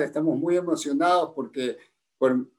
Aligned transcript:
Estamos 0.00 0.38
muy 0.38 0.56
emocionados 0.56 1.32
porque, 1.34 1.76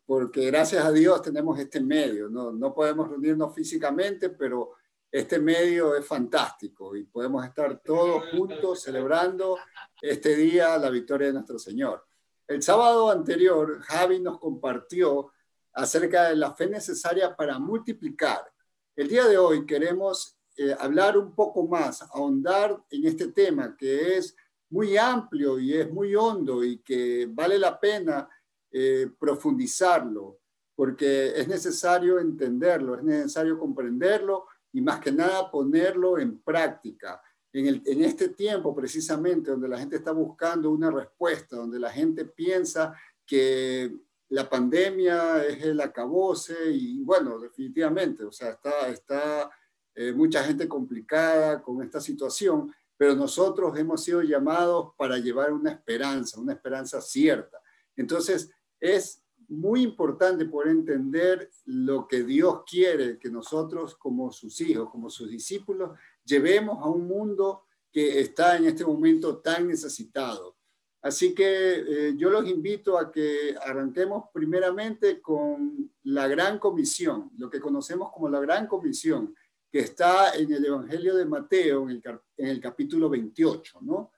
porque 0.05 0.47
gracias 0.47 0.83
a 0.83 0.91
Dios 0.91 1.21
tenemos 1.21 1.57
este 1.57 1.79
medio. 1.79 2.27
No, 2.27 2.51
no 2.51 2.73
podemos 2.73 3.07
reunirnos 3.07 3.55
físicamente, 3.55 4.29
pero 4.31 4.71
este 5.09 5.39
medio 5.39 5.95
es 5.95 6.05
fantástico 6.05 6.97
y 6.97 7.05
podemos 7.05 7.45
estar 7.45 7.79
todos 7.79 8.25
juntos 8.31 8.81
celebrando 8.81 9.57
este 10.01 10.35
día 10.35 10.77
la 10.77 10.89
victoria 10.89 11.27
de 11.27 11.33
nuestro 11.35 11.57
Señor. 11.57 12.05
El 12.45 12.61
sábado 12.61 13.09
anterior, 13.09 13.79
Javi 13.83 14.19
nos 14.19 14.37
compartió 14.37 15.31
acerca 15.71 16.27
de 16.27 16.35
la 16.35 16.53
fe 16.53 16.67
necesaria 16.67 17.37
para 17.37 17.57
multiplicar. 17.57 18.51
El 18.97 19.07
día 19.07 19.25
de 19.25 19.37
hoy 19.37 19.65
queremos 19.65 20.37
eh, 20.57 20.75
hablar 20.77 21.17
un 21.17 21.33
poco 21.33 21.65
más, 21.65 22.01
ahondar 22.01 22.83
en 22.89 23.07
este 23.07 23.29
tema 23.29 23.77
que 23.77 24.17
es 24.17 24.35
muy 24.69 24.97
amplio 24.97 25.59
y 25.59 25.73
es 25.73 25.91
muy 25.91 26.15
hondo 26.15 26.63
y 26.63 26.79
que 26.79 27.27
vale 27.31 27.57
la 27.57 27.79
pena 27.79 28.29
eh, 28.71 29.09
profundizarlo, 29.19 30.39
porque 30.75 31.33
es 31.35 31.47
necesario 31.47 32.19
entenderlo, 32.19 32.95
es 32.95 33.03
necesario 33.03 33.57
comprenderlo 33.57 34.45
y 34.71 34.81
más 34.81 34.99
que 34.99 35.11
nada 35.11 35.49
ponerlo 35.49 36.19
en 36.19 36.39
práctica. 36.39 37.21
En, 37.51 37.65
el, 37.65 37.81
en 37.85 38.03
este 38.03 38.29
tiempo 38.29 38.75
precisamente 38.75 39.49
donde 39.49 39.67
la 39.67 39.79
gente 39.79 39.95
está 39.95 40.11
buscando 40.11 40.69
una 40.69 40.91
respuesta, 40.91 41.55
donde 41.55 41.79
la 41.79 41.89
gente 41.89 42.25
piensa 42.25 42.93
que 43.25 43.91
la 44.29 44.47
pandemia 44.47 45.43
es 45.45 45.63
el 45.63 45.81
acabose 45.81 46.71
y 46.71 47.01
bueno, 47.01 47.39
definitivamente, 47.39 48.23
o 48.23 48.31
sea, 48.31 48.51
está, 48.51 48.87
está 48.89 49.49
eh, 49.95 50.13
mucha 50.13 50.43
gente 50.43 50.67
complicada 50.67 51.61
con 51.61 51.81
esta 51.81 51.99
situación, 51.99 52.71
pero 52.99 53.15
nosotros 53.15 53.79
hemos 53.79 54.03
sido 54.03 54.21
llamados 54.21 54.91
para 54.97 55.17
llevar 55.17 55.53
una 55.53 55.71
esperanza, 55.71 56.37
una 56.37 56.51
esperanza 56.51 56.99
cierta. 56.99 57.57
Entonces, 57.95 58.51
es 58.77 59.23
muy 59.47 59.83
importante 59.83 60.43
poder 60.43 60.71
entender 60.71 61.49
lo 61.63 62.05
que 62.05 62.23
Dios 62.23 62.63
quiere 62.69 63.17
que 63.17 63.31
nosotros 63.31 63.95
como 63.95 64.33
sus 64.33 64.59
hijos, 64.59 64.89
como 64.89 65.09
sus 65.09 65.29
discípulos, 65.29 65.97
llevemos 66.25 66.77
a 66.83 66.89
un 66.89 67.07
mundo 67.07 67.63
que 67.89 68.19
está 68.19 68.57
en 68.57 68.65
este 68.65 68.83
momento 68.83 69.37
tan 69.37 69.69
necesitado. 69.69 70.57
Así 71.01 71.33
que 71.33 71.45
eh, 71.47 72.13
yo 72.17 72.29
los 72.29 72.49
invito 72.49 72.97
a 72.97 73.09
que 73.13 73.55
arranquemos 73.65 74.25
primeramente 74.33 75.21
con 75.21 75.89
la 76.03 76.27
gran 76.27 76.59
comisión, 76.59 77.31
lo 77.37 77.49
que 77.49 77.61
conocemos 77.61 78.11
como 78.11 78.27
la 78.27 78.41
gran 78.41 78.67
comisión, 78.67 79.33
que 79.71 79.79
está 79.79 80.33
en 80.35 80.51
el 80.51 80.65
Evangelio 80.65 81.15
de 81.15 81.25
Mateo, 81.25 81.89
en 81.89 82.01
el, 82.37 82.59
capítulo 82.59 83.09
28, 83.09 83.79
¿no? 83.81 84.11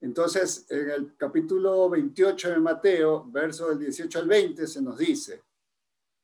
Entonces, 0.00 0.66
en 0.70 0.90
el 0.90 1.16
capítulo 1.16 1.90
28 1.90 2.50
de 2.50 2.58
Mateo, 2.58 3.30
verso 3.30 3.68
del 3.68 3.80
18 3.80 4.18
al 4.20 4.28
20, 4.28 4.66
se 4.66 4.80
nos 4.80 4.96
dice, 4.96 5.44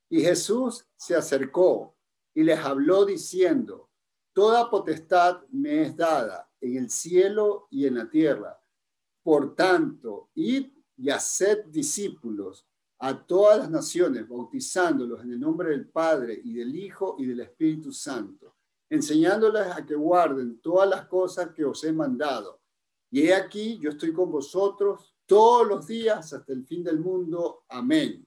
y 0.09 0.23
Jesús 0.23 0.87
se 0.97 1.15
acercó 1.15 1.97
y 2.33 2.43
les 2.43 2.59
habló 2.59 3.05
diciendo, 3.05 3.91
Toda 4.37 4.69
potestad 4.69 5.45
me 5.49 5.81
es 5.81 5.97
dada 5.97 6.51
en 6.61 6.77
el 6.77 6.91
cielo 6.91 7.69
y 7.71 7.87
en 7.87 7.95
la 7.95 8.11
tierra. 8.11 8.63
Por 9.23 9.55
tanto, 9.55 10.29
id 10.35 10.73
y 10.99 11.09
haced 11.09 11.65
discípulos 11.69 12.67
a 12.99 13.27
todas 13.27 13.59
las 13.59 13.71
naciones, 13.71 14.29
bautizándolos 14.29 15.23
en 15.23 15.33
el 15.33 15.41
nombre 15.41 15.71
del 15.71 15.89
Padre 15.89 16.41
y 16.43 16.55
del 16.55 16.75
Hijo 16.75 17.17
y 17.19 17.27
del 17.27 17.41
Espíritu 17.41 17.93
Santo, 17.93 18.55
enseñándoles 18.89 19.67
a 19.67 19.85
que 19.85 19.95
guarden 19.95 20.61
todas 20.61 20.89
las 20.89 21.07
cosas 21.07 21.51
que 21.51 21.65
os 21.65 21.83
he 21.85 21.93
mandado. 21.93 22.61
Y 23.11 23.23
he 23.23 23.35
aquí, 23.35 23.79
yo 23.79 23.91
estoy 23.91 24.13
con 24.13 24.31
vosotros 24.31 25.15
todos 25.27 25.67
los 25.67 25.87
días 25.87 26.33
hasta 26.33 26.53
el 26.53 26.65
fin 26.65 26.83
del 26.83 27.01
mundo. 27.01 27.65
Amén. 27.69 28.27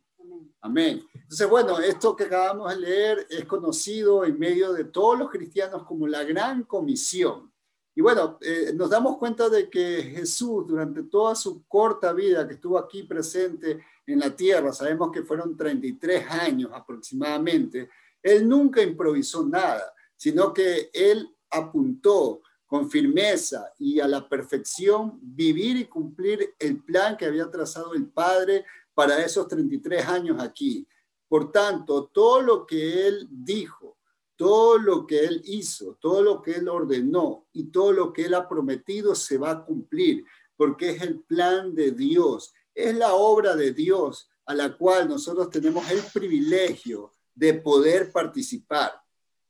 Amén. 0.61 1.03
Entonces, 1.13 1.49
bueno, 1.49 1.79
esto 1.79 2.15
que 2.15 2.25
acabamos 2.25 2.69
de 2.69 2.81
leer 2.81 3.27
es 3.29 3.45
conocido 3.45 4.25
en 4.25 4.37
medio 4.37 4.73
de 4.73 4.85
todos 4.85 5.17
los 5.17 5.29
cristianos 5.29 5.83
como 5.83 6.05
la 6.07 6.23
gran 6.23 6.63
comisión. 6.63 7.51
Y 7.99 8.01
bueno, 8.01 8.37
eh, 8.39 8.71
nos 8.73 8.89
damos 8.89 9.17
cuenta 9.17 9.49
de 9.49 9.69
que 9.69 10.01
Jesús, 10.03 10.65
durante 10.65 11.03
toda 11.03 11.35
su 11.35 11.67
corta 11.67 12.13
vida 12.13 12.47
que 12.47 12.53
estuvo 12.53 12.77
aquí 12.77 13.03
presente 13.03 13.83
en 14.07 14.19
la 14.19 14.33
tierra, 14.33 14.71
sabemos 14.71 15.11
que 15.11 15.23
fueron 15.23 15.57
33 15.57 16.31
años 16.31 16.71
aproximadamente, 16.73 17.89
él 18.23 18.47
nunca 18.47 18.81
improvisó 18.81 19.45
nada, 19.45 19.93
sino 20.15 20.53
que 20.53 20.89
él 20.93 21.29
apuntó 21.49 22.41
con 22.65 22.89
firmeza 22.89 23.73
y 23.77 23.99
a 23.99 24.07
la 24.07 24.29
perfección 24.29 25.19
vivir 25.21 25.75
y 25.75 25.83
cumplir 25.83 26.55
el 26.57 26.81
plan 26.81 27.17
que 27.17 27.25
había 27.25 27.51
trazado 27.51 27.93
el 27.95 28.07
Padre 28.07 28.63
para 28.93 29.21
esos 29.25 29.45
33 29.45 30.07
años 30.07 30.41
aquí. 30.41 30.87
Por 31.27 31.51
tanto, 31.51 32.05
todo 32.05 32.41
lo 32.41 32.65
que 32.65 33.07
él 33.09 33.27
dijo, 33.29 33.98
todo 34.39 34.77
lo 34.77 35.05
que 35.05 35.19
él 35.19 35.41
hizo, 35.43 35.97
todo 35.99 36.23
lo 36.23 36.41
que 36.41 36.53
él 36.53 36.69
ordenó 36.69 37.45
y 37.51 37.65
todo 37.65 37.91
lo 37.91 38.13
que 38.13 38.23
él 38.23 38.33
ha 38.33 38.47
prometido 38.47 39.13
se 39.13 39.37
va 39.37 39.51
a 39.51 39.65
cumplir, 39.65 40.23
porque 40.55 40.91
es 40.91 41.01
el 41.01 41.19
plan 41.19 41.75
de 41.75 41.91
Dios 41.91 42.53
es 42.79 42.95
la 42.95 43.13
obra 43.13 43.55
de 43.55 43.73
Dios 43.73 44.29
a 44.45 44.53
la 44.53 44.75
cual 44.75 45.09
nosotros 45.09 45.49
tenemos 45.49 45.89
el 45.91 46.01
privilegio 46.13 47.11
de 47.35 47.53
poder 47.55 48.11
participar. 48.11 48.93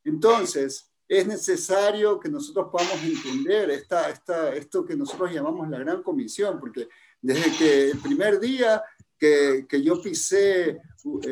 Entonces, 0.03 0.91
es 1.07 1.27
necesario 1.27 2.19
que 2.19 2.29
nosotros 2.29 2.67
podamos 2.71 3.01
entender 3.03 3.69
esta, 3.71 4.09
esta, 4.09 4.53
esto 4.55 4.85
que 4.85 4.95
nosotros 4.95 5.31
llamamos 5.31 5.69
la 5.69 5.79
gran 5.79 6.03
comisión, 6.03 6.59
porque 6.59 6.89
desde 7.21 7.55
que 7.57 7.91
el 7.91 7.99
primer 7.99 8.39
día 8.39 8.83
que, 9.19 9.81
yo 9.83 10.01
pisé 10.01 10.69
eh, 10.69 10.79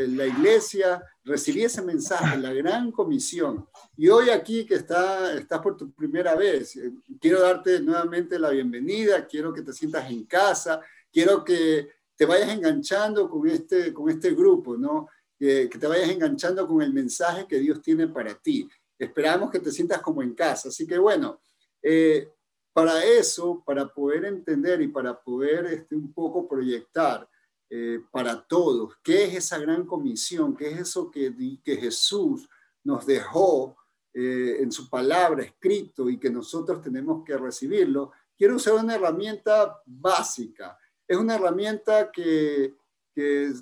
la 0.07 0.27
iglesia, 0.27 1.01
recibí 1.23 1.63
ese 1.63 1.81
mensaje, 1.81 2.37
la 2.37 2.53
gran 2.53 2.91
comisión. 2.91 3.67
Y 3.95 4.09
hoy 4.09 4.29
aquí 4.29 4.65
que 4.65 4.75
está, 4.75 5.33
estás 5.33 5.61
por 5.61 5.77
tu 5.77 5.91
primera 5.91 6.35
vez, 6.35 6.75
eh, 6.75 6.91
quiero 7.19 7.41
darte 7.41 7.79
nuevamente 7.79 8.37
la 8.37 8.49
bienvenida, 8.49 9.25
quiero 9.25 9.53
que 9.53 9.61
te 9.61 9.73
sientas 9.73 10.09
en 10.11 10.25
casa, 10.25 10.81
quiero 11.11 11.43
que 11.43 11.89
te 12.15 12.25
vayas 12.25 12.49
enganchando 12.49 13.29
con 13.29 13.47
este, 13.47 13.93
con 13.93 14.09
este 14.09 14.31
grupo, 14.31 14.75
¿no? 14.75 15.07
que 15.39 15.69
te 15.69 15.85
vayas 15.85 16.09
enganchando 16.09 16.67
con 16.67 16.81
el 16.81 16.91
mensaje 16.91 17.45
que 17.47 17.59
Dios 17.59 17.79
tiene 17.79 18.07
para 18.07 18.33
ti. 18.33 18.67
Esperamos 18.97 19.51
que 19.51 19.59
te 19.59 19.71
sientas 19.71 20.01
como 20.01 20.23
en 20.23 20.33
casa. 20.33 20.69
Así 20.69 20.87
que 20.87 20.97
bueno, 20.97 21.39
eh, 21.81 22.31
para 22.73 23.03
eso, 23.03 23.63
para 23.65 23.87
poder 23.87 24.25
entender 24.25 24.81
y 24.81 24.87
para 24.87 25.19
poder 25.19 25.65
este, 25.67 25.95
un 25.95 26.11
poco 26.13 26.47
proyectar 26.47 27.27
eh, 27.69 27.99
para 28.11 28.41
todos. 28.47 28.95
Qué 29.03 29.25
es 29.25 29.35
esa 29.35 29.57
gran 29.59 29.85
comisión, 29.85 30.55
qué 30.55 30.71
es 30.71 30.79
eso 30.79 31.11
que, 31.11 31.33
que 31.63 31.75
Jesús 31.75 32.47
nos 32.83 33.05
dejó 33.05 33.75
eh, 34.19 34.63
en 34.63 34.71
su 34.71 34.89
palabra 34.89 35.43
escrito 35.43 36.09
y 36.09 36.17
que 36.17 36.31
nosotros 36.31 36.81
tenemos 36.81 37.23
que 37.23 37.37
recibirlo, 37.37 38.13
quiero 38.35 38.55
usar 38.55 38.73
una 38.73 38.95
herramienta 38.95 39.79
básica. 39.85 40.75
Es 41.07 41.15
una 41.17 41.35
herramienta 41.35 42.11
que, 42.11 42.73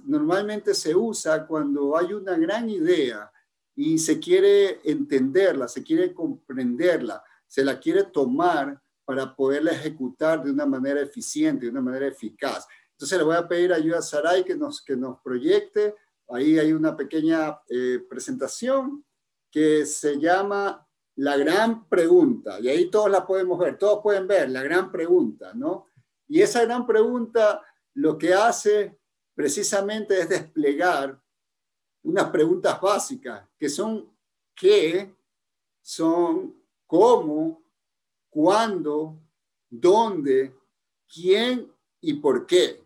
normalmente 0.06 0.74
se 0.74 0.96
usa 0.96 1.46
cuando 1.48 1.98
hay 1.98 2.14
una 2.14 2.38
gran 2.38 2.70
idea 2.70 3.32
y 3.74 3.98
se 3.98 4.18
quiere 4.18 4.82
entenderla, 4.84 5.68
se 5.68 5.82
quiere 5.82 6.14
comprenderla, 6.14 7.24
se 7.48 7.64
la 7.64 7.78
quiere 7.80 8.04
tomar 8.04 8.82
para 9.06 9.36
poderla 9.36 9.72
ejecutar 9.72 10.44
de 10.44 10.52
una 10.52 10.66
manera 10.66 11.02
eficiente, 11.02 11.66
de 11.66 11.72
una 11.72 11.82
manera 11.82 12.08
eficaz. 12.08 12.68
Entonces 12.96 13.18
le 13.18 13.26
voy 13.26 13.36
a 13.36 13.48
pedir 13.48 13.74
ayuda 13.74 14.00
a 14.00 14.02
Saray 14.02 14.46
que 14.46 14.56
nos, 14.56 14.82
que 14.82 14.96
nos 14.96 15.20
proyecte. 15.20 15.96
Ahí 16.30 16.58
hay 16.58 16.72
una 16.72 16.96
pequeña 16.96 17.60
eh, 17.70 18.00
presentación 18.10 19.06
que 19.52 19.86
se 19.86 20.18
llama 20.18 20.88
La 21.16 21.36
Gran 21.36 21.90
Pregunta. 21.90 22.58
Y 22.62 22.70
ahí 22.70 22.90
todos 22.90 23.12
la 23.12 23.28
podemos 23.28 23.60
ver, 23.60 23.78
todos 23.78 24.00
pueden 24.02 24.28
ver 24.28 24.50
la 24.50 24.64
gran 24.64 24.92
pregunta, 24.92 25.54
¿no? 25.54 25.88
Y 26.28 26.42
esa 26.42 26.64
gran 26.64 26.88
pregunta 26.88 27.62
lo 27.96 28.18
que 28.18 28.34
hace 28.34 28.98
precisamente 29.36 30.20
es 30.20 30.30
desplegar 30.30 31.22
unas 32.04 32.30
preguntas 32.30 32.80
básicas 32.80 33.46
que 33.58 33.68
son 33.68 34.10
qué, 34.56 35.14
son 35.82 36.56
cómo, 36.88 37.62
cuándo, 38.30 39.20
dónde, 39.70 40.56
quién 41.14 41.72
y 42.00 42.14
por 42.14 42.46
qué. 42.46 42.85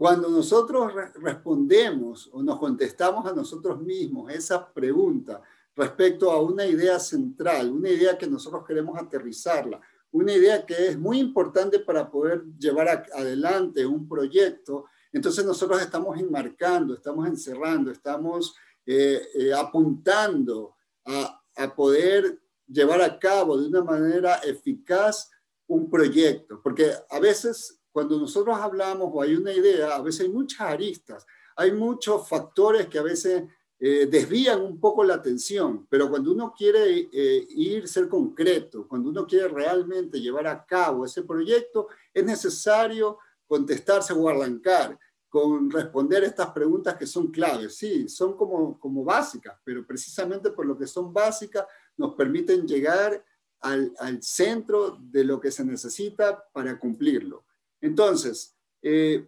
Cuando 0.00 0.30
nosotros 0.30 0.94
respondemos 1.16 2.30
o 2.32 2.42
nos 2.42 2.58
contestamos 2.58 3.26
a 3.26 3.34
nosotros 3.34 3.82
mismos 3.82 4.32
esas 4.32 4.64
preguntas 4.72 5.42
respecto 5.76 6.30
a 6.30 6.40
una 6.40 6.64
idea 6.64 6.98
central, 6.98 7.70
una 7.70 7.90
idea 7.90 8.16
que 8.16 8.26
nosotros 8.26 8.64
queremos 8.66 8.98
aterrizarla, 8.98 9.78
una 10.12 10.32
idea 10.32 10.64
que 10.64 10.88
es 10.88 10.98
muy 10.98 11.18
importante 11.18 11.80
para 11.80 12.10
poder 12.10 12.44
llevar 12.58 13.10
adelante 13.12 13.84
un 13.84 14.08
proyecto. 14.08 14.86
Entonces 15.12 15.44
nosotros 15.44 15.82
estamos 15.82 16.18
enmarcando, 16.18 16.94
estamos 16.94 17.28
encerrando, 17.28 17.90
estamos 17.90 18.56
eh, 18.86 19.20
eh, 19.34 19.52
apuntando 19.52 20.76
a, 21.04 21.42
a 21.56 21.74
poder 21.74 22.40
llevar 22.66 23.02
a 23.02 23.18
cabo 23.18 23.58
de 23.58 23.68
una 23.68 23.84
manera 23.84 24.36
eficaz 24.36 25.30
un 25.66 25.90
proyecto, 25.90 26.58
porque 26.62 26.90
a 27.10 27.20
veces 27.20 27.79
cuando 27.92 28.18
nosotros 28.18 28.56
hablamos 28.58 29.10
o 29.12 29.22
hay 29.22 29.34
una 29.34 29.52
idea, 29.52 29.96
a 29.96 30.02
veces 30.02 30.22
hay 30.22 30.28
muchas 30.28 30.60
aristas, 30.60 31.26
hay 31.56 31.72
muchos 31.72 32.28
factores 32.28 32.86
que 32.86 32.98
a 32.98 33.02
veces 33.02 33.44
eh, 33.82 34.06
desvían 34.10 34.60
un 34.60 34.78
poco 34.78 35.02
la 35.02 35.14
atención, 35.14 35.86
pero 35.88 36.10
cuando 36.10 36.32
uno 36.32 36.52
quiere 36.56 37.08
eh, 37.10 37.46
ir, 37.48 37.88
ser 37.88 38.08
concreto, 38.08 38.86
cuando 38.86 39.08
uno 39.08 39.26
quiere 39.26 39.48
realmente 39.48 40.20
llevar 40.20 40.46
a 40.46 40.64
cabo 40.66 41.06
ese 41.06 41.22
proyecto, 41.22 41.88
es 42.12 42.22
necesario 42.22 43.18
contestarse 43.46 44.12
o 44.12 44.28
arrancar 44.28 44.98
con 45.30 45.70
responder 45.70 46.24
estas 46.24 46.50
preguntas 46.50 46.94
que 46.96 47.06
son 47.06 47.30
claves. 47.30 47.76
Sí, 47.76 48.06
son 48.08 48.36
como, 48.36 48.78
como 48.78 49.02
básicas, 49.02 49.58
pero 49.64 49.86
precisamente 49.86 50.50
por 50.50 50.66
lo 50.66 50.76
que 50.76 50.86
son 50.86 51.10
básicas 51.12 51.64
nos 51.96 52.14
permiten 52.14 52.66
llegar 52.66 53.24
al, 53.60 53.94
al 53.98 54.22
centro 54.22 54.98
de 55.00 55.24
lo 55.24 55.40
que 55.40 55.50
se 55.50 55.64
necesita 55.64 56.44
para 56.52 56.78
cumplirlo. 56.78 57.44
Entonces, 57.90 58.54
eh, 58.82 59.26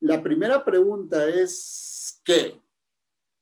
la 0.00 0.22
primera 0.22 0.64
pregunta 0.64 1.28
es 1.28 2.18
¿qué? 2.24 2.58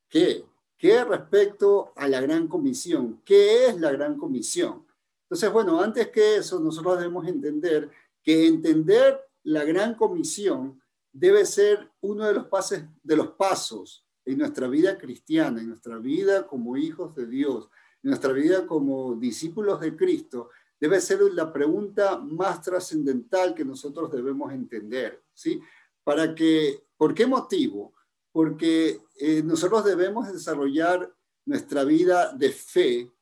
¿Qué? 0.09 0.45
¿Qué 0.77 1.05
respecto 1.05 1.93
a 1.95 2.09
la 2.09 2.21
gran 2.21 2.49
comisión? 2.49 3.23
¿Qué 3.25 3.69
es 3.69 3.79
la 3.79 3.93
gran 3.93 4.19
comisión? 4.19 4.85
Entonces, 5.23 5.53
bueno, 5.53 5.81
antes 5.81 6.09
que 6.09 6.39
eso, 6.39 6.59
nosotros 6.59 6.99
debemos 6.99 7.29
entender 7.29 7.89
que 8.21 8.49
entender 8.49 9.21
la 9.45 9.63
gran 9.63 9.95
comisión 9.95 10.83
debe 11.13 11.47
ser 11.47 11.89
uno 12.01 12.27
de 12.27 12.35
los, 12.35 12.47
pases, 12.47 12.83
de 13.05 13.17
los 13.17 13.29
pasos 13.29 14.05
en 14.25 14.39
nuestra 14.39 14.67
vida 14.67 14.99
cristiana, 14.99 15.61
en 15.61 15.69
nuestra 15.69 15.99
vida 15.99 16.49
como 16.49 16.77
hijos 16.77 17.15
de 17.15 17.27
Dios, 17.27 17.69
en 18.03 18.11
nuestra 18.11 18.33
vida 18.33 18.67
como 18.67 19.15
discípulos 19.15 19.79
de 19.81 19.97
Cristo, 19.97 20.51
debe 20.83 21.01
ser 21.01 21.21
la 21.33 21.53
pregunta 21.53 22.19
más 22.19 22.61
trascendental 22.61 23.55
que 23.55 23.65
nosotros 23.65 24.11
debemos 24.11 24.53
entender, 24.53 25.23
¿sí? 25.33 25.61
Para 26.03 26.35
que, 26.35 26.89
¿por 26.97 27.15
qué 27.15 27.25
motivo? 27.25 27.95
Porque 28.33 29.01
eh, 29.17 29.45
nosotros 29.45 29.85
debemos 29.85 30.33
desarrollar 30.33 31.09
nuestra 31.47 31.85
vida 31.85 32.33
de 32.33 32.51
fe 32.51 33.13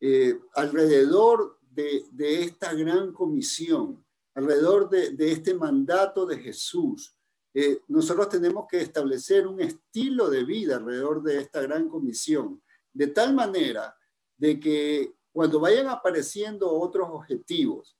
eh, 0.00 0.38
alrededor 0.54 1.58
de, 1.60 2.04
de, 2.12 2.44
esta 2.44 2.72
gran 2.74 3.12
comisión, 3.12 4.06
alrededor 4.36 4.88
de, 4.88 5.10
de 5.10 5.32
este 5.32 5.54
mandato 5.54 6.24
de 6.24 6.38
Jesús, 6.38 7.16
eh, 7.52 7.80
nosotros 7.88 8.28
tenemos 8.28 8.68
que 8.70 8.80
establecer 8.80 9.48
un 9.48 9.60
estilo 9.60 10.30
de 10.30 10.44
vida 10.44 10.76
alrededor 10.76 11.24
de 11.24 11.40
esta 11.40 11.62
gran 11.62 11.88
comisión, 11.88 12.62
de 12.92 13.08
tal 13.08 13.34
manera 13.34 13.96
de 14.36 14.60
que 14.60 15.17
cuando 15.38 15.60
vayan 15.60 15.86
apareciendo 15.86 16.68
otros 16.68 17.08
objetivos, 17.10 17.96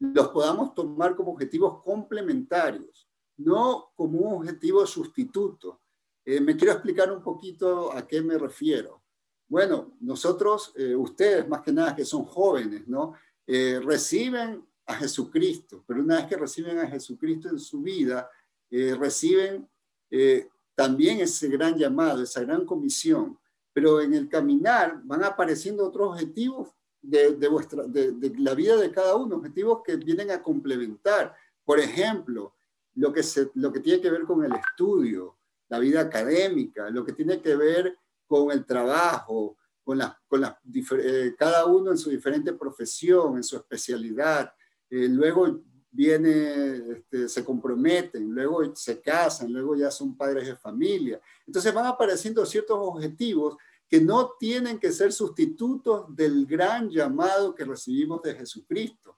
los 0.00 0.28
podamos 0.30 0.74
tomar 0.74 1.14
como 1.14 1.30
objetivos 1.30 1.80
complementarios, 1.84 3.08
no 3.36 3.92
como 3.94 4.18
un 4.18 4.34
objetivo 4.40 4.84
sustituto. 4.84 5.80
Eh, 6.24 6.40
me 6.40 6.56
quiero 6.56 6.72
explicar 6.72 7.12
un 7.12 7.22
poquito 7.22 7.92
a 7.92 8.04
qué 8.08 8.20
me 8.20 8.36
refiero. 8.36 9.04
Bueno, 9.48 9.92
nosotros, 10.00 10.72
eh, 10.74 10.96
ustedes 10.96 11.46
más 11.48 11.60
que 11.62 11.72
nada 11.72 11.94
que 11.94 12.04
son 12.04 12.24
jóvenes, 12.24 12.88
¿no? 12.88 13.14
reciben 13.46 14.64
a 14.86 14.94
Jesucristo, 14.94 15.84
pero 15.86 16.00
una 16.02 16.16
vez 16.16 16.26
que 16.26 16.36
reciben 16.36 16.78
a 16.78 16.86
Jesucristo 16.88 17.48
en 17.48 17.58
su 17.58 17.80
vida, 17.80 18.28
eh, 18.68 18.96
reciben 18.96 19.68
eh, 20.10 20.48
también 20.74 21.20
ese 21.20 21.48
gran 21.48 21.76
llamado, 21.76 22.22
esa 22.22 22.40
gran 22.42 22.64
comisión, 22.64 23.38
pero 23.72 24.00
en 24.00 24.14
el 24.14 24.28
caminar 24.28 25.00
van 25.04 25.22
apareciendo 25.22 25.86
otros 25.86 26.12
objetivos 26.12 26.68
de, 27.02 27.48
vuestra, 27.48 27.84
de, 27.84 28.32
la 28.38 28.54
vida 28.54 28.76
de 28.76 28.90
cada 28.90 29.16
uno, 29.16 29.36
objetivos 29.36 29.82
que 29.84 29.96
vienen 29.96 30.30
a 30.30 30.42
complementar. 30.42 31.34
Por 31.64 31.78
ejemplo, 31.78 32.54
lo 32.94 33.12
que, 33.12 33.22
se, 33.22 33.50
lo 33.54 33.72
que 33.72 33.80
tiene 33.80 34.00
que 34.00 34.10
ver 34.10 34.22
con 34.22 34.44
el 34.44 34.52
estudio, 34.52 35.38
la 35.68 35.78
vida 35.78 36.00
académica, 36.00 36.90
lo 36.90 37.04
que 37.04 37.12
tiene 37.12 37.40
que 37.40 37.56
ver 37.56 37.96
con 38.26 38.50
el 38.50 38.64
trabajo, 38.64 39.56
con, 39.82 39.98
las, 39.98 40.14
con 40.26 40.40
las, 40.40 40.56
eh, 40.98 41.34
cada 41.38 41.66
uno 41.66 41.90
en 41.90 41.98
su 41.98 42.10
diferente 42.10 42.52
profesión, 42.52 43.36
en 43.36 43.44
su 43.44 43.56
especialidad. 43.56 44.52
luego 44.90 45.62
viene, 45.90 46.92
este, 46.92 47.28
se 47.28 47.44
comprometen, 47.44 48.30
luego 48.30 48.74
se 48.76 49.00
casan, 49.00 49.52
luego 49.52 49.74
ya 49.74 49.90
son 49.90 50.16
padres 50.16 50.46
de 50.46 50.56
familia. 50.56 51.20
Entonces 51.46 51.74
van 51.74 51.86
apareciendo 51.86 52.46
ciertos 52.46 52.78
objetivos 52.80 53.56
que 53.90 54.00
no 54.00 54.34
tienen 54.38 54.78
que 54.78 54.92
ser 54.92 55.12
sustitutos 55.12 56.14
del 56.14 56.46
gran 56.46 56.88
llamado 56.88 57.54
que 57.54 57.64
recibimos 57.64 58.22
de 58.22 58.36
Jesucristo. 58.36 59.16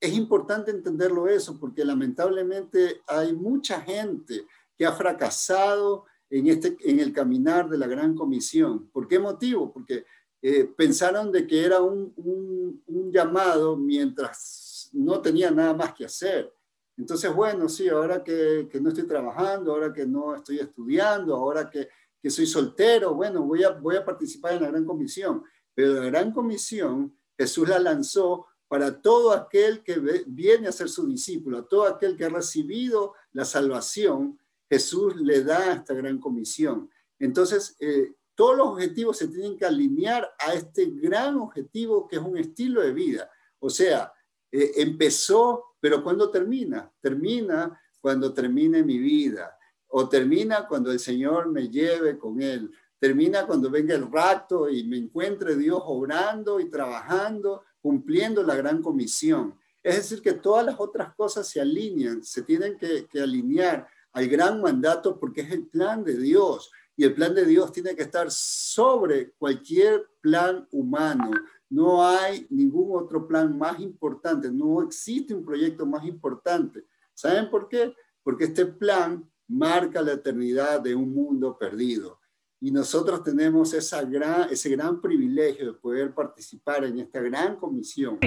Es 0.00 0.14
importante 0.14 0.70
entenderlo 0.70 1.28
eso 1.28 1.60
porque 1.60 1.84
lamentablemente 1.84 3.02
hay 3.06 3.34
mucha 3.34 3.80
gente 3.82 4.46
que 4.76 4.86
ha 4.86 4.92
fracasado 4.92 6.06
en, 6.30 6.46
este, 6.46 6.76
en 6.80 6.98
el 7.00 7.12
caminar 7.12 7.68
de 7.68 7.76
la 7.76 7.86
gran 7.86 8.14
comisión. 8.14 8.88
¿Por 8.88 9.06
qué 9.06 9.18
motivo? 9.18 9.70
Porque 9.70 10.06
eh, 10.40 10.64
pensaron 10.64 11.30
de 11.30 11.46
que 11.46 11.62
era 11.62 11.82
un, 11.82 12.12
un, 12.16 12.82
un 12.86 13.12
llamado 13.12 13.76
mientras 13.76 14.88
no 14.92 15.20
tenía 15.20 15.50
nada 15.50 15.74
más 15.74 15.92
que 15.92 16.06
hacer. 16.06 16.52
Entonces, 16.96 17.32
bueno, 17.34 17.68
sí, 17.68 17.88
ahora 17.88 18.24
que, 18.24 18.68
no 18.80 18.88
estoy 18.88 19.06
trabajando, 19.06 19.72
ahora 19.72 19.92
que 19.92 20.06
no 20.06 20.34
estoy 20.34 20.58
estudiando, 20.58 21.34
ahora 21.34 21.68
que, 21.68 21.88
soy 22.24 22.46
soltero, 22.46 23.14
bueno, 23.14 23.42
voy 23.42 23.62
a, 23.62 23.70
voy 23.70 23.96
a 23.96 24.04
participar 24.04 24.54
en 24.54 24.62
la 24.62 24.68
gran 24.68 24.84
comisión. 24.84 25.44
Pero 25.74 25.94
la 25.94 26.06
gran 26.06 26.32
comisión 26.32 27.16
Jesús 27.38 27.68
la 27.68 27.78
lanzó 27.78 28.46
para 28.68 29.00
todo 29.00 29.32
aquel 29.32 29.82
que 29.82 30.24
viene 30.26 30.68
a 30.68 30.72
ser 30.72 30.88
su 30.88 31.06
discípulo, 31.06 31.58
a 31.58 31.68
todo 31.68 31.84
aquel 31.84 32.16
que 32.16 32.24
ha 32.24 32.28
recibido 32.28 33.14
la 33.32 33.44
salvación, 33.44 34.38
Jesús 34.68 35.14
le 35.16 35.44
da 35.44 35.74
esta 35.74 35.94
gran 35.94 36.18
comisión. 36.18 36.90
Entonces, 37.18 37.76
eh, 37.78 38.14
todos 38.34 38.56
los 38.56 38.68
objetivos 38.68 39.18
se 39.18 39.28
tienen 39.28 39.56
que 39.56 39.64
alinear 39.64 40.28
a 40.38 40.54
este 40.54 40.86
gran 40.86 41.36
objetivo 41.36 42.08
que 42.08 42.16
es 42.16 42.22
un 42.22 42.36
estilo 42.36 42.82
de 42.82 42.92
vida. 42.92 43.30
O 43.60 43.70
sea, 43.70 44.12
eh, 44.50 44.72
empezó, 44.76 45.76
pero 45.80 46.02
¿cuándo 46.02 46.30
termina? 46.30 46.92
Termina 47.00 47.80
cuando 48.00 48.34
termine 48.34 48.82
mi 48.82 48.98
vida, 48.98 49.56
o 49.98 50.06
termina 50.10 50.68
cuando 50.68 50.92
el 50.92 50.98
Señor 50.98 51.48
me 51.50 51.70
lleve 51.70 52.18
con 52.18 52.42
Él, 52.42 52.70
termina 52.98 53.46
cuando 53.46 53.70
venga 53.70 53.94
el 53.94 54.12
rato 54.12 54.68
y 54.68 54.84
me 54.84 54.98
encuentre 54.98 55.56
Dios 55.56 55.80
obrando 55.86 56.60
y 56.60 56.68
trabajando, 56.68 57.64
cumpliendo 57.80 58.42
la 58.42 58.56
gran 58.56 58.82
comisión. 58.82 59.58
Es 59.82 59.96
decir, 59.96 60.20
que 60.20 60.34
todas 60.34 60.66
las 60.66 60.78
otras 60.78 61.14
cosas 61.14 61.48
se 61.48 61.62
alinean, 61.62 62.22
se 62.22 62.42
tienen 62.42 62.76
que, 62.76 63.06
que 63.06 63.22
alinear 63.22 63.88
al 64.12 64.28
gran 64.28 64.60
mandato 64.60 65.18
porque 65.18 65.40
es 65.40 65.50
el 65.50 65.66
plan 65.66 66.04
de 66.04 66.18
Dios 66.18 66.70
y 66.94 67.04
el 67.04 67.14
plan 67.14 67.34
de 67.34 67.46
Dios 67.46 67.72
tiene 67.72 67.96
que 67.96 68.02
estar 68.02 68.30
sobre 68.30 69.30
cualquier 69.38 70.10
plan 70.20 70.68
humano, 70.72 71.30
no 71.70 72.06
hay 72.06 72.46
ningún 72.50 73.02
otro 73.02 73.26
plan 73.26 73.56
más 73.56 73.80
importante, 73.80 74.50
no 74.50 74.82
existe 74.82 75.32
un 75.32 75.42
proyecto 75.42 75.86
más 75.86 76.04
importante. 76.04 76.84
¿Saben 77.14 77.48
por 77.48 77.66
qué? 77.66 77.94
Porque 78.22 78.44
este 78.44 78.66
plan 78.66 79.26
marca 79.48 80.02
la 80.02 80.12
eternidad 80.12 80.80
de 80.80 80.94
un 80.94 81.12
mundo 81.12 81.56
perdido. 81.58 82.20
Y 82.60 82.70
nosotros 82.70 83.22
tenemos 83.22 83.74
esa 83.74 84.02
gran, 84.02 84.48
ese 84.50 84.70
gran 84.70 85.00
privilegio 85.00 85.66
de 85.66 85.78
poder 85.78 86.14
participar 86.14 86.84
en 86.84 86.98
esta 87.00 87.20
gran 87.20 87.56
comisión. 87.56 88.18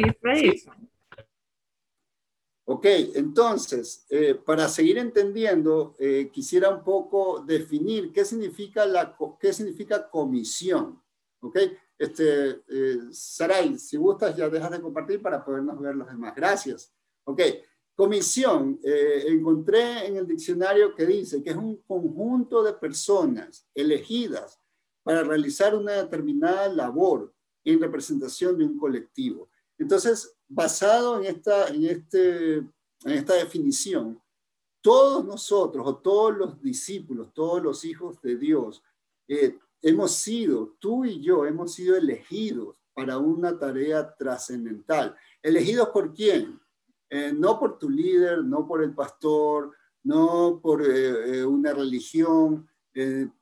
Ok, 2.72 2.86
entonces, 3.16 4.06
eh, 4.10 4.36
para 4.36 4.70
seguir 4.70 5.00
entendiendo, 5.00 5.96
eh, 5.98 6.30
quisiera 6.32 6.70
un 6.70 6.84
poco 6.84 7.44
definir 7.44 8.12
qué 8.14 8.24
significa, 8.24 8.86
la, 8.86 9.18
qué 9.40 9.52
significa 9.52 10.08
comisión. 10.08 11.02
Ok, 11.42 11.58
este, 11.98 12.62
eh, 12.68 13.00
Saray, 13.12 13.80
si 13.80 13.98
gustas, 13.98 14.38
ya 14.38 14.50
dejas 14.50 14.70
de 14.70 14.82
compartir 14.82 15.20
para 15.20 15.44
podernos 15.44 15.80
ver 15.80 15.96
los 15.96 16.08
demás. 16.08 16.36
Gracias. 16.36 16.94
Ok, 17.24 17.42
comisión. 18.00 18.80
Eh, 18.82 19.26
encontré 19.28 20.08
en 20.08 20.16
el 20.16 20.26
diccionario 20.26 20.96
que 20.96 21.06
dice 21.06 21.44
que 21.44 21.50
es 21.50 21.58
un 21.58 21.82
conjunto 21.86 22.64
de 22.64 22.72
personas 22.72 23.68
elegidas 23.76 24.58
para 25.04 25.22
realizar 25.22 25.76
una 25.76 25.92
determinada 25.92 26.70
labor 26.70 27.34
en 27.66 27.82
representación 27.82 28.58
de 28.58 28.64
un 28.64 28.78
colectivo. 28.78 29.50
Entonces, 29.78 30.34
basado 30.48 31.20
en 31.20 31.26
esta, 31.26 31.68
en 31.68 31.84
este, 31.88 32.54
en 32.56 32.72
esta 33.04 33.34
definición, 33.34 34.18
todos 34.80 35.26
nosotros 35.26 35.86
o 35.86 35.98
todos 35.98 36.38
los 36.38 36.62
discípulos, 36.62 37.34
todos 37.34 37.62
los 37.62 37.84
hijos 37.84 38.22
de 38.22 38.38
Dios, 38.38 38.82
eh, 39.28 39.60
hemos 39.82 40.12
sido, 40.12 40.78
tú 40.80 41.04
y 41.04 41.22
yo, 41.22 41.46
hemos 41.46 41.74
sido 41.74 41.98
elegidos 41.98 42.78
para 42.94 43.18
una 43.18 43.60
tarea 43.60 44.16
trascendental. 44.16 45.18
¿Elegidos 45.44 45.90
por 45.90 46.14
quién? 46.14 46.62
Eh, 47.10 47.34
no 47.34 47.60
por 47.60 47.80
tu 47.80 47.90
líder, 47.90 48.44
no 48.44 48.68
por 48.68 48.84
el 48.84 48.94
pastor, 48.94 49.72
no 50.04 50.60
por 50.62 50.84
eh, 50.84 51.40
eh, 51.40 51.46
una 51.46 51.74
religión, 51.74 52.68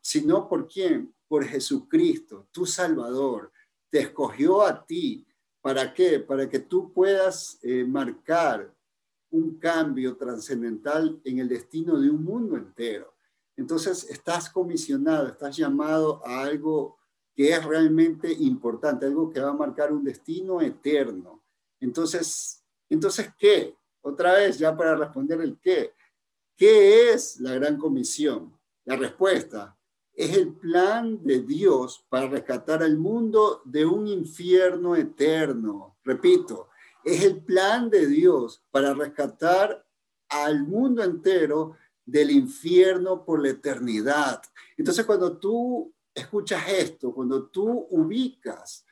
sino 0.01 0.47
por 0.47 0.67
quién? 0.67 1.13
Por 1.27 1.43
Jesucristo, 1.43 2.47
tu 2.51 2.65
Salvador. 2.65 3.51
Te 3.89 4.01
escogió 4.01 4.61
a 4.61 4.85
ti. 4.85 5.25
¿Para 5.61 5.93
qué? 5.93 6.19
Para 6.19 6.47
que 6.47 6.59
tú 6.59 6.93
puedas 6.93 7.59
marcar 7.87 8.71
un 9.31 9.57
cambio 9.57 10.15
trascendental 10.15 11.19
en 11.23 11.39
el 11.39 11.47
destino 11.47 11.99
de 11.99 12.09
un 12.09 12.23
mundo 12.23 12.55
entero. 12.55 13.15
Entonces, 13.55 14.07
estás 14.11 14.49
comisionado, 14.51 15.27
estás 15.27 15.57
llamado 15.57 16.21
a 16.23 16.43
algo 16.43 16.97
que 17.33 17.49
es 17.49 17.63
realmente 17.65 18.31
importante, 18.31 19.07
algo 19.07 19.31
que 19.31 19.39
va 19.39 19.49
a 19.49 19.53
marcar 19.53 19.91
un 19.91 20.03
destino 20.03 20.61
eterno. 20.61 21.43
Entonces, 21.79 22.56
entonces 22.89 23.29
¿qué? 23.37 23.75
Otra 24.01 24.33
vez, 24.33 24.57
ya 24.57 24.75
para 24.75 24.95
responder 24.95 25.41
el 25.41 25.59
qué. 25.59 25.93
¿Qué 26.55 27.11
es 27.11 27.39
la 27.39 27.53
gran 27.55 27.77
comisión? 27.77 28.57
La 28.85 28.95
respuesta 28.95 29.77
es 30.13 30.35
el 30.35 30.53
plan 30.53 31.23
de 31.23 31.41
Dios 31.41 32.05
para 32.09 32.27
rescatar 32.27 32.81
al 32.81 32.97
mundo 32.97 33.61
de 33.65 33.85
un 33.85 34.07
infierno 34.07 34.95
eterno. 34.95 35.97
Repito, 36.03 36.69
es 37.03 37.23
el 37.23 37.43
plan 37.43 37.89
de 37.89 38.07
Dios 38.07 38.63
para 38.71 38.93
rescatar 38.93 39.85
al 40.29 40.63
mundo 40.63 41.03
entero 41.03 41.75
del 42.03 42.31
infierno 42.31 43.23
por 43.23 43.41
la 43.41 43.49
eternidad. 43.49 44.41
Entonces, 44.77 45.05
cuando 45.05 45.37
tú 45.37 45.93
escuchas 46.13 46.63
esto, 46.69 47.13
cuando 47.13 47.47
tú 47.49 47.87
ubicas, 47.91 48.85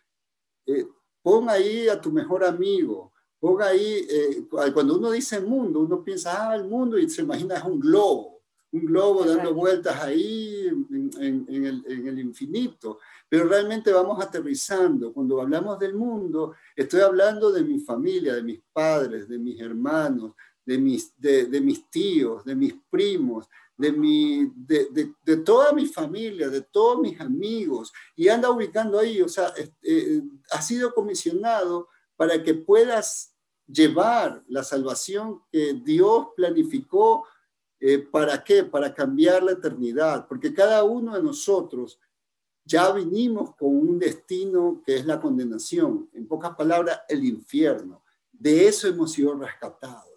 eh, 0.68 0.86
pon 1.24 1.50
ahí 1.50 1.88
a 1.88 2.00
tu 2.00 2.12
mejor 2.12 2.44
amigo, 2.44 3.14
pon 3.40 3.62
ahí, 3.62 4.06
eh, 4.10 4.46
cuando 4.74 4.98
uno 4.98 5.12
dice 5.12 5.40
mundo, 5.40 5.82
uno 5.82 6.04
piensa, 6.04 6.50
ah, 6.50 6.56
el 6.56 6.66
mundo, 6.66 6.98
y 6.98 7.10
se 7.10 7.22
imagina 7.22 7.58
es 7.58 7.64
un 7.64 7.80
globo, 7.80 8.42
un 8.72 8.86
globo 8.86 9.24
dando 9.24 9.54
vueltas 9.54 10.02
ahí 10.02 10.68
en, 10.68 11.66
el, 11.66 11.84
en 11.88 12.08
el 12.08 12.20
infinito. 12.20 13.00
Pero 13.28 13.48
realmente 13.48 13.92
vamos 13.92 14.22
aterrizando. 14.24 15.12
Cuando 15.14 15.42
hablamos 15.42 15.80
del 15.80 15.96
mundo, 15.96 16.56
estoy 16.76 17.02
hablando 17.02 17.52
de 17.52 17.64
mi 17.64 17.80
familia, 17.80 18.36
de 18.36 18.44
mis 18.44 18.62
padres, 18.72 19.28
de 19.28 19.38
mis 19.38 19.60
hermanos, 19.60 20.34
de 20.66 20.78
mis, 20.78 21.14
de, 21.18 21.62
mis 21.62 21.90
tíos, 21.90 22.44
de 22.44 22.56
mis 22.56 22.76
primos, 22.90 23.48
de, 23.78 23.92
mi, 23.92 24.52
de, 24.56 25.14
de, 25.24 25.38
toda 25.38 25.74
mi 25.74 25.86
familia, 25.86 26.50
de 26.50 26.62
todos 26.62 27.00
mis 27.00 27.20
amigos, 27.20 27.94
y 28.16 28.30
anda 28.30 28.50
ubicando 28.50 28.98
ahí, 28.98 29.22
o 29.22 29.28
sea, 29.28 29.54
eh, 29.84 30.22
ha 30.52 30.62
sido 30.62 30.94
comisionado 30.94 31.90
para 32.16 32.44
que 32.44 32.54
puedas 32.54 33.36
llevar 33.68 34.44
la 34.48 34.64
salvación 34.64 35.42
que 35.52 35.74
Dios 35.74 36.28
planificó. 36.36 37.26
Eh, 37.80 38.00
¿Para 38.00 38.44
qué? 38.44 38.64
Para 38.64 38.94
cambiar 38.94 39.44
la 39.44 39.52
eternidad, 39.54 40.28
porque 40.28 40.54
cada 40.54 40.84
uno 40.84 41.16
de 41.16 41.24
nosotros 41.24 42.00
ya 42.64 42.92
vinimos 42.92 43.56
con 43.56 43.70
un 43.70 44.00
destino 44.00 44.82
que 44.86 44.96
es 44.96 45.06
la 45.06 45.20
condenación, 45.20 46.10
en 46.14 46.28
pocas 46.28 46.56
palabras, 46.56 47.02
el 47.08 47.24
infierno. 47.24 48.04
De 48.32 48.68
eso 48.68 48.88
hemos 48.88 49.12
sido 49.12 49.36
rescatados 49.36 50.16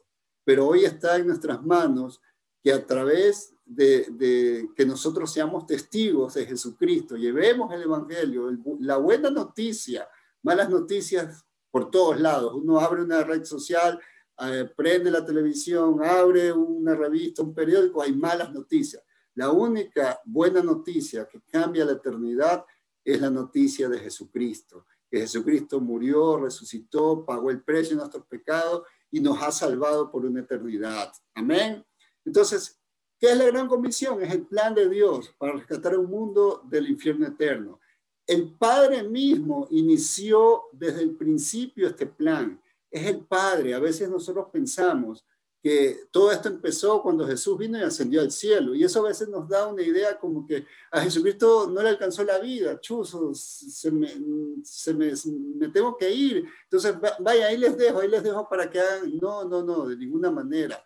pero 0.49 0.67
hoy 0.67 0.87
está 0.87 1.17
en 1.17 1.27
nuestras 1.27 1.63
manos 1.63 2.23
que 2.63 2.73
a 2.73 2.87
través 2.87 3.53
de, 3.67 4.71
que 4.75 4.87
nosotros 4.87 5.31
seamos 5.31 5.67
testigos 5.67 6.33
de 6.33 6.47
Jesucristo, 6.47 7.19
llevemos 7.19 7.71
el 7.75 7.83
Evangelio, 7.83 8.51
la 8.81 8.97
buena 8.97 9.29
noticia, 9.29 10.09
malas 10.43 10.71
noticias 10.71 11.45
por 11.71 11.91
todos 11.91 12.21
lados. 12.21 12.55
Uno 12.55 12.79
abre 12.81 13.03
una 13.03 13.23
red 13.23 13.45
social, 13.45 14.01
eh, 14.41 14.71
prende 14.77 15.11
la 15.11 15.25
televisión, 15.25 16.03
abre 16.03 16.53
una 16.53 16.95
revista, 16.95 17.43
un 17.43 17.55
periódico, 17.55 18.03
hay 18.03 18.13
malas 18.13 18.53
noticias. 18.53 19.03
La 19.35 19.51
única 19.51 20.21
buena 20.25 20.63
noticia 20.63 21.29
que 21.29 21.41
cambia 21.43 21.85
la 21.85 21.93
eternidad 21.93 22.65
es 23.05 23.21
la 23.21 23.31
noticia 23.31 23.89
de 23.89 23.99
Jesucristo, 23.99 24.87
que 25.11 25.21
Jesucristo 25.21 25.81
murió, 25.81 26.39
resucitó, 26.39 27.25
pagó 27.25 27.51
el 27.51 27.63
precio 27.63 27.91
de 27.91 28.03
nuestros 28.03 28.27
pecados 28.27 28.83
y 29.11 29.21
nos 29.21 29.41
ha 29.43 29.51
salvado 29.51 30.11
por 30.11 30.27
una 30.27 30.41
eternidad. 30.41 31.13
Amén. 31.35 31.85
Entonces, 32.25 32.79
¿qué 33.19 33.31
es 33.31 33.39
la 33.39 33.47
gran 33.47 33.69
comisión? 33.69 34.23
Es 34.23 34.33
el 34.33 34.47
plan 34.47 34.75
de 34.75 34.89
Dios 34.89 35.35
para 35.39 35.53
rescatar 35.53 35.97
un 35.97 36.11
mundo 36.11 36.63
del 36.65 36.89
infierno 36.89 37.27
eterno. 37.27 37.81
El 38.29 38.53
Padre 38.53 39.03
mismo 39.03 39.67
inició 39.71 40.65
desde 40.73 41.03
el 41.03 41.17
principio 41.17 41.89
este 41.89 42.07
plan. 42.07 42.61
Es 42.91 43.07
el 43.07 43.21
Padre. 43.21 43.73
A 43.73 43.79
veces 43.79 44.11
nosotros 44.11 44.49
pensamos 44.53 45.25
que 45.63 46.03
todo 46.11 46.31
esto 46.31 46.49
empezó 46.49 47.03
cuando 47.03 47.27
Jesús 47.27 47.57
vino 47.57 47.79
y 47.79 47.83
ascendió 47.83 48.21
al 48.21 48.31
cielo. 48.31 48.75
Y 48.75 48.85
eso 48.85 49.01
a 49.01 49.09
veces 49.09 49.29
nos 49.29 49.49
da 49.49 49.67
una 49.67 49.83
idea 49.83 50.19
como 50.19 50.47
que 50.47 50.67
a 50.91 51.01
Jesucristo 51.01 51.71
no 51.71 51.83
le 51.83 51.89
alcanzó 51.89 52.23
la 52.23 52.39
vida, 52.39 52.79
chuzo, 52.79 53.33
se 53.35 53.91
me, 53.91 54.09
se 54.63 54.93
me, 54.93 55.11
me 55.57 55.69
tengo 55.71 55.97
que 55.97 56.11
ir. 56.11 56.45
Entonces, 56.65 56.97
vaya, 57.21 57.47
ahí 57.47 57.57
les 57.57 57.79
dejo, 57.79 58.01
ahí 58.01 58.09
les 58.09 58.23
dejo 58.23 58.47
para 58.47 58.69
que 58.69 58.79
hagan. 58.79 59.17
No, 59.23 59.45
no, 59.45 59.63
no, 59.63 59.89
de 59.89 59.97
ninguna 59.97 60.31
manera. 60.31 60.85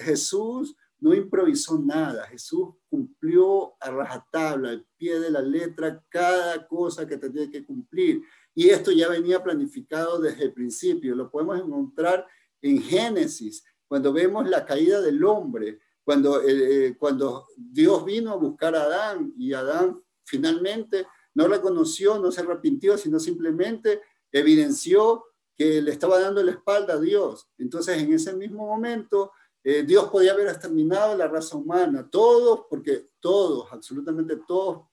Jesús 0.00 0.76
no 1.04 1.12
improvisó 1.12 1.78
nada. 1.78 2.26
Jesús 2.28 2.70
cumplió 2.88 3.74
a 3.78 3.90
rajatabla, 3.90 4.70
al 4.70 4.86
pie 4.96 5.20
de 5.20 5.30
la 5.30 5.42
letra, 5.42 6.02
cada 6.08 6.66
cosa 6.66 7.06
que 7.06 7.18
tenía 7.18 7.50
que 7.50 7.62
cumplir. 7.62 8.22
Y 8.54 8.70
esto 8.70 8.90
ya 8.90 9.10
venía 9.10 9.44
planificado 9.44 10.18
desde 10.18 10.44
el 10.44 10.54
principio. 10.54 11.14
Lo 11.14 11.30
podemos 11.30 11.60
encontrar 11.60 12.26
en 12.62 12.80
Génesis 12.80 13.62
cuando 13.86 14.14
vemos 14.14 14.48
la 14.48 14.64
caída 14.64 15.02
del 15.02 15.22
hombre, 15.24 15.78
cuando, 16.02 16.40
eh, 16.40 16.86
eh, 16.86 16.96
cuando 16.98 17.48
Dios 17.54 18.02
vino 18.06 18.32
a 18.32 18.36
buscar 18.36 18.74
a 18.74 18.84
Adán 18.84 19.34
y 19.36 19.52
Adán 19.52 20.02
finalmente 20.24 21.06
no 21.34 21.48
reconoció, 21.48 22.18
no 22.18 22.32
se 22.32 22.40
arrepintió, 22.40 22.96
sino 22.96 23.20
simplemente 23.20 24.00
evidenció 24.32 25.22
que 25.54 25.82
le 25.82 25.90
estaba 25.90 26.18
dando 26.18 26.42
la 26.42 26.52
espalda 26.52 26.94
a 26.94 27.00
Dios. 27.00 27.46
Entonces, 27.58 28.02
en 28.02 28.10
ese 28.14 28.34
mismo 28.34 28.66
momento, 28.66 29.32
eh, 29.64 29.82
Dios 29.82 30.08
podía 30.10 30.32
haber 30.32 30.48
exterminado 30.48 31.16
la 31.16 31.26
raza 31.26 31.56
humana, 31.56 32.08
todos, 32.08 32.66
porque 32.68 33.08
todos, 33.18 33.72
absolutamente 33.72 34.36
todos, 34.46 34.86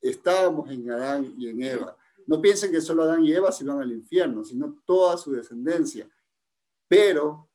estábamos 0.00 0.70
en 0.70 0.90
Adán 0.90 1.34
y 1.38 1.48
en 1.48 1.62
Eva. 1.62 1.96
No 2.26 2.40
piensen 2.40 2.72
que 2.72 2.80
solo 2.80 3.04
Adán 3.04 3.24
y 3.24 3.32
Eva 3.32 3.52
se 3.52 3.64
van 3.64 3.80
al 3.80 3.92
infierno, 3.92 4.42
sino 4.42 4.82
toda 4.84 5.16
su 5.16 5.30
descendencia. 5.32 6.08
Pero 6.88 7.48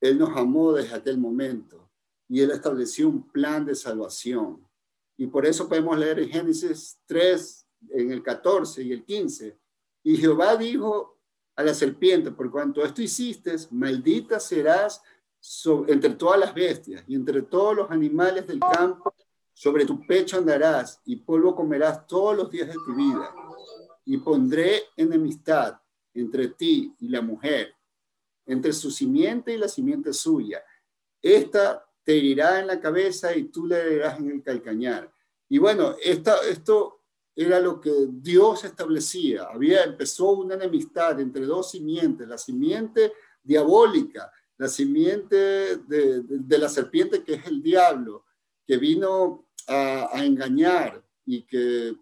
él 0.00 0.18
nos 0.18 0.36
amó 0.36 0.72
desde 0.72 0.94
aquel 0.94 1.18
momento 1.18 1.90
y 2.28 2.40
Él 2.40 2.50
estableció 2.50 3.08
un 3.08 3.30
plan 3.30 3.64
de 3.64 3.74
salvación. 3.74 4.66
Y 5.16 5.26
por 5.26 5.46
eso 5.46 5.68
podemos 5.68 5.98
leer 5.98 6.20
en 6.20 6.28
Génesis 6.28 7.00
3, 7.06 7.66
en 7.90 8.12
el 8.12 8.22
14 8.22 8.82
y 8.82 8.92
el 8.92 9.04
15. 9.04 9.58
Y 10.04 10.16
Jehová 10.16 10.56
dijo 10.56 11.18
a 11.56 11.62
la 11.64 11.74
serpiente, 11.74 12.30
por 12.30 12.50
cuanto 12.50 12.84
esto 12.84 13.02
hiciste, 13.02 13.56
maldita 13.70 14.38
serás 14.38 15.02
entre 15.86 16.10
todas 16.10 16.40
las 16.40 16.54
bestias 16.54 17.04
y 17.06 17.14
entre 17.14 17.42
todos 17.42 17.76
los 17.76 17.90
animales 17.90 18.46
del 18.46 18.60
campo, 18.60 19.14
sobre 19.52 19.84
tu 19.84 20.06
pecho 20.06 20.38
andarás 20.38 21.00
y 21.04 21.16
polvo 21.16 21.54
comerás 21.54 22.06
todos 22.06 22.36
los 22.36 22.50
días 22.50 22.68
de 22.68 22.74
tu 22.74 22.94
vida. 22.94 23.34
Y 24.04 24.18
pondré 24.18 24.84
enemistad 24.96 25.80
entre 26.14 26.48
ti 26.48 26.94
y 27.00 27.08
la 27.08 27.20
mujer 27.20 27.74
entre 28.48 28.72
su 28.72 28.90
simiente 28.90 29.52
y 29.52 29.58
la 29.58 29.68
simiente 29.68 30.12
suya. 30.12 30.64
Esta 31.20 31.84
te 32.02 32.16
herirá 32.16 32.60
en 32.60 32.66
la 32.66 32.80
cabeza 32.80 33.36
y 33.36 33.44
tú 33.44 33.66
le 33.66 33.78
herirás 33.78 34.18
en 34.18 34.30
el 34.30 34.42
calcañar. 34.42 35.12
Y 35.50 35.58
bueno, 35.58 35.94
esta, 36.02 36.38
esto 36.48 37.02
era 37.36 37.60
lo 37.60 37.78
que 37.80 37.92
Dios 38.08 38.64
establecía. 38.64 39.44
Había, 39.52 39.84
empezó 39.84 40.30
una 40.30 40.54
enemistad 40.54 41.20
entre 41.20 41.44
dos 41.44 41.70
simientes, 41.70 42.26
la 42.26 42.38
simiente 42.38 43.12
diabólica, 43.42 44.32
la 44.58 44.68
simiente 44.68 45.76
de, 45.76 46.58
la 46.58 46.68
serpiente 46.68 47.22
que 47.22 47.34
es 47.34 47.46
el 47.46 47.62
diablo, 47.62 48.26
que 48.66 48.76
vino 48.76 49.46
a, 49.66 50.10
engañar 50.24 51.02
y 51.24 51.42
que 51.42 51.96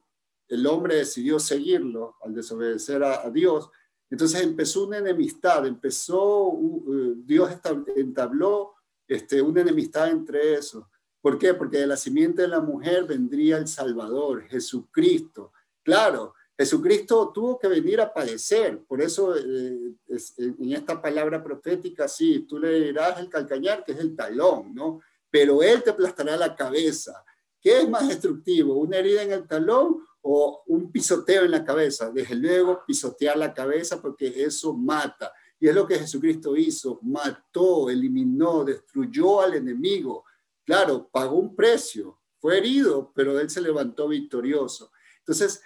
el 0.48 0.66
hombre 0.66 0.96
decidió 0.96 1.38
seguirlo 1.38 2.16
al 2.22 2.34
desobedecer 2.34 3.04
a 3.04 3.30
Dios 3.30 3.70
entonces 4.10 4.42
empezó 4.42 4.86
una 4.86 4.98
enemistad, 4.98 5.66
empezó, 5.66 6.48
uh, 6.48 7.14
Dios 7.24 7.50
entabló 7.96 8.74
este, 9.08 9.42
una 9.42 9.62
enemistad 9.62 10.10
entre 10.10 10.54
esos. 10.54 10.84
¿Por 11.20 11.38
qué? 11.38 11.54
Porque 11.54 11.78
de 11.78 11.88
la 11.88 11.96
simiente 11.96 12.42
de 12.42 12.48
la 12.48 12.60
mujer 12.60 13.04
vendría 13.04 13.58
el 13.58 13.66
Salvador, 13.66 14.44
Jesucristo. 14.44 15.52
Claro, 15.82 16.34
Jesucristo 16.58 17.30
tuvo 17.34 17.58
que 17.58 17.68
venir 17.68 18.00
a 18.00 18.12
padecer, 18.12 18.82
por 18.86 19.02
eso 19.02 19.36
eh, 19.36 19.92
en 20.38 20.72
esta 20.72 21.00
palabra 21.00 21.42
profética, 21.42 22.08
sí, 22.08 22.46
tú 22.48 22.58
le 22.58 22.80
dirás 22.80 23.20
el 23.20 23.28
calcañar, 23.28 23.84
que 23.84 23.92
es 23.92 23.98
el 23.98 24.16
talón, 24.16 24.74
¿no? 24.74 25.00
Pero 25.30 25.62
Él 25.62 25.82
te 25.82 25.90
aplastará 25.90 26.36
la 26.36 26.56
cabeza. 26.56 27.24
¿Qué 27.60 27.80
es 27.80 27.88
más 27.88 28.08
destructivo, 28.08 28.74
una 28.74 28.98
herida 28.98 29.22
en 29.22 29.32
el 29.32 29.46
talón 29.46 30.06
o 30.28 30.64
un 30.66 30.90
pisoteo 30.90 31.44
en 31.44 31.52
la 31.52 31.64
cabeza. 31.64 32.10
Desde 32.10 32.34
luego, 32.34 32.82
pisotear 32.84 33.36
la 33.36 33.54
cabeza 33.54 34.02
porque 34.02 34.42
eso 34.42 34.72
mata. 34.74 35.32
Y 35.60 35.68
es 35.68 35.74
lo 35.74 35.86
que 35.86 36.00
Jesucristo 36.00 36.56
hizo, 36.56 36.98
mató, 37.02 37.88
eliminó, 37.88 38.64
destruyó 38.64 39.40
al 39.40 39.54
enemigo. 39.54 40.24
Claro, 40.64 41.08
pagó 41.12 41.36
un 41.36 41.54
precio, 41.54 42.18
fue 42.40 42.58
herido, 42.58 43.12
pero 43.14 43.38
él 43.38 43.48
se 43.48 43.60
levantó 43.60 44.08
victorioso. 44.08 44.90
Entonces, 45.20 45.62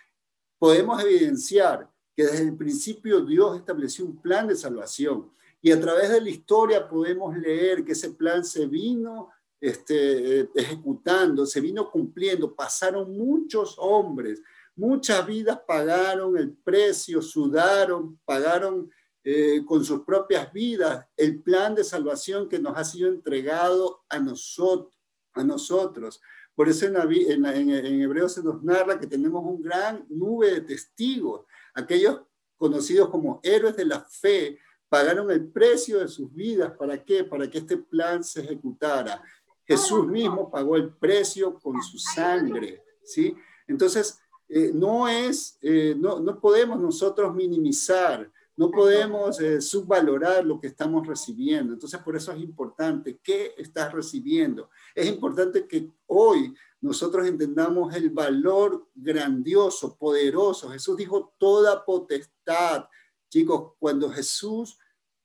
podemos 0.60 1.02
evidenciar 1.02 1.90
que 2.14 2.24
desde 2.24 2.42
el 2.44 2.56
principio 2.56 3.22
Dios 3.22 3.56
estableció 3.56 4.04
un 4.04 4.20
plan 4.20 4.46
de 4.46 4.54
salvación. 4.54 5.30
Y 5.62 5.72
a 5.72 5.80
través 5.80 6.10
de 6.10 6.20
la 6.20 6.28
historia 6.28 6.86
podemos 6.86 7.34
leer 7.36 7.82
que 7.82 7.92
ese 7.92 8.10
plan 8.10 8.44
se 8.44 8.66
vino 8.66 9.30
este, 9.58 10.40
ejecutando, 10.54 11.46
se 11.46 11.62
vino 11.62 11.90
cumpliendo, 11.90 12.54
pasaron 12.54 13.10
muchos 13.16 13.74
hombres, 13.78 14.42
muchas 14.76 15.26
vidas 15.26 15.60
pagaron 15.66 16.36
el 16.36 16.52
precio, 16.52 17.22
sudaron, 17.22 18.18
pagaron 18.26 18.90
eh, 19.24 19.62
con 19.66 19.82
sus 19.82 20.02
propias 20.02 20.52
vidas 20.52 21.06
el 21.16 21.42
plan 21.42 21.74
de 21.74 21.84
salvación 21.84 22.48
que 22.48 22.58
nos 22.58 22.76
ha 22.76 22.84
sido 22.84 23.08
entregado 23.08 24.02
a 24.10 24.18
nosotros. 24.18 24.94
A 25.32 25.44
nosotros. 25.44 26.20
Por 26.60 26.68
eso 26.68 26.84
en, 26.84 26.94
en, 26.94 27.70
en, 27.70 28.02
Hebreo 28.02 28.28
se 28.28 28.42
nos 28.42 28.62
narra 28.62 29.00
que 29.00 29.06
tenemos 29.06 29.42
un 29.42 29.62
gran 29.62 30.04
nube 30.10 30.52
de 30.52 30.60
testigos, 30.60 31.46
aquellos 31.72 32.20
conocidos 32.58 33.08
como 33.08 33.40
héroes 33.42 33.74
de 33.76 33.86
la 33.86 34.00
fe, 34.00 34.58
pagaron 34.86 35.30
el 35.30 35.48
precio 35.48 36.00
de 36.00 36.08
sus 36.08 36.30
vidas. 36.34 36.74
¿Para 36.76 37.02
qué? 37.02 37.24
Para 37.24 37.48
que 37.48 37.56
este 37.56 37.78
plan 37.78 38.22
se 38.22 38.42
ejecutara. 38.42 39.22
Jesús 39.64 40.06
mismo 40.06 40.50
pagó 40.50 40.76
el 40.76 40.92
precio 40.92 41.58
con 41.58 41.82
su 41.82 41.98
sangre, 41.98 42.82
¿sí? 43.04 43.34
Entonces, 43.66 44.20
eh, 44.46 44.70
no 44.74 45.08
es, 45.08 45.56
eh, 45.62 45.94
no, 45.96 46.20
no, 46.20 46.38
podemos 46.38 46.78
nosotros 46.78 47.34
minimizar, 47.34 48.30
no 48.56 48.70
podemos 48.70 49.40
eh, 49.40 49.60
subvalorar 49.60 50.44
lo 50.44 50.60
que 50.60 50.66
estamos 50.66 51.06
recibiendo. 51.06 51.72
Entonces, 51.72 52.00
por 52.00 52.16
eso 52.16 52.32
es 52.32 52.40
importante, 52.40 53.18
¿qué 53.22 53.54
estás 53.56 53.92
recibiendo? 53.92 54.70
Es 54.94 55.06
importante 55.06 55.66
que 55.66 55.90
hoy 56.06 56.54
nosotros 56.80 57.26
entendamos 57.26 57.94
el 57.94 58.10
valor 58.10 58.88
grandioso, 58.94 59.96
poderoso. 59.96 60.70
Jesús 60.70 60.96
dijo 60.96 61.34
toda 61.38 61.84
potestad. 61.84 62.86
Chicos, 63.28 63.72
cuando 63.78 64.10
Jesús 64.10 64.78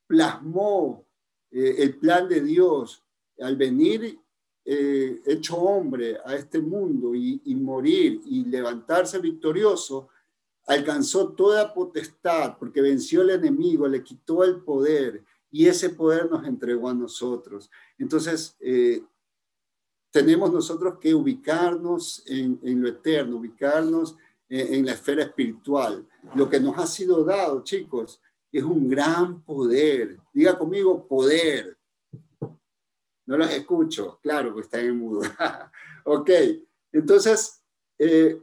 plasmó 0.08 1.06
el 1.50 1.98
plan 1.98 2.28
de 2.28 2.42
Dios 2.42 3.04
al 3.40 3.56
venir 3.56 4.20
eh, 4.68 5.22
hecho 5.28 5.58
hombre 5.58 6.18
a 6.26 6.34
este 6.36 6.60
mundo 6.60 7.14
y, 7.14 7.40
morir 7.54 8.20
y 8.26 8.46
levantarse 8.46 9.20
victorioso, 9.20 10.10
alcanzó 10.66 11.34
toda 11.34 11.74
potestad 11.74 12.58
porque 12.58 12.82
venció 12.82 13.22
al 13.22 13.32
enemigo, 13.32 13.88
le 13.88 14.04
quitó 14.04 14.44
el 14.44 14.62
poder 14.62 15.24
y 15.52 15.68
ese 15.68 15.90
poder 15.90 16.30
nos 16.30 16.46
entregó 16.46 16.90
a 16.90 16.94
nosotros. 16.94 17.70
Entonces, 17.98 18.58
eh, 18.60 19.04
tenemos 20.12 20.52
nosotros 20.52 20.98
que 21.00 21.14
ubicarnos 21.14 22.24
en, 22.26 22.60
lo 22.82 22.88
eterno, 22.88 23.38
ubicarnos 23.38 24.18
en, 24.50 24.74
en, 24.76 24.86
la 24.86 24.94
esfera 24.94 25.24
espiritual. 25.24 26.08
Lo 26.36 26.50
que 26.50 26.60
nos 26.60 26.78
ha 26.78 26.88
sido 26.88 27.24
dado, 27.24 27.64
chicos, 27.64 28.22
es 28.52 28.64
un 28.64 28.88
gran 28.88 29.42
poder. 29.44 30.18
Diga 30.34 30.58
conmigo, 30.58 31.06
poder. 31.08 31.78
No 33.26 33.38
los 33.38 33.50
escucho, 33.52 34.20
claro 34.22 34.56
que 34.56 34.62
está 34.62 34.80
en 34.80 34.98
mudo. 34.98 35.22
ok, 36.06 36.30
entonces, 36.92 37.62
eh, 37.98 38.40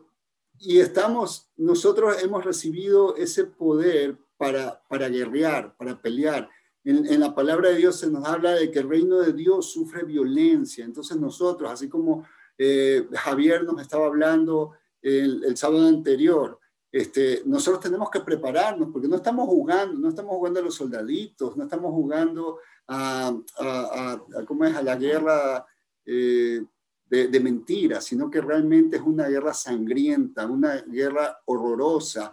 y 0.64 0.78
estamos, 0.78 1.50
nosotros 1.56 2.22
hemos 2.22 2.44
recibido 2.44 3.16
ese 3.16 3.44
poder 3.44 4.16
para, 4.36 4.80
para 4.88 5.08
guerrear, 5.08 5.76
para 5.76 6.00
pelear. 6.00 6.48
En, 6.84 7.20
la 7.20 7.34
palabra 7.34 7.70
de 7.70 7.76
Dios 7.76 7.98
se 7.98 8.10
nos 8.10 8.24
habla 8.24 8.52
de 8.52 8.70
que 8.70 8.78
el 8.78 8.88
reino 8.88 9.18
de 9.18 9.32
Dios 9.32 9.70
sufre 9.70 10.04
violencia. 10.04 10.84
Entonces 10.84 11.16
nosotros, 11.16 11.70
así 11.70 11.88
como 11.88 12.26
eh, 12.56 13.08
Javier 13.12 13.64
nos 13.64 13.80
estaba 13.80 14.06
hablando 14.06 14.72
el, 15.00 15.44
el 15.44 15.56
sábado 15.56 15.86
anterior, 15.86 16.58
este, 16.92 17.42
nosotros 17.46 17.82
tenemos 17.82 18.10
que 18.10 18.20
prepararnos 18.20 18.90
porque 18.92 19.08
no 19.08 19.16
estamos 19.16 19.46
jugando, 19.46 19.98
no 19.98 20.08
estamos 20.10 20.36
jugando 20.36 20.60
a 20.60 20.62
los 20.62 20.74
soldaditos, 20.74 21.56
no 21.56 21.64
estamos 21.64 21.90
jugando 21.92 22.58
a, 22.86 23.34
¿cómo 24.46 24.64
es? 24.64 24.76
a 24.76 24.82
la 24.82 24.96
guerra 24.96 25.66
eh, 26.04 26.62
de, 27.12 27.40
mentiras, 27.40 28.06
sino 28.06 28.30
que 28.30 28.40
realmente 28.40 28.96
es 28.96 29.02
una 29.02 29.28
guerra 29.28 29.52
sangrienta, 29.52 30.46
una 30.46 30.80
guerra 30.80 31.40
horrorosa. 31.44 32.32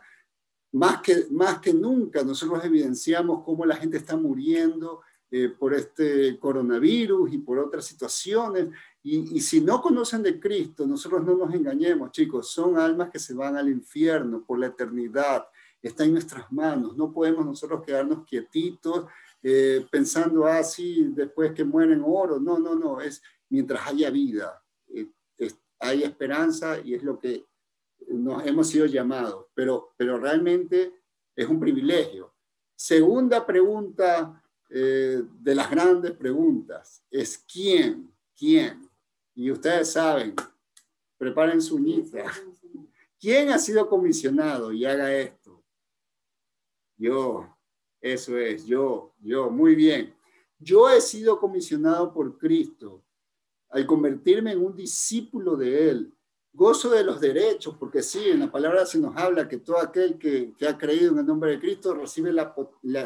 Más 0.71 1.01
que, 1.01 1.27
más 1.31 1.59
que 1.59 1.73
nunca 1.73 2.23
nosotros 2.23 2.63
evidenciamos 2.63 3.43
cómo 3.43 3.65
la 3.65 3.75
gente 3.75 3.97
está 3.97 4.15
muriendo 4.15 5.01
eh, 5.29 5.49
por 5.49 5.73
este 5.73 6.39
coronavirus 6.39 7.33
y 7.33 7.39
por 7.39 7.59
otras 7.59 7.83
situaciones. 7.85 8.69
Y, 9.03 9.41
si 9.41 9.59
no 9.59 9.81
conocen 9.81 10.23
de 10.23 10.39
Cristo, 10.39 10.87
nosotros 10.87 11.25
no 11.25 11.35
nos 11.35 11.53
engañemos, 11.53 12.11
chicos, 12.11 12.49
son 12.49 12.77
almas 12.77 13.09
que 13.09 13.19
se 13.19 13.33
van 13.33 13.57
al 13.57 13.67
infierno 13.67 14.45
por 14.45 14.59
la 14.59 14.67
eternidad. 14.67 15.45
Está 15.81 16.05
en 16.05 16.13
nuestras 16.13 16.49
manos. 16.53 16.95
No 16.95 17.11
podemos 17.11 17.45
nosotros 17.45 17.83
quedarnos 17.85 18.25
quietitos 18.25 19.07
eh, 19.43 19.85
pensando 19.91 20.45
así 20.45 21.05
ah, 21.05 21.11
después 21.15 21.51
que 21.51 21.65
mueren 21.65 22.01
oro. 22.05 22.39
No, 22.39 22.59
no, 22.59 22.75
no, 22.75 23.01
es 23.01 23.21
mientras 23.49 23.85
haya 23.87 24.09
vida, 24.09 24.58
hay 25.79 26.03
esperanza 26.03 26.79
y 26.83 26.93
es 26.93 27.03
lo 27.03 27.17
que 27.19 27.45
nos 28.09 28.45
hemos 28.45 28.67
sido 28.67 28.85
llamados, 28.85 29.45
pero, 29.53 29.93
pero 29.97 30.19
realmente 30.19 30.93
es 31.35 31.47
un 31.47 31.59
privilegio. 31.59 32.33
Segunda 32.75 33.45
pregunta 33.45 34.43
eh, 34.69 35.23
de 35.39 35.55
las 35.55 35.69
grandes 35.69 36.11
preguntas 36.11 37.03
es 37.09 37.37
¿quién? 37.37 38.13
¿Quién? 38.37 38.89
Y 39.35 39.51
ustedes 39.51 39.91
saben, 39.91 40.35
preparen 41.17 41.61
su 41.61 41.75
uñita. 41.75 42.31
¿Quién 43.19 43.49
ha 43.49 43.59
sido 43.59 43.89
comisionado 43.89 44.71
y 44.71 44.85
haga 44.85 45.13
esto? 45.13 45.63
Yo, 46.97 47.57
eso 48.01 48.37
es, 48.37 48.65
yo, 48.65 49.13
yo, 49.19 49.49
muy 49.49 49.75
bien. 49.75 50.15
Yo 50.57 50.89
he 50.89 51.01
sido 51.01 51.39
comisionado 51.39 52.13
por 52.13 52.37
Cristo 52.37 53.03
al 53.69 53.85
convertirme 53.85 54.51
en 54.51 54.63
un 54.63 54.75
discípulo 54.75 55.55
de 55.55 55.89
Él. 55.89 56.13
Gozo 56.51 56.89
de 56.89 57.03
los 57.03 57.21
derechos, 57.21 57.75
porque 57.79 58.01
sí, 58.01 58.29
en 58.29 58.39
la 58.39 58.51
palabra 58.51 58.85
se 58.85 58.99
nos 58.99 59.15
habla 59.15 59.47
que 59.47 59.57
todo 59.57 59.79
aquel 59.79 60.17
que, 60.17 60.53
ha 60.67 60.77
creído 60.77 61.11
en 61.13 61.19
el 61.19 61.25
nombre 61.25 61.51
de 61.51 61.59
Cristo 61.59 61.93
recibe 61.93 62.33
la, 62.33 62.55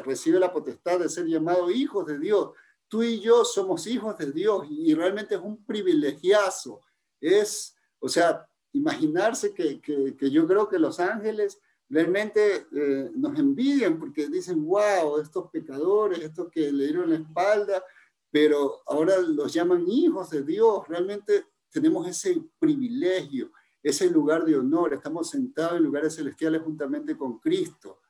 recibe 0.05 0.39
la 0.39 0.53
potestad 0.53 0.99
de 0.99 1.09
ser 1.09 1.25
llamado 1.25 1.69
hijos 1.69 2.05
de 2.05 2.19
Dios. 2.19 2.51
Tú 2.87 3.03
y 3.03 3.19
yo 3.19 3.43
somos 3.43 3.85
hijos 3.87 4.17
de 4.17 4.31
Dios 4.31 4.65
y, 4.69 4.93
realmente 4.93 5.35
es 5.35 5.41
un 5.41 5.63
privilegiazo. 5.65 6.81
Es, 7.19 7.75
o 7.99 8.07
sea, 8.07 8.47
imaginarse 8.71 9.53
que, 9.53 9.81
que 9.81 10.31
yo 10.31 10.47
creo 10.47 10.69
que 10.69 10.79
los 10.79 10.99
ángeles 10.99 11.59
realmente 11.93 12.67
eh, 12.75 13.11
nos 13.15 13.37
envidian 13.37 13.99
porque 13.99 14.27
dicen, 14.27 14.65
wow, 14.65 15.19
estos 15.19 15.49
pecadores, 15.51 16.19
estos 16.19 16.49
que 16.51 16.71
le 16.71 16.85
dieron 16.85 17.09
la 17.09 17.17
espalda, 17.17 17.83
pero 18.33 18.81
ahora 18.87 19.19
los 19.21 19.53
llaman 19.53 19.87
hijos 19.87 20.31
de 20.31 20.41
Dios. 20.41 20.87
Realmente 20.87 21.45
tenemos 21.69 22.07
ese 22.07 22.43
privilegio, 22.57 23.51
ese 23.83 24.09
lugar 24.09 24.43
de 24.43 24.57
honor. 24.57 24.91
Estamos 24.91 25.29
sentados 25.29 25.77
en 25.77 25.83
lugares 25.83 26.15
celestiales 26.15 26.63
juntamente 26.63 27.15
con 27.15 27.37
Cristo, 27.37 28.01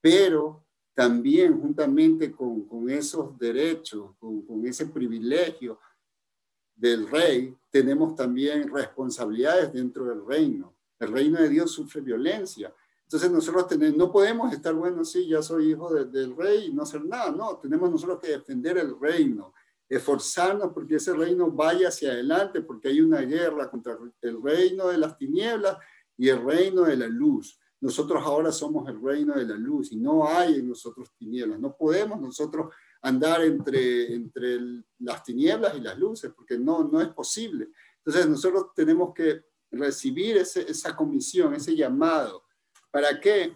pero 0.00 0.64
también 0.94 1.60
juntamente 1.60 2.30
con, 2.30 2.64
con 2.68 2.88
esos 2.88 3.36
derechos, 3.36 4.14
con, 4.20 4.46
con 4.46 4.64
ese 4.64 4.86
privilegio 4.86 5.80
del 6.76 7.08
rey, 7.08 7.52
tenemos 7.68 8.14
también 8.14 8.72
responsabilidades 8.72 9.72
dentro 9.72 10.04
del 10.04 10.24
reino. 10.24 10.76
El 11.00 11.10
reino 11.10 11.40
de 11.40 11.48
Dios 11.48 11.72
sufre 11.72 12.02
violencia 12.02 12.72
entonces 13.06 13.30
nosotros 13.30 13.68
tenemos, 13.68 13.96
no 13.96 14.10
podemos 14.10 14.52
estar, 14.52 14.74
bueno, 14.74 15.04
sí, 15.04 15.28
ya 15.28 15.40
soy 15.40 15.70
hijo 15.70 15.94
del 15.94 16.36
rey 16.36 16.66
y 16.66 16.74
no 16.74 16.82
hacer 16.82 17.04
nada, 17.04 17.30
no, 17.30 17.56
tenemos 17.58 17.88
nosotros 17.88 18.18
que 18.20 18.32
defender 18.32 18.78
el 18.78 18.98
reino, 18.98 19.54
esforzarnos 19.88 20.72
porque 20.72 20.96
ese 20.96 21.14
reino 21.14 21.48
vaya 21.48 21.86
hacia 21.86 22.10
adelante, 22.10 22.62
porque 22.62 22.88
hay 22.88 23.00
una 23.00 23.20
guerra 23.20 23.70
contra 23.70 23.96
el 24.22 24.42
reino 24.42 24.88
de 24.88 24.98
las 24.98 25.16
tinieblas 25.16 25.78
y 26.16 26.28
el 26.28 26.42
reino 26.42 26.82
de 26.82 26.96
la 26.96 27.06
luz. 27.06 27.60
Nosotros 27.80 28.20
ahora 28.24 28.50
somos 28.50 28.88
el 28.88 29.00
reino 29.00 29.34
de 29.34 29.44
la 29.44 29.54
luz 29.54 29.92
y 29.92 29.96
no 29.98 30.26
hay 30.26 30.56
en 30.56 30.68
nosotros 30.68 31.12
tinieblas. 31.16 31.60
No 31.60 31.76
podemos 31.76 32.20
nosotros 32.20 32.74
andar 33.02 33.42
entre, 33.42 34.12
entre 34.12 34.58
las 34.98 35.22
tinieblas 35.22 35.76
y 35.76 35.80
las 35.80 35.96
luces 35.96 36.32
porque 36.34 36.58
no, 36.58 36.82
no 36.82 37.00
es 37.00 37.08
posible. 37.08 37.68
Entonces 37.98 38.28
nosotros 38.28 38.74
tenemos 38.74 39.14
que 39.14 39.44
recibir 39.70 40.38
ese, 40.38 40.68
esa 40.68 40.96
comisión, 40.96 41.54
ese 41.54 41.76
llamado 41.76 42.45
¿Para 42.96 43.20
qué? 43.20 43.54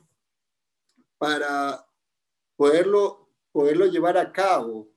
Para 1.17 1.89
poderlo, 2.57 3.31
poderlo 3.51 3.87
llevar 3.87 4.19
a 4.19 4.31
cabo. 4.31 4.93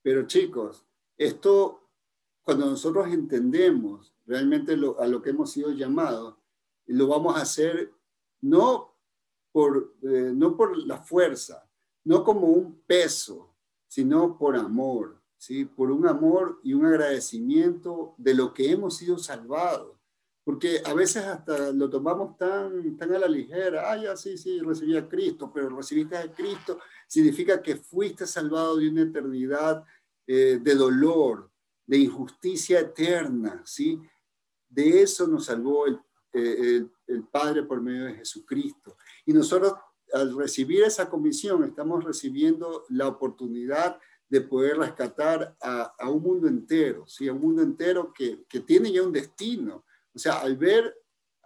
Pero 0.00 0.26
chicos, 0.26 0.86
esto, 1.18 1.90
cuando 2.40 2.64
nosotros 2.64 3.08
entendemos 3.08 4.14
realmente 4.24 4.72
a 4.72 5.06
lo 5.06 5.20
que 5.20 5.28
hemos 5.28 5.52
sido 5.52 5.72
llamados, 5.72 6.38
lo 6.86 7.06
vamos 7.06 7.36
a 7.36 7.42
hacer 7.42 7.92
no 8.40 8.96
por, 9.52 9.94
eh, 10.04 10.32
no 10.34 10.56
por 10.56 10.74
la 10.74 10.96
fuerza, 10.96 11.68
no 12.04 12.24
como 12.24 12.46
un 12.46 12.80
peso, 12.86 13.54
sino 13.88 14.38
por 14.38 14.56
amor, 14.56 15.20
¿sí? 15.36 15.66
por 15.66 15.90
un 15.90 16.06
amor 16.06 16.60
y 16.62 16.72
un 16.72 16.86
agradecimiento 16.86 18.14
de 18.16 18.32
lo 18.36 18.54
que 18.54 18.70
hemos 18.70 18.96
sido 18.96 19.18
salvados 19.18 20.01
porque 20.44 20.82
a 20.84 20.92
veces 20.92 21.24
hasta 21.24 21.72
lo 21.72 21.88
tomamos 21.88 22.36
tan, 22.36 22.96
tan 22.96 23.14
a 23.14 23.18
la 23.18 23.28
ligera, 23.28 23.90
ah, 23.90 23.96
ya 23.96 24.16
sí, 24.16 24.36
sí, 24.36 24.60
recibí 24.60 24.96
a 24.96 25.08
Cristo, 25.08 25.52
pero 25.54 25.68
recibiste 25.76 26.16
a 26.16 26.32
Cristo 26.32 26.78
significa 27.06 27.62
que 27.62 27.76
fuiste 27.76 28.26
salvado 28.26 28.76
de 28.76 28.88
una 28.88 29.02
eternidad 29.02 29.84
eh, 30.26 30.58
de 30.60 30.74
dolor, 30.74 31.50
de 31.86 31.98
injusticia 31.98 32.80
eterna, 32.80 33.62
¿sí? 33.64 34.00
De 34.68 35.02
eso 35.02 35.26
nos 35.26 35.44
salvó 35.44 35.86
el, 35.86 36.00
eh, 36.32 36.86
el, 37.06 37.24
Padre 37.24 37.62
por 37.62 37.80
medio 37.80 38.06
de 38.06 38.14
Jesucristo. 38.14 38.96
Y 39.26 39.32
nosotros 39.32 39.74
al 40.12 40.36
recibir 40.36 40.82
esa 40.82 41.08
comisión 41.08 41.64
estamos 41.64 42.02
recibiendo 42.02 42.84
la 42.88 43.08
oportunidad 43.08 43.98
de 44.28 44.40
poder 44.40 44.78
rescatar 44.78 45.56
a, 45.60 45.94
a 45.98 46.08
un 46.08 46.22
mundo 46.22 46.48
entero, 46.48 47.06
¿sí? 47.06 47.28
a 47.28 47.32
un 47.32 47.40
mundo 47.40 47.62
entero 47.62 48.12
que, 48.12 48.44
que 48.48 48.60
tiene 48.60 48.90
ya 48.90 49.02
un 49.02 49.12
destino, 49.12 49.84
o 50.14 50.18
sea, 50.18 50.40
al 50.40 50.56
ver 50.56 50.94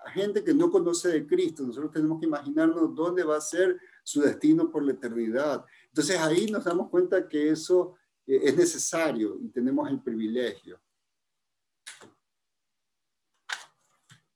a 0.05 0.11
gente 0.11 0.45
que 0.45 0.55
no 0.55 0.71
conoce 0.71 1.09
de 1.09 1.27
Cristo, 1.27 1.65
nosotros 1.65 1.93
tenemos 1.93 2.21
que 2.21 2.27
imaginarnos 2.27 2.95
dónde 2.95 3.25
va 3.25 3.37
a 3.37 3.41
ser 3.41 3.79
su 4.05 4.21
destino 4.21 4.71
por 4.71 4.85
la 4.85 4.93
eternidad. 4.93 5.65
Entonces 5.89 6.19
ahí 6.19 6.47
nos 6.47 6.65
damos 6.65 6.89
cuenta 6.91 7.29
que 7.29 7.51
eso 7.51 7.97
eh, 8.27 8.41
es 8.45 8.57
necesario 8.57 9.39
y 9.41 9.49
tenemos 9.49 9.89
el 9.91 10.01
privilegio. 10.01 10.81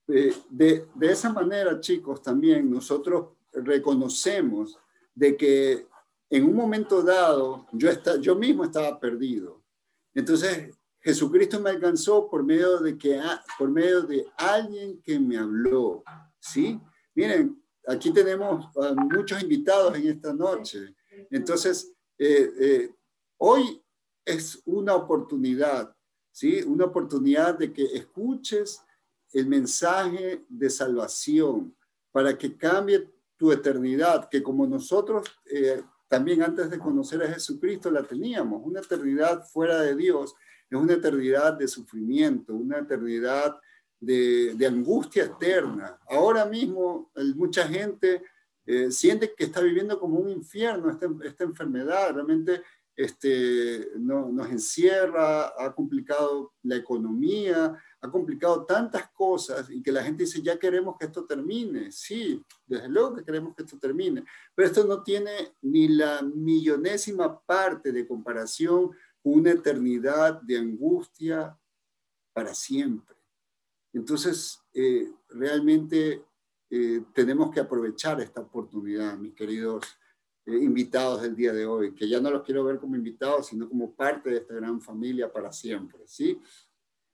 Eh, 0.09 0.35
de, 0.49 0.89
de, 0.93 1.13
esa 1.13 1.33
manera, 1.33 1.79
chicos, 1.79 2.21
también 2.21 2.69
nosotros 2.69 3.37
reconocemos 3.53 4.77
de 5.15 5.37
que 5.37 5.87
en 6.29 6.45
un 6.45 6.55
momento 6.55 7.03
dado 7.03 7.67
yo, 7.73 7.89
está, 7.89 8.17
yo 8.17 8.35
mismo 8.35 8.65
estaba 8.65 8.99
perdido. 8.99 9.63
Entonces, 10.15 10.77
Jesucristo 11.03 11.59
me 11.61 11.71
alcanzó 11.71 12.29
por 12.29 12.45
medio 12.45 12.79
de 12.79 12.97
que 12.97 13.21
por 13.59 13.71
medio 13.71 14.03
de 14.03 14.27
alguien 14.37 15.01
que 15.03 15.19
me 15.19 15.39
habló, 15.39 16.03
¿sí? 16.39 16.79
Miren, 17.15 17.63
aquí 17.87 18.13
tenemos 18.13 18.67
muchos 19.11 19.43
invitados 19.43 19.97
en 19.97 20.09
esta 20.09 20.33
noche. 20.33 20.95
Entonces, 21.31 21.95
eh, 22.19 22.51
eh, 22.61 22.95
hoy 23.39 23.83
es 24.25 24.61
una 24.67 24.95
oportunidad, 24.95 25.95
¿sí? 26.31 26.63
Una 26.63 26.85
oportunidad 26.85 27.59
de 27.59 27.73
que 27.73 27.85
escuches 27.85 28.83
el 29.33 29.47
mensaje 29.47 30.45
de 30.49 30.71
salvación 30.71 31.75
para 32.13 32.37
que 32.37 32.57
cambie 32.57 33.09
tu 33.37 33.51
eternidad, 33.53 34.29
que 34.29 34.43
como 34.43 34.67
nosotros 34.67 35.27
eh, 35.47 35.83
también 36.09 36.43
antes 36.43 36.69
de 36.69 36.79
conocer 36.79 37.23
a 37.23 37.33
Jesucristo 37.33 37.91
la 37.91 38.03
teníamos, 38.03 38.61
una 38.65 38.81
eternidad 38.81 39.47
fuera 39.47 39.81
de 39.81 39.95
Dios 39.95 40.35
es 40.71 40.79
una 40.79 40.95
eternidad 40.95 41.55
de 41.55 41.69
sufrimiento, 41.69 42.55
una 42.55 42.79
eternidad 42.79 43.59
de, 43.99 44.67
angustia 44.67 45.25
eterna. 45.25 45.99
Ahora 46.09 46.45
mismo 46.47 47.11
mucha 47.35 47.67
gente 47.67 48.23
eh, 48.65 48.91
siente 48.91 49.35
que 49.35 49.45
está 49.45 49.61
viviendo 49.61 49.99
como 49.99 50.19
un 50.19 50.31
infierno 50.31 50.91
esta, 50.91 51.09
esta 51.25 51.45
enfermedad, 51.45 52.15
realmente 52.15 52.63
este, 53.01 53.93
no, 53.97 54.31
nos 54.31 54.51
encierra, 54.51 55.55
ha 55.59 55.75
complicado 55.75 56.53
la 56.63 56.77
economía, 56.77 57.75
ha 57.99 58.11
complicado 58.11 58.67
tantas 58.67 59.11
cosas 59.11 59.71
y 59.71 59.83
que 59.83 59.91
la 59.91 60.03
gente 60.03 60.25
dice, 60.25 60.43
ya 60.43 60.59
queremos 60.59 60.97
que 60.99 61.07
esto 61.07 61.25
termine. 61.25 61.91
Sí, 61.93 62.45
desde 62.67 62.89
luego 62.89 63.15
que 63.15 63.25
queremos 63.25 63.55
que 63.55 63.63
esto 63.63 63.79
termine, 63.79 64.25
pero 64.55 64.69
esto 64.69 64.85
no 64.85 65.03
tiene 65.03 65.55
ni 65.63 65.89
la 65.89 66.21
millonésima 66.23 67.41
parte 67.41 67.91
de 67.91 68.07
comparación 68.07 68.91
una 69.23 69.51
eternidad 69.51 70.41
de 70.43 70.59
angustia 70.59 71.59
para 72.33 72.55
siempre. 72.55 73.17
Entonces, 73.93 74.61
eh, 74.73 75.13
realmente 75.29 76.25
eh, 76.71 77.05
tenemos 77.13 77.51
que 77.51 77.61
aprovechar 77.61 78.21
esta 78.21 78.41
oportunidad, 78.41 79.17
mis 79.17 79.35
queridos 79.35 79.85
eh, 80.47 80.57
invitados 80.57 81.23
del 81.23 81.35
día 81.35 81.53
de 81.53 81.67
hoy, 81.67 81.95
que 81.95 82.09
ya 82.09 82.21
no 82.21 82.31
los 82.31 82.43
quiero 82.43 82.65
ver 82.65 82.79
como 82.79 82.97
invitados, 82.97 83.49
sino 83.49 83.69
como 83.69 83.95
parte 83.95 84.31
de 84.31 84.37
esta 84.39 84.55
gran 84.55 84.81
familia 84.81 85.31
para 85.33 85.53
siempre, 85.53 86.07
¿sí? 86.07 86.41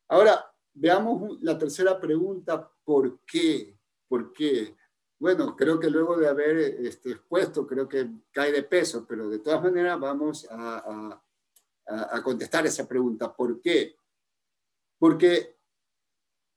Ahora, 0.09 0.45
veamos 0.75 1.42
la 1.42 1.59
tercera 1.59 1.99
pregunta, 1.99 2.71
¿por 2.85 3.21
qué? 3.25 3.79
¿Por 4.07 4.33
qué? 4.33 4.77
Bueno, 5.19 5.57
creo 5.57 5.81
que 5.81 5.88
luego 5.88 6.19
de 6.19 6.29
haber 6.29 6.59
este, 6.59 7.12
expuesto, 7.12 7.66
creo 7.66 7.88
que 7.88 8.09
cae 8.31 8.53
de 8.53 8.62
peso, 8.62 9.07
pero 9.09 9.29
de 9.29 9.38
todas 9.38 9.62
maneras 9.62 9.99
vamos 9.99 10.47
a 10.51 10.77
a, 10.79 11.23
contestar 12.22 12.66
esa 12.66 12.87
pregunta. 12.87 13.35
¿Por 13.35 13.61
qué? 13.61 13.96
Porque 14.99 15.57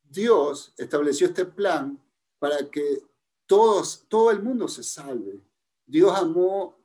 Dios 0.04 0.74
estableció 0.78 1.28
este 1.28 1.46
plan 1.46 2.02
para 2.40 2.70
que 2.70 3.04
todos, 3.46 4.06
todo 4.08 4.32
el 4.32 4.42
mundo 4.42 4.68
se 4.68 4.84
salve. 4.84 5.40
Dios 5.86 6.12
amó 6.16 6.78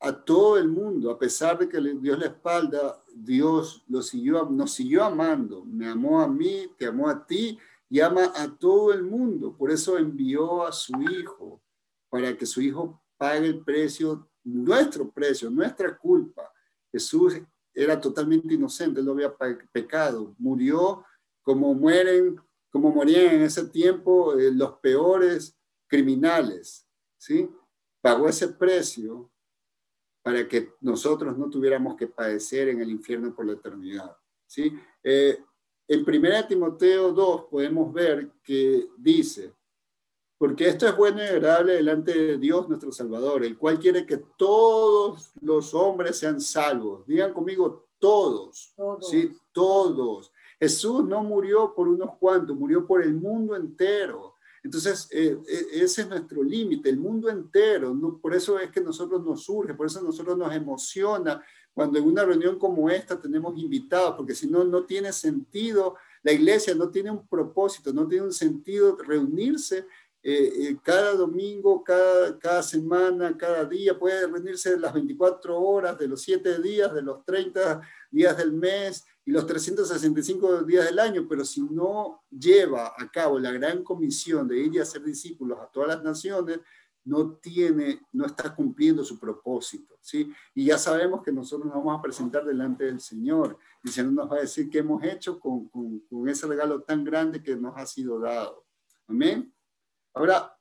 a 0.00 0.12
todo 0.12 0.56
el 0.56 0.68
mundo, 0.68 1.10
a 1.10 1.18
pesar 1.18 1.58
de 1.58 1.68
que 1.68 1.78
Dios 1.78 2.18
la 2.18 2.26
espalda, 2.26 3.02
Dios 3.14 3.84
lo 3.86 4.00
siguió, 4.02 4.46
nos 4.46 4.72
siguió 4.72 5.04
amando. 5.04 5.64
Me 5.64 5.88
amó 5.88 6.20
a 6.20 6.26
mí, 6.26 6.72
te 6.78 6.86
amó 6.86 7.08
a 7.08 7.26
ti 7.26 7.58
y 7.88 8.00
ama 8.00 8.32
a 8.34 8.48
todo 8.56 8.92
el 8.92 9.02
mundo. 9.02 9.54
Por 9.54 9.70
eso 9.70 9.98
envió 9.98 10.66
a 10.66 10.72
su 10.72 10.92
Hijo, 11.02 11.60
para 12.08 12.36
que 12.36 12.46
su 12.46 12.62
Hijo 12.62 13.02
pague 13.18 13.46
el 13.46 13.62
precio, 13.62 14.26
nuestro 14.42 15.10
precio, 15.10 15.50
nuestra 15.50 15.96
culpa. 15.98 16.50
Jesús 16.90 17.40
era 17.82 18.00
totalmente 18.00 18.54
inocente, 18.54 19.02
no 19.02 19.12
había 19.12 19.34
pecado, 19.72 20.34
murió 20.38 21.04
como 21.42 21.74
mueren, 21.74 22.40
como 22.70 22.90
morían 22.92 23.34
en 23.34 23.42
ese 23.42 23.68
tiempo 23.68 24.38
eh, 24.38 24.52
los 24.52 24.78
peores 24.78 25.58
criminales, 25.86 26.86
¿sí? 27.18 27.48
Pagó 28.02 28.28
ese 28.28 28.48
precio 28.48 29.30
para 30.22 30.46
que 30.46 30.74
nosotros 30.80 31.36
no 31.36 31.48
tuviéramos 31.48 31.96
que 31.96 32.06
padecer 32.06 32.68
en 32.68 32.80
el 32.80 32.90
infierno 32.90 33.34
por 33.34 33.46
la 33.46 33.54
eternidad, 33.54 34.16
¿sí? 34.46 34.78
Eh, 35.02 35.42
en 35.88 36.00
1 36.00 36.46
Timoteo 36.46 37.12
2 37.12 37.44
podemos 37.50 37.92
ver 37.92 38.30
que 38.42 38.88
dice, 38.98 39.54
porque 40.40 40.68
esto 40.68 40.88
es 40.88 40.96
bueno 40.96 41.22
y 41.22 41.26
agradable 41.26 41.74
delante 41.74 42.18
de 42.18 42.38
Dios 42.38 42.66
nuestro 42.66 42.90
Salvador, 42.90 43.44
el 43.44 43.58
cual 43.58 43.78
quiere 43.78 44.06
que 44.06 44.16
todos 44.38 45.32
los 45.42 45.74
hombres 45.74 46.16
sean 46.16 46.40
salvos. 46.40 47.06
Digan 47.06 47.34
conmigo, 47.34 47.88
todos, 47.98 48.72
¿sí? 49.02 49.36
Todos. 49.52 50.32
Jesús 50.58 51.04
no 51.04 51.22
murió 51.22 51.74
por 51.74 51.88
unos 51.88 52.16
cuantos, 52.16 52.56
murió 52.56 52.86
por 52.86 53.02
el 53.02 53.12
mundo 53.12 53.54
entero. 53.54 54.36
Entonces, 54.62 55.08
eh, 55.10 55.38
eh, 55.46 55.66
ese 55.72 56.02
es 56.02 56.08
nuestro 56.08 56.42
límite, 56.42 56.88
el 56.88 56.98
mundo 56.98 57.28
entero. 57.28 57.92
¿no? 57.92 58.16
Por 58.16 58.34
eso 58.34 58.58
es 58.58 58.70
que 58.70 58.80
nosotros 58.80 59.22
nos 59.22 59.44
surge, 59.44 59.74
por 59.74 59.88
eso 59.88 60.00
nosotros 60.00 60.38
nos 60.38 60.54
emociona 60.54 61.44
cuando 61.74 61.98
en 61.98 62.06
una 62.06 62.24
reunión 62.24 62.58
como 62.58 62.88
esta 62.88 63.20
tenemos 63.20 63.58
invitados, 63.58 64.14
porque 64.16 64.34
si 64.34 64.46
no, 64.46 64.64
no 64.64 64.84
tiene 64.84 65.12
sentido, 65.12 65.96
la 66.22 66.32
iglesia 66.32 66.74
no 66.74 66.90
tiene 66.90 67.10
un 67.10 67.26
propósito, 67.26 67.92
no 67.92 68.08
tiene 68.08 68.24
un 68.24 68.32
sentido 68.32 68.96
reunirse 68.96 69.86
eh, 70.22 70.76
cada 70.82 71.14
domingo, 71.14 71.82
cada, 71.82 72.38
cada 72.38 72.62
semana, 72.62 73.36
cada 73.36 73.64
día, 73.64 73.98
puede 73.98 74.26
reunirse 74.26 74.78
las 74.78 74.92
24 74.92 75.58
horas 75.58 75.98
de 75.98 76.08
los 76.08 76.20
7 76.22 76.60
días, 76.60 76.92
de 76.92 77.02
los 77.02 77.24
30 77.24 77.80
días 78.10 78.36
del 78.36 78.52
mes 78.52 79.04
y 79.24 79.30
los 79.30 79.46
365 79.46 80.62
días 80.64 80.84
del 80.84 80.98
año, 80.98 81.26
pero 81.28 81.44
si 81.44 81.62
no 81.62 82.22
lleva 82.30 82.92
a 82.98 83.10
cabo 83.10 83.38
la 83.38 83.50
gran 83.50 83.82
comisión 83.82 84.46
de 84.46 84.58
ir 84.58 84.74
y 84.74 84.78
hacer 84.78 85.02
discípulos 85.02 85.58
a 85.58 85.66
todas 85.66 85.88
las 85.88 86.02
naciones, 86.02 86.60
no 87.02 87.36
tiene, 87.36 88.02
no 88.12 88.26
está 88.26 88.54
cumpliendo 88.54 89.02
su 89.02 89.18
propósito, 89.18 89.96
¿sí? 90.02 90.30
Y 90.54 90.66
ya 90.66 90.76
sabemos 90.76 91.22
que 91.22 91.32
nosotros 91.32 91.66
nos 91.66 91.76
vamos 91.76 91.98
a 91.98 92.02
presentar 92.02 92.44
delante 92.44 92.84
del 92.84 93.00
Señor, 93.00 93.56
y 93.82 93.88
el 93.88 93.94
Señor 93.94 94.12
nos 94.12 94.30
va 94.30 94.36
a 94.36 94.40
decir 94.40 94.68
qué 94.68 94.78
hemos 94.78 95.02
hecho 95.02 95.40
con, 95.40 95.68
con, 95.68 96.00
con 96.00 96.28
ese 96.28 96.46
regalo 96.46 96.82
tan 96.82 97.02
grande 97.02 97.42
que 97.42 97.56
nos 97.56 97.74
ha 97.78 97.86
sido 97.86 98.20
dado. 98.20 98.66
Amén. 99.08 99.50
Ahora, 100.14 100.56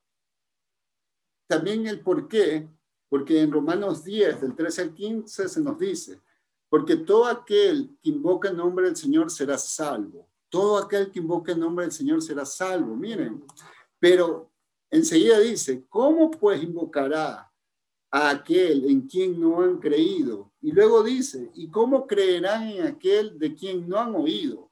también 1.47 1.87
el 1.87 2.01
por 2.01 2.27
qué, 2.27 2.69
porque 3.09 3.41
en 3.41 3.51
Romanos 3.51 4.03
10, 4.03 4.41
del 4.41 4.55
13 4.55 4.81
al 4.81 4.93
15, 4.93 5.49
se 5.49 5.61
nos 5.61 5.79
dice, 5.79 6.21
porque 6.69 6.95
todo 6.95 7.25
aquel 7.25 7.97
que 8.01 8.09
invoca 8.09 8.49
el 8.49 8.57
nombre 8.57 8.85
del 8.85 8.95
Señor 8.95 9.31
será 9.31 9.57
salvo. 9.57 10.29
Todo 10.49 10.77
aquel 10.77 11.11
que 11.11 11.19
invoca 11.19 11.51
el 11.51 11.59
nombre 11.59 11.85
del 11.85 11.91
Señor 11.91 12.21
será 12.21 12.45
salvo. 12.45 12.95
Miren, 12.95 13.43
pero 13.99 14.51
enseguida 14.91 15.39
dice, 15.39 15.85
¿cómo 15.89 16.29
pues 16.29 16.61
invocará 16.61 17.51
a 18.11 18.29
aquel 18.29 18.85
en 18.85 19.07
quien 19.07 19.39
no 19.39 19.61
han 19.61 19.79
creído? 19.79 20.51
Y 20.61 20.71
luego 20.71 21.03
dice, 21.03 21.51
¿y 21.55 21.69
cómo 21.69 22.05
creerán 22.05 22.67
en 22.67 22.85
aquel 22.85 23.39
de 23.39 23.55
quien 23.55 23.89
no 23.89 23.97
han 23.97 24.13
oído? 24.15 24.69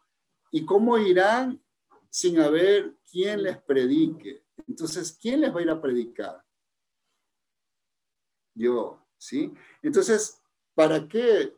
¿Y 0.52 0.66
cómo 0.66 0.98
irán 1.00 1.62
sin 2.10 2.40
haber 2.40 2.96
quien 3.12 3.44
les 3.44 3.58
predique? 3.58 4.44
Entonces, 4.68 5.18
¿quién 5.20 5.42
les 5.42 5.54
va 5.54 5.60
a 5.60 5.64
ir 5.64 5.70
a 5.70 5.82
predicar? 5.82 6.44
Yo, 8.56 9.06
¿sí? 9.18 9.54
Entonces, 9.82 10.42
¿para 10.76 11.08
qué? 11.08 11.56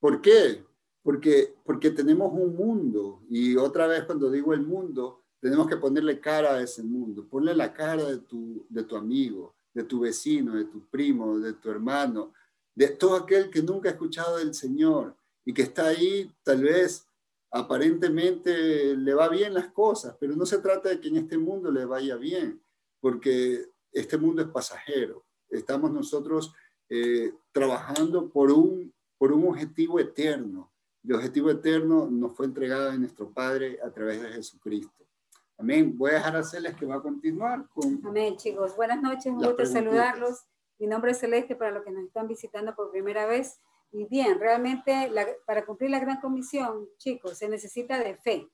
¿Por 0.00 0.20
qué? 0.20 0.64
porque, 1.04 1.54
porque 1.64 1.90
tenemos 1.90 2.32
un 2.32 2.56
mundo 2.56 3.22
y 3.28 3.56
otra 3.56 3.86
vez 3.86 4.04
cuando 4.04 4.30
digo 4.30 4.54
el 4.54 4.62
mundo, 4.62 5.22
tenemos 5.38 5.68
que 5.68 5.76
ponerle 5.76 6.18
cara 6.18 6.54
a 6.54 6.62
ese 6.62 6.82
mundo, 6.82 7.28
ponle 7.28 7.54
la 7.54 7.74
cara 7.74 8.04
de 8.04 8.18
tu, 8.20 8.66
de 8.70 8.82
tu 8.84 8.96
amigo, 8.96 9.54
de 9.74 9.84
tu 9.84 10.00
vecino, 10.00 10.54
de 10.54 10.64
tu 10.64 10.88
primo, 10.88 11.38
de 11.38 11.52
tu 11.52 11.70
hermano, 11.70 12.32
de 12.74 12.88
todo 12.88 13.16
aquel 13.16 13.50
que 13.50 13.62
nunca 13.62 13.90
ha 13.90 13.92
escuchado 13.92 14.38
del 14.38 14.54
Señor 14.54 15.14
y 15.44 15.52
que 15.52 15.62
está 15.62 15.88
ahí 15.88 16.34
tal 16.42 16.62
vez 16.62 17.06
aparentemente 17.54 18.96
le 18.96 19.14
va 19.14 19.28
bien 19.28 19.54
las 19.54 19.68
cosas, 19.68 20.16
pero 20.18 20.34
no 20.34 20.44
se 20.44 20.58
trata 20.58 20.88
de 20.88 21.00
que 21.00 21.06
en 21.06 21.18
este 21.18 21.38
mundo 21.38 21.70
le 21.70 21.84
vaya 21.84 22.16
bien, 22.16 22.60
porque 23.00 23.66
este 23.92 24.18
mundo 24.18 24.42
es 24.42 24.48
pasajero. 24.48 25.24
Estamos 25.48 25.92
nosotros 25.92 26.52
eh, 26.88 27.32
trabajando 27.52 28.28
por 28.28 28.50
un, 28.50 28.92
por 29.16 29.32
un 29.32 29.48
objetivo 29.48 30.00
eterno. 30.00 30.72
El 31.04 31.14
objetivo 31.14 31.48
eterno 31.48 32.08
nos 32.10 32.36
fue 32.36 32.46
entregado 32.46 32.90
a 32.90 32.96
nuestro 32.96 33.30
Padre 33.30 33.78
a 33.84 33.90
través 33.90 34.20
de 34.20 34.30
Jesucristo. 34.30 35.06
Amén. 35.56 35.96
Voy 35.96 36.10
a 36.10 36.14
dejar 36.14 36.34
a 36.34 36.42
Celeste 36.42 36.80
que 36.80 36.86
va 36.86 36.96
a 36.96 37.02
continuar 37.02 37.68
con... 37.68 38.00
Amén, 38.04 38.36
chicos. 38.36 38.74
Buenas 38.74 39.00
noches, 39.00 39.26
un 39.26 39.36
gusto 39.36 39.64
saludarlos. 39.64 40.42
Mi 40.80 40.88
nombre 40.88 41.12
es 41.12 41.18
Celeste 41.18 41.54
para 41.54 41.70
los 41.70 41.84
que 41.84 41.92
nos 41.92 42.04
están 42.04 42.26
visitando 42.26 42.74
por 42.74 42.90
primera 42.90 43.26
vez. 43.26 43.60
Y 43.96 44.06
bien, 44.06 44.40
realmente 44.40 45.08
para 45.46 45.64
cumplir 45.64 45.88
la 45.88 46.00
gran 46.00 46.20
comisión, 46.20 46.88
chicos, 46.98 47.38
se 47.38 47.48
necesita 47.48 47.96
de 47.96 48.16
fe. 48.16 48.50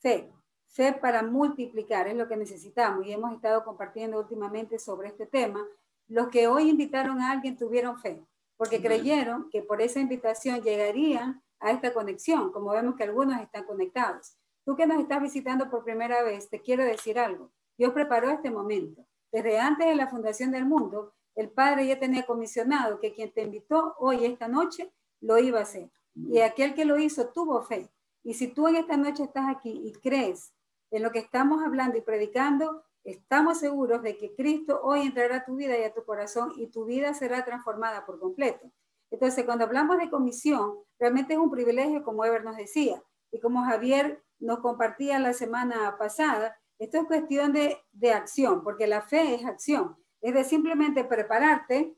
Fe. 0.00 0.32
Fe 0.66 0.92
para 0.94 1.22
multiplicar 1.22 2.08
es 2.08 2.16
lo 2.16 2.26
que 2.26 2.36
necesitamos 2.36 3.06
y 3.06 3.12
hemos 3.12 3.32
estado 3.32 3.64
compartiendo 3.64 4.18
últimamente 4.18 4.80
sobre 4.80 5.10
este 5.10 5.26
tema. 5.26 5.64
Los 6.08 6.26
que 6.26 6.48
hoy 6.48 6.70
invitaron 6.70 7.20
a 7.20 7.30
alguien 7.30 7.56
tuvieron 7.56 8.00
fe, 8.00 8.20
porque 8.56 8.82
creyeron 8.82 9.48
que 9.48 9.62
por 9.62 9.80
esa 9.80 10.00
invitación 10.00 10.60
llegarían 10.60 11.40
a 11.60 11.70
esta 11.70 11.94
conexión, 11.94 12.50
como 12.50 12.72
vemos 12.72 12.96
que 12.96 13.04
algunos 13.04 13.40
están 13.40 13.62
conectados. 13.62 14.36
Tú 14.64 14.74
que 14.74 14.88
nos 14.88 15.00
estás 15.00 15.22
visitando 15.22 15.70
por 15.70 15.84
primera 15.84 16.24
vez, 16.24 16.50
te 16.50 16.60
quiero 16.60 16.84
decir 16.84 17.20
algo. 17.20 17.52
Dios 17.76 17.92
preparó 17.92 18.28
este 18.30 18.50
momento. 18.50 19.06
Desde 19.30 19.60
antes 19.60 19.86
de 19.86 19.94
la 19.94 20.08
fundación 20.08 20.50
del 20.50 20.64
mundo, 20.64 21.14
el 21.38 21.50
Padre 21.50 21.86
ya 21.86 22.00
tenía 22.00 22.26
comisionado 22.26 22.98
que 22.98 23.14
quien 23.14 23.32
te 23.32 23.42
invitó 23.42 23.94
hoy, 24.00 24.24
esta 24.24 24.48
noche, 24.48 24.92
lo 25.20 25.38
iba 25.38 25.60
a 25.60 25.62
hacer. 25.62 25.88
Y 26.12 26.40
aquel 26.40 26.74
que 26.74 26.84
lo 26.84 26.98
hizo 26.98 27.28
tuvo 27.28 27.62
fe. 27.62 27.88
Y 28.24 28.34
si 28.34 28.48
tú 28.48 28.66
en 28.66 28.74
esta 28.74 28.96
noche 28.96 29.22
estás 29.22 29.44
aquí 29.48 29.70
y 29.70 29.92
crees 29.92 30.52
en 30.90 31.04
lo 31.04 31.12
que 31.12 31.20
estamos 31.20 31.62
hablando 31.62 31.96
y 31.96 32.00
predicando, 32.00 32.82
estamos 33.04 33.60
seguros 33.60 34.02
de 34.02 34.16
que 34.16 34.34
Cristo 34.34 34.80
hoy 34.82 35.02
entrará 35.02 35.36
a 35.36 35.44
tu 35.44 35.54
vida 35.54 35.78
y 35.78 35.84
a 35.84 35.94
tu 35.94 36.04
corazón 36.04 36.54
y 36.56 36.66
tu 36.72 36.86
vida 36.86 37.14
será 37.14 37.44
transformada 37.44 38.04
por 38.04 38.18
completo. 38.18 38.72
Entonces, 39.12 39.44
cuando 39.44 39.64
hablamos 39.64 39.98
de 39.98 40.10
comisión, 40.10 40.74
realmente 40.98 41.34
es 41.34 41.38
un 41.38 41.52
privilegio, 41.52 42.02
como 42.02 42.24
Ever 42.24 42.42
nos 42.42 42.56
decía, 42.56 43.00
y 43.30 43.38
como 43.38 43.62
Javier 43.62 44.24
nos 44.40 44.58
compartía 44.58 45.20
la 45.20 45.34
semana 45.34 45.96
pasada, 45.98 46.56
esto 46.80 46.98
es 46.98 47.04
cuestión 47.04 47.52
de, 47.52 47.78
de 47.92 48.12
acción, 48.12 48.64
porque 48.64 48.88
la 48.88 49.02
fe 49.02 49.36
es 49.36 49.44
acción 49.44 49.96
es 50.20 50.34
de 50.34 50.44
simplemente 50.44 51.04
prepararte, 51.04 51.96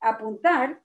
apuntar 0.00 0.82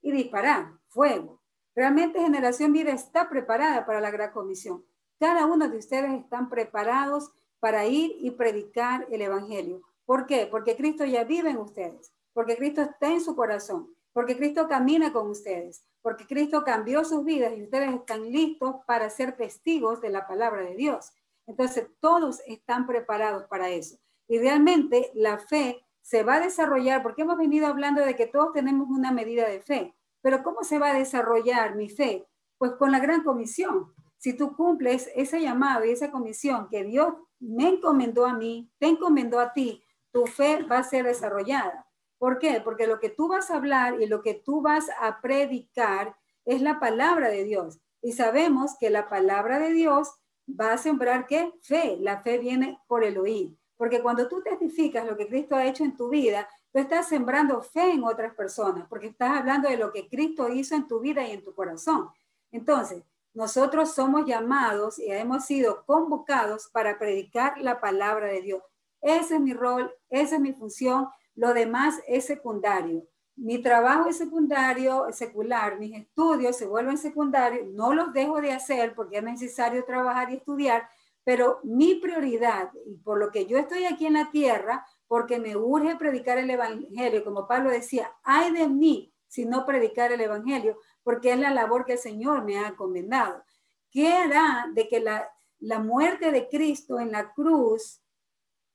y 0.00 0.12
disparar, 0.12 0.72
fuego. 0.88 1.42
Realmente 1.74 2.20
Generación 2.20 2.72
Vida 2.72 2.92
está 2.92 3.28
preparada 3.28 3.86
para 3.86 4.00
la 4.00 4.10
gran 4.10 4.32
comisión. 4.32 4.84
Cada 5.20 5.46
uno 5.46 5.68
de 5.68 5.78
ustedes 5.78 6.12
están 6.12 6.48
preparados 6.48 7.30
para 7.60 7.86
ir 7.86 8.16
y 8.18 8.30
predicar 8.32 9.06
el 9.10 9.22
Evangelio. 9.22 9.82
¿Por 10.04 10.26
qué? 10.26 10.46
Porque 10.50 10.76
Cristo 10.76 11.04
ya 11.04 11.24
vive 11.24 11.50
en 11.50 11.58
ustedes, 11.58 12.12
porque 12.32 12.56
Cristo 12.56 12.82
está 12.82 13.08
en 13.08 13.20
su 13.20 13.36
corazón, 13.36 13.94
porque 14.12 14.36
Cristo 14.36 14.68
camina 14.68 15.12
con 15.12 15.28
ustedes, 15.28 15.84
porque 16.02 16.26
Cristo 16.26 16.64
cambió 16.64 17.04
sus 17.04 17.24
vidas 17.24 17.52
y 17.56 17.64
ustedes 17.64 17.94
están 17.94 18.30
listos 18.30 18.76
para 18.86 19.10
ser 19.10 19.36
testigos 19.36 20.00
de 20.00 20.10
la 20.10 20.26
palabra 20.26 20.62
de 20.62 20.74
Dios. 20.74 21.12
Entonces, 21.46 21.88
todos 22.00 22.40
están 22.46 22.86
preparados 22.86 23.44
para 23.44 23.70
eso. 23.70 23.98
Y 24.28 24.38
realmente 24.38 25.10
la 25.14 25.38
fe 25.38 25.84
se 26.08 26.22
va 26.22 26.36
a 26.36 26.40
desarrollar, 26.40 27.02
porque 27.02 27.20
hemos 27.20 27.36
venido 27.36 27.66
hablando 27.66 28.00
de 28.00 28.16
que 28.16 28.26
todos 28.26 28.54
tenemos 28.54 28.88
una 28.88 29.12
medida 29.12 29.46
de 29.46 29.60
fe, 29.60 29.94
pero 30.22 30.42
¿cómo 30.42 30.62
se 30.62 30.78
va 30.78 30.92
a 30.92 30.98
desarrollar 30.98 31.74
mi 31.74 31.90
fe? 31.90 32.26
Pues 32.56 32.72
con 32.78 32.92
la 32.92 32.98
gran 32.98 33.22
comisión. 33.22 33.92
Si 34.16 34.32
tú 34.32 34.56
cumples 34.56 35.10
ese 35.14 35.42
llamado 35.42 35.84
y 35.84 35.90
esa 35.90 36.10
comisión 36.10 36.68
que 36.70 36.82
Dios 36.82 37.12
me 37.40 37.68
encomendó 37.68 38.24
a 38.24 38.32
mí, 38.32 38.72
te 38.78 38.86
encomendó 38.86 39.38
a 39.38 39.52
ti, 39.52 39.84
tu 40.10 40.24
fe 40.24 40.62
va 40.62 40.78
a 40.78 40.82
ser 40.82 41.04
desarrollada. 41.04 41.86
¿Por 42.16 42.38
qué? 42.38 42.62
Porque 42.64 42.86
lo 42.86 43.00
que 43.00 43.10
tú 43.10 43.28
vas 43.28 43.50
a 43.50 43.56
hablar 43.56 44.00
y 44.00 44.06
lo 44.06 44.22
que 44.22 44.32
tú 44.32 44.62
vas 44.62 44.86
a 45.02 45.20
predicar 45.20 46.16
es 46.46 46.62
la 46.62 46.80
palabra 46.80 47.28
de 47.28 47.44
Dios. 47.44 47.80
Y 48.00 48.12
sabemos 48.12 48.78
que 48.80 48.88
la 48.88 49.10
palabra 49.10 49.58
de 49.58 49.74
Dios 49.74 50.14
va 50.48 50.72
a 50.72 50.78
sembrar 50.78 51.26
qué? 51.26 51.52
Fe. 51.60 51.98
La 52.00 52.22
fe 52.22 52.38
viene 52.38 52.80
por 52.86 53.04
el 53.04 53.18
oír. 53.18 53.57
Porque 53.78 54.02
cuando 54.02 54.28
tú 54.28 54.42
testificas 54.42 55.06
lo 55.06 55.16
que 55.16 55.26
Cristo 55.26 55.56
ha 55.56 55.64
hecho 55.64 55.84
en 55.84 55.96
tu 55.96 56.10
vida, 56.10 56.46
tú 56.70 56.80
estás 56.80 57.08
sembrando 57.08 57.62
fe 57.62 57.92
en 57.92 58.04
otras 58.04 58.34
personas, 58.34 58.86
porque 58.88 59.06
estás 59.06 59.38
hablando 59.38 59.70
de 59.70 59.78
lo 59.78 59.90
que 59.90 60.08
Cristo 60.08 60.48
hizo 60.50 60.74
en 60.74 60.86
tu 60.86 61.00
vida 61.00 61.26
y 61.26 61.30
en 61.30 61.42
tu 61.42 61.54
corazón. 61.54 62.10
Entonces, 62.50 63.02
nosotros 63.32 63.94
somos 63.94 64.26
llamados 64.26 64.98
y 64.98 65.10
hemos 65.12 65.46
sido 65.46 65.84
convocados 65.86 66.68
para 66.68 66.98
predicar 66.98 67.56
la 67.58 67.80
palabra 67.80 68.26
de 68.26 68.42
Dios. 68.42 68.62
Ese 69.00 69.36
es 69.36 69.40
mi 69.40 69.54
rol, 69.54 69.94
esa 70.10 70.34
es 70.34 70.40
mi 70.40 70.52
función. 70.52 71.08
Lo 71.36 71.54
demás 71.54 72.00
es 72.08 72.26
secundario. 72.26 73.06
Mi 73.36 73.62
trabajo 73.62 74.08
es 74.08 74.18
secundario, 74.18 75.06
es 75.06 75.14
secular, 75.14 75.78
mis 75.78 75.96
estudios 75.96 76.56
se 76.56 76.66
vuelven 76.66 76.98
secundarios, 76.98 77.68
no 77.68 77.94
los 77.94 78.12
dejo 78.12 78.40
de 78.40 78.50
hacer 78.50 78.96
porque 78.96 79.18
es 79.18 79.22
necesario 79.22 79.84
trabajar 79.84 80.32
y 80.32 80.38
estudiar, 80.38 80.88
pero 81.28 81.60
mi 81.62 81.96
prioridad, 81.96 82.70
y 82.86 82.96
por 82.96 83.18
lo 83.18 83.30
que 83.30 83.44
yo 83.44 83.58
estoy 83.58 83.84
aquí 83.84 84.06
en 84.06 84.14
la 84.14 84.30
tierra, 84.30 84.86
porque 85.06 85.38
me 85.38 85.56
urge 85.56 85.94
predicar 85.96 86.38
el 86.38 86.48
Evangelio, 86.48 87.22
como 87.22 87.46
Pablo 87.46 87.68
decía, 87.68 88.10
hay 88.22 88.50
de 88.50 88.66
mí 88.66 89.12
si 89.26 89.44
no 89.44 89.66
predicar 89.66 90.10
el 90.10 90.22
Evangelio, 90.22 90.78
porque 91.02 91.32
es 91.32 91.38
la 91.38 91.50
labor 91.50 91.84
que 91.84 91.92
el 91.92 91.98
Señor 91.98 92.44
me 92.44 92.58
ha 92.58 92.68
encomendado. 92.68 93.44
¿Qué 93.90 94.10
hará 94.10 94.70
de 94.72 94.88
que 94.88 95.00
la, 95.00 95.30
la 95.58 95.80
muerte 95.80 96.32
de 96.32 96.48
Cristo 96.48 96.98
en 96.98 97.12
la 97.12 97.30
cruz 97.34 98.00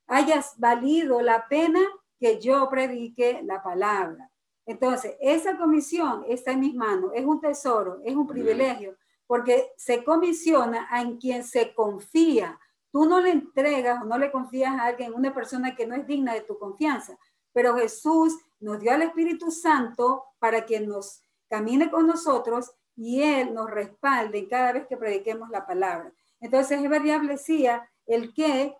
haya 0.05 0.39
valido 0.57 1.21
la 1.21 1.47
pena 1.47 1.81
que 2.19 2.39
yo 2.39 2.69
predique 2.69 3.41
la 3.41 3.63
palabra? 3.63 4.29
Entonces, 4.67 5.15
esa 5.19 5.57
comisión 5.57 6.23
está 6.27 6.51
en 6.51 6.59
mis 6.59 6.75
manos, 6.75 7.13
es 7.15 7.25
un 7.25 7.41
tesoro, 7.41 7.99
es 8.05 8.15
un 8.15 8.27
privilegio, 8.27 8.95
porque 9.27 9.71
se 9.77 10.03
comisiona 10.03 10.87
a 10.89 11.01
en 11.01 11.17
quien 11.17 11.43
se 11.43 11.73
confía. 11.73 12.59
Tú 12.91 13.05
no 13.05 13.19
le 13.19 13.31
entregas 13.31 14.01
o 14.01 14.05
no 14.05 14.17
le 14.17 14.31
confías 14.31 14.73
a 14.73 14.85
alguien, 14.85 15.13
una 15.13 15.33
persona 15.33 15.75
que 15.75 15.85
no 15.85 15.95
es 15.95 16.05
digna 16.05 16.33
de 16.33 16.41
tu 16.41 16.57
confianza, 16.57 17.17
pero 17.51 17.75
Jesús 17.75 18.37
nos 18.59 18.79
dio 18.79 18.91
al 18.91 19.03
Espíritu 19.03 19.51
Santo 19.51 20.23
para 20.39 20.65
que 20.65 20.79
nos 20.79 21.23
camine 21.49 21.89
con 21.89 22.07
nosotros 22.07 22.71
y 22.95 23.21
Él 23.21 23.53
nos 23.53 23.69
respalde 23.69 24.47
cada 24.47 24.73
vez 24.73 24.87
que 24.87 24.97
prediquemos 24.97 25.49
la 25.49 25.65
palabra. 25.65 26.11
Entonces 26.39 26.81
es 26.83 27.27
decía 27.27 27.89
el 28.05 28.33
qué, 28.33 28.75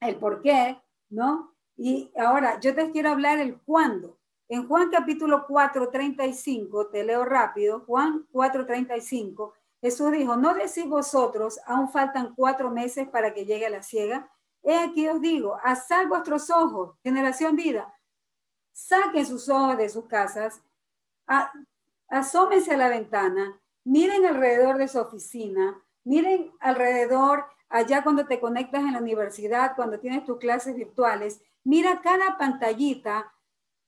el 0.00 0.16
por 0.16 0.42
qué, 0.42 0.80
¿no? 1.10 1.54
Y 1.76 2.12
ahora 2.16 2.60
yo 2.60 2.74
te 2.74 2.90
quiero 2.90 3.10
hablar 3.10 3.38
el 3.38 3.60
cuándo. 3.60 4.18
En 4.52 4.68
Juan 4.68 4.90
capítulo 4.90 5.46
4, 5.48 5.88
35, 5.88 6.88
te 6.88 7.04
leo 7.04 7.24
rápido, 7.24 7.84
Juan 7.86 8.26
4, 8.32 8.66
35, 8.66 9.54
Jesús 9.80 10.12
dijo, 10.12 10.36
no 10.36 10.52
decís 10.52 10.86
vosotros, 10.86 11.58
aún 11.64 11.88
faltan 11.88 12.34
cuatro 12.34 12.70
meses 12.70 13.08
para 13.08 13.32
que 13.32 13.46
llegue 13.46 13.70
la 13.70 13.82
ciega. 13.82 14.30
He 14.62 14.76
aquí 14.76 15.08
os 15.08 15.22
digo, 15.22 15.56
asad 15.64 16.06
vuestros 16.06 16.50
ojos, 16.50 16.98
generación 17.02 17.56
vida, 17.56 17.94
saquen 18.72 19.24
sus 19.24 19.48
ojos 19.48 19.78
de 19.78 19.88
sus 19.88 20.04
casas, 20.04 20.60
asómense 22.08 22.74
a 22.74 22.76
la 22.76 22.90
ventana, 22.90 23.58
miren 23.84 24.26
alrededor 24.26 24.76
de 24.76 24.88
su 24.88 24.98
oficina, 24.98 25.82
miren 26.04 26.52
alrededor 26.60 27.46
allá 27.70 28.02
cuando 28.02 28.26
te 28.26 28.38
conectas 28.38 28.82
en 28.82 28.92
la 28.92 28.98
universidad, 28.98 29.76
cuando 29.76 29.98
tienes 29.98 30.26
tus 30.26 30.36
clases 30.36 30.76
virtuales, 30.76 31.40
mira 31.64 32.02
cada 32.02 32.36
pantallita 32.36 33.32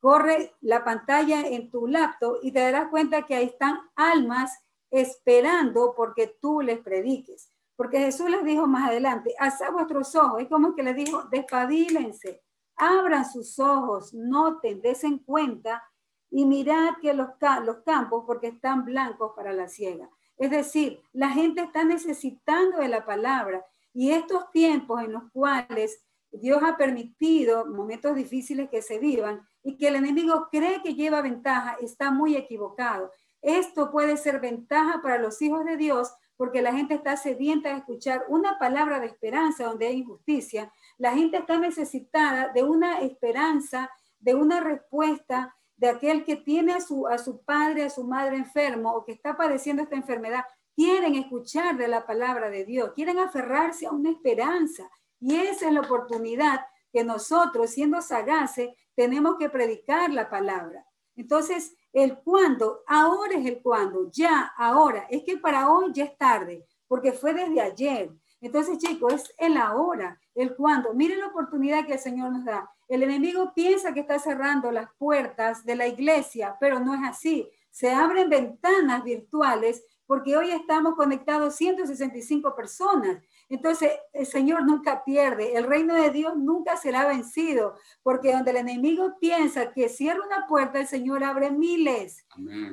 corre 0.05 0.55
la 0.61 0.85
pantalla 0.85 1.49
en 1.49 1.71
tu 1.71 1.87
laptop 1.87 2.37
y 2.43 2.53
te 2.53 2.61
darás 2.61 2.91
cuenta 2.91 3.23
que 3.23 3.37
ahí 3.37 3.47
están 3.47 3.79
almas 3.97 4.53
esperando 4.91 5.95
porque 5.97 6.37
tú 6.43 6.61
les 6.61 6.79
prediques. 6.81 7.51
Porque 7.75 8.01
Jesús 8.01 8.29
les 8.29 8.45
dijo 8.45 8.67
más 8.67 8.91
adelante, 8.91 9.35
haz 9.39 9.63
vuestros 9.73 10.15
ojos. 10.15 10.43
Es 10.43 10.49
como 10.51 10.75
que 10.75 10.83
les 10.83 10.95
dijo, 10.95 11.23
despabilense, 11.31 12.43
abran 12.77 13.25
sus 13.25 13.59
ojos, 13.59 14.13
noten, 14.13 14.83
desen 14.83 15.21
cuenta 15.21 15.83
y 16.31 16.45
mirad 16.45 16.97
que 17.01 17.15
los, 17.15 17.29
los 17.65 17.79
campos, 17.79 18.25
porque 18.27 18.49
están 18.49 18.85
blancos 18.85 19.33
para 19.35 19.55
la 19.55 19.69
ciega. 19.69 20.11
Es 20.37 20.51
decir, 20.51 21.01
la 21.15 21.31
gente 21.31 21.63
está 21.63 21.83
necesitando 21.83 22.77
de 22.77 22.89
la 22.89 23.07
palabra 23.07 23.65
y 23.95 24.11
estos 24.11 24.51
tiempos 24.51 25.03
en 25.03 25.13
los 25.13 25.23
cuales 25.33 26.05
Dios 26.31 26.63
ha 26.63 26.77
permitido 26.77 27.65
momentos 27.65 28.15
difíciles 28.15 28.69
que 28.69 28.83
se 28.83 28.99
vivan 28.99 29.49
y 29.65 29.77
que 29.77 29.89
el 29.89 29.97
enemigo 29.97 30.49
cree 30.53 30.83
que 30.83 30.95
lleva 30.95 31.23
ventaja, 31.23 31.77
está 31.81 32.13
muy 32.13 32.37
equivocado. 32.37 33.11
Esto 33.41 33.91
puede 33.91 34.17
ser 34.17 34.39
ventaja 34.41 35.01
para 35.03 35.19
los 35.19 35.43
hijos 35.43 35.65
de 35.65 35.77
Dios 35.77 36.13
porque 36.37 36.63
la 36.63 36.73
gente 36.73 36.95
está 36.95 37.17
sedienta 37.17 37.71
de 37.71 37.79
escuchar 37.79 38.25
una 38.29 38.59
palabra 38.59 39.01
de 39.01 39.07
esperanza 39.07 39.65
donde 39.65 39.87
hay 39.87 39.99
injusticia. 39.99 40.73
La 40.99 41.13
gente 41.13 41.39
está 41.39 41.59
necesitada 41.59 42.49
de 42.53 42.63
una 42.63 43.01
esperanza, 43.01 43.91
de 44.19 44.35
una 44.35 44.61
respuesta 44.61 45.55
de 45.77 45.89
aquel 45.89 46.25
que 46.25 46.37
tiene 46.37 46.75
a 46.75 46.81
su, 46.81 47.07
a 47.07 47.19
su 47.19 47.45
padre, 47.45 47.85
a 47.85 47.91
su 47.91 48.05
madre 48.05 48.37
enfermo 48.37 48.93
o 48.93 49.05
que 49.05 49.13
está 49.13 49.37
padeciendo 49.37 49.83
esta 49.83 49.97
enfermedad. 49.97 50.45
Quieren 50.75 51.15
escuchar 51.15 51.77
de 51.77 51.89
la 51.89 52.05
palabra 52.05 52.51
de 52.51 52.65
Dios, 52.65 52.93
quieren 52.95 53.19
aferrarse 53.19 53.87
a 53.87 53.93
una 53.93 54.11
esperanza. 54.11 54.89
Y 55.21 55.37
esa 55.37 55.69
es 55.69 55.73
la 55.73 55.81
oportunidad 55.81 56.67
que 56.93 57.05
nosotros, 57.05 57.71
siendo 57.71 58.01
sagaces, 58.03 58.71
tenemos 58.95 59.37
que 59.39 59.49
predicar 59.49 60.13
la 60.13 60.29
palabra. 60.31 60.87
Entonces, 61.17 61.77
el 61.93 62.19
cuándo, 62.19 62.83
ahora 62.87 63.35
es 63.35 63.47
el 63.47 63.63
cuándo, 63.63 64.11
ya, 64.11 64.53
ahora. 64.57 65.07
Es 65.11 65.23
que 65.23 65.37
para 65.37 65.71
hoy 65.71 65.93
ya 65.93 66.05
es 66.05 66.19
tarde, 66.19 66.67
porque 66.89 67.13
fue 67.13 67.35
desde 67.35 67.61
ayer. 67.61 68.11
Entonces, 68.41 68.79
chicos, 68.79 69.15
es 69.15 69.35
el 69.39 69.57
ahora, 69.57 70.21
el 70.35 70.55
cuándo. 70.57 70.93
Miren 70.93 71.21
la 71.21 71.29
oportunidad 71.29 71.87
que 71.87 71.95
el 71.95 71.99
Señor 71.99 72.33
nos 72.33 72.45
da. 72.45 72.71
El 72.89 73.03
enemigo 73.03 73.53
piensa 73.55 73.95
que 73.95 74.01
está 74.01 74.19
cerrando 74.19 74.71
las 74.71 74.89
puertas 74.99 75.65
de 75.65 75.77
la 75.77 75.87
iglesia, 75.87 76.57
pero 76.61 76.81
no 76.81 76.95
es 76.95 77.01
así. 77.05 77.49
Se 77.71 77.91
abren 77.93 78.29
ventanas 78.29 79.03
virtuales 79.03 79.85
porque 80.07 80.37
hoy 80.37 80.51
estamos 80.51 80.95
conectados 80.95 81.55
165 81.57 82.55
personas 82.55 83.23
entonces, 83.49 83.93
el 84.13 84.27
Señor 84.27 84.65
nunca 84.65 85.05
pierde, 85.05 85.57
el 85.57 85.65
reino 85.65 85.95
de 85.95 86.11
Dios 86.11 86.37
nunca 86.37 86.77
será 86.77 87.07
vencido, 87.07 87.75
porque 88.03 88.33
donde 88.33 88.51
el 88.53 88.59
enemigo 88.59 89.17
piensa 89.21 89.73
que 89.73 89.89
cierra 89.89 90.25
una 90.25 90.47
puerta, 90.47 90.81
el 90.81 90.87
Señor 90.87 91.23
abre 91.25 91.51
miles. 91.51 92.27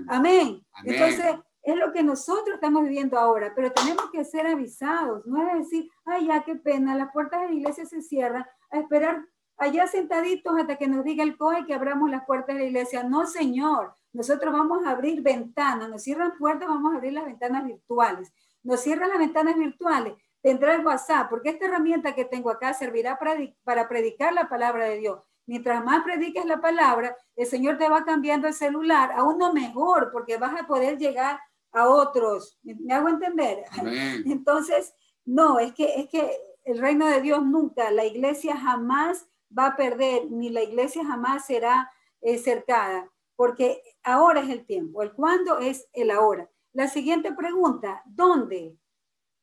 Amén. 0.07 0.65
Entonces, 0.83 1.35
es 1.63 1.75
lo 1.75 1.91
que 1.91 2.03
nosotros 2.03 2.55
estamos 2.55 2.83
viviendo 2.83 3.19
ahora, 3.19 3.53
pero 3.55 3.71
tenemos 3.71 4.09
que 4.11 4.25
ser 4.25 4.47
avisados, 4.47 5.25
no 5.27 5.47
es 5.47 5.59
decir, 5.59 5.89
ay, 6.05 6.27
ya 6.27 6.43
qué 6.43 6.55
pena, 6.55 6.95
las 6.95 7.11
puertas 7.11 7.41
de 7.41 7.49
la 7.49 7.53
iglesia 7.53 7.85
se 7.85 8.01
cierran, 8.01 8.45
a 8.71 8.79
esperar 8.79 9.25
allá 9.57 9.85
sentaditos 9.85 10.57
hasta 10.57 10.75
que 10.77 10.87
nos 10.87 11.03
diga 11.03 11.23
el 11.23 11.37
COE 11.37 11.65
que 11.67 11.75
abramos 11.75 12.09
las 12.09 12.25
puertas 12.25 12.55
de 12.55 12.63
la 12.63 12.67
iglesia. 12.67 13.03
No, 13.03 13.27
Señor, 13.27 13.93
nosotros 14.11 14.51
vamos 14.51 14.85
a 14.85 14.91
abrir 14.91 15.21
ventanas, 15.21 15.87
nos 15.87 16.01
cierran 16.01 16.35
puertas, 16.37 16.67
vamos 16.67 16.93
a 16.93 16.97
abrir 16.97 17.13
las 17.13 17.25
ventanas 17.25 17.63
virtuales. 17.63 18.33
Nos 18.63 18.79
cierran 18.79 19.09
las 19.09 19.19
ventanas 19.19 19.55
virtuales, 19.55 20.13
tendrá 20.41 20.75
el 20.75 20.85
WhatsApp, 20.85 21.29
porque 21.29 21.49
esta 21.49 21.65
herramienta 21.65 22.15
que 22.15 22.25
tengo 22.25 22.49
acá 22.49 22.73
servirá 22.73 23.17
para, 23.19 23.37
para 23.63 23.87
predicar 23.87 24.33
la 24.33 24.49
palabra 24.49 24.85
de 24.85 24.97
Dios. 24.97 25.21
Mientras 25.45 25.83
más 25.83 26.03
prediques 26.03 26.45
la 26.45 26.61
palabra, 26.61 27.15
el 27.35 27.45
Señor 27.45 27.77
te 27.77 27.89
va 27.89 28.05
cambiando 28.05 28.47
el 28.47 28.53
celular 28.53 29.11
a 29.13 29.23
uno 29.23 29.53
mejor, 29.53 30.09
porque 30.11 30.37
vas 30.37 30.59
a 30.59 30.67
poder 30.67 30.97
llegar 30.97 31.39
a 31.71 31.89
otros. 31.89 32.59
¿Me 32.63 32.93
hago 32.93 33.09
entender? 33.09 33.63
Entonces, 34.25 34.93
no, 35.25 35.59
es 35.59 35.73
que, 35.73 35.99
es 35.99 36.09
que 36.09 36.37
el 36.63 36.79
reino 36.79 37.05
de 37.07 37.21
Dios 37.21 37.43
nunca, 37.43 37.91
la 37.91 38.05
iglesia 38.05 38.55
jamás 38.55 39.27
va 39.57 39.67
a 39.67 39.75
perder, 39.75 40.29
ni 40.29 40.49
la 40.49 40.63
iglesia 40.63 41.05
jamás 41.05 41.45
será 41.45 41.91
eh, 42.21 42.37
cercada, 42.37 43.09
porque 43.35 43.81
ahora 44.03 44.41
es 44.41 44.49
el 44.49 44.65
tiempo, 44.65 45.01
el 45.01 45.13
cuándo 45.13 45.59
es 45.59 45.87
el 45.93 46.11
ahora. 46.11 46.49
La 46.73 46.87
siguiente 46.87 47.33
pregunta, 47.33 48.01
¿dónde? 48.05 48.77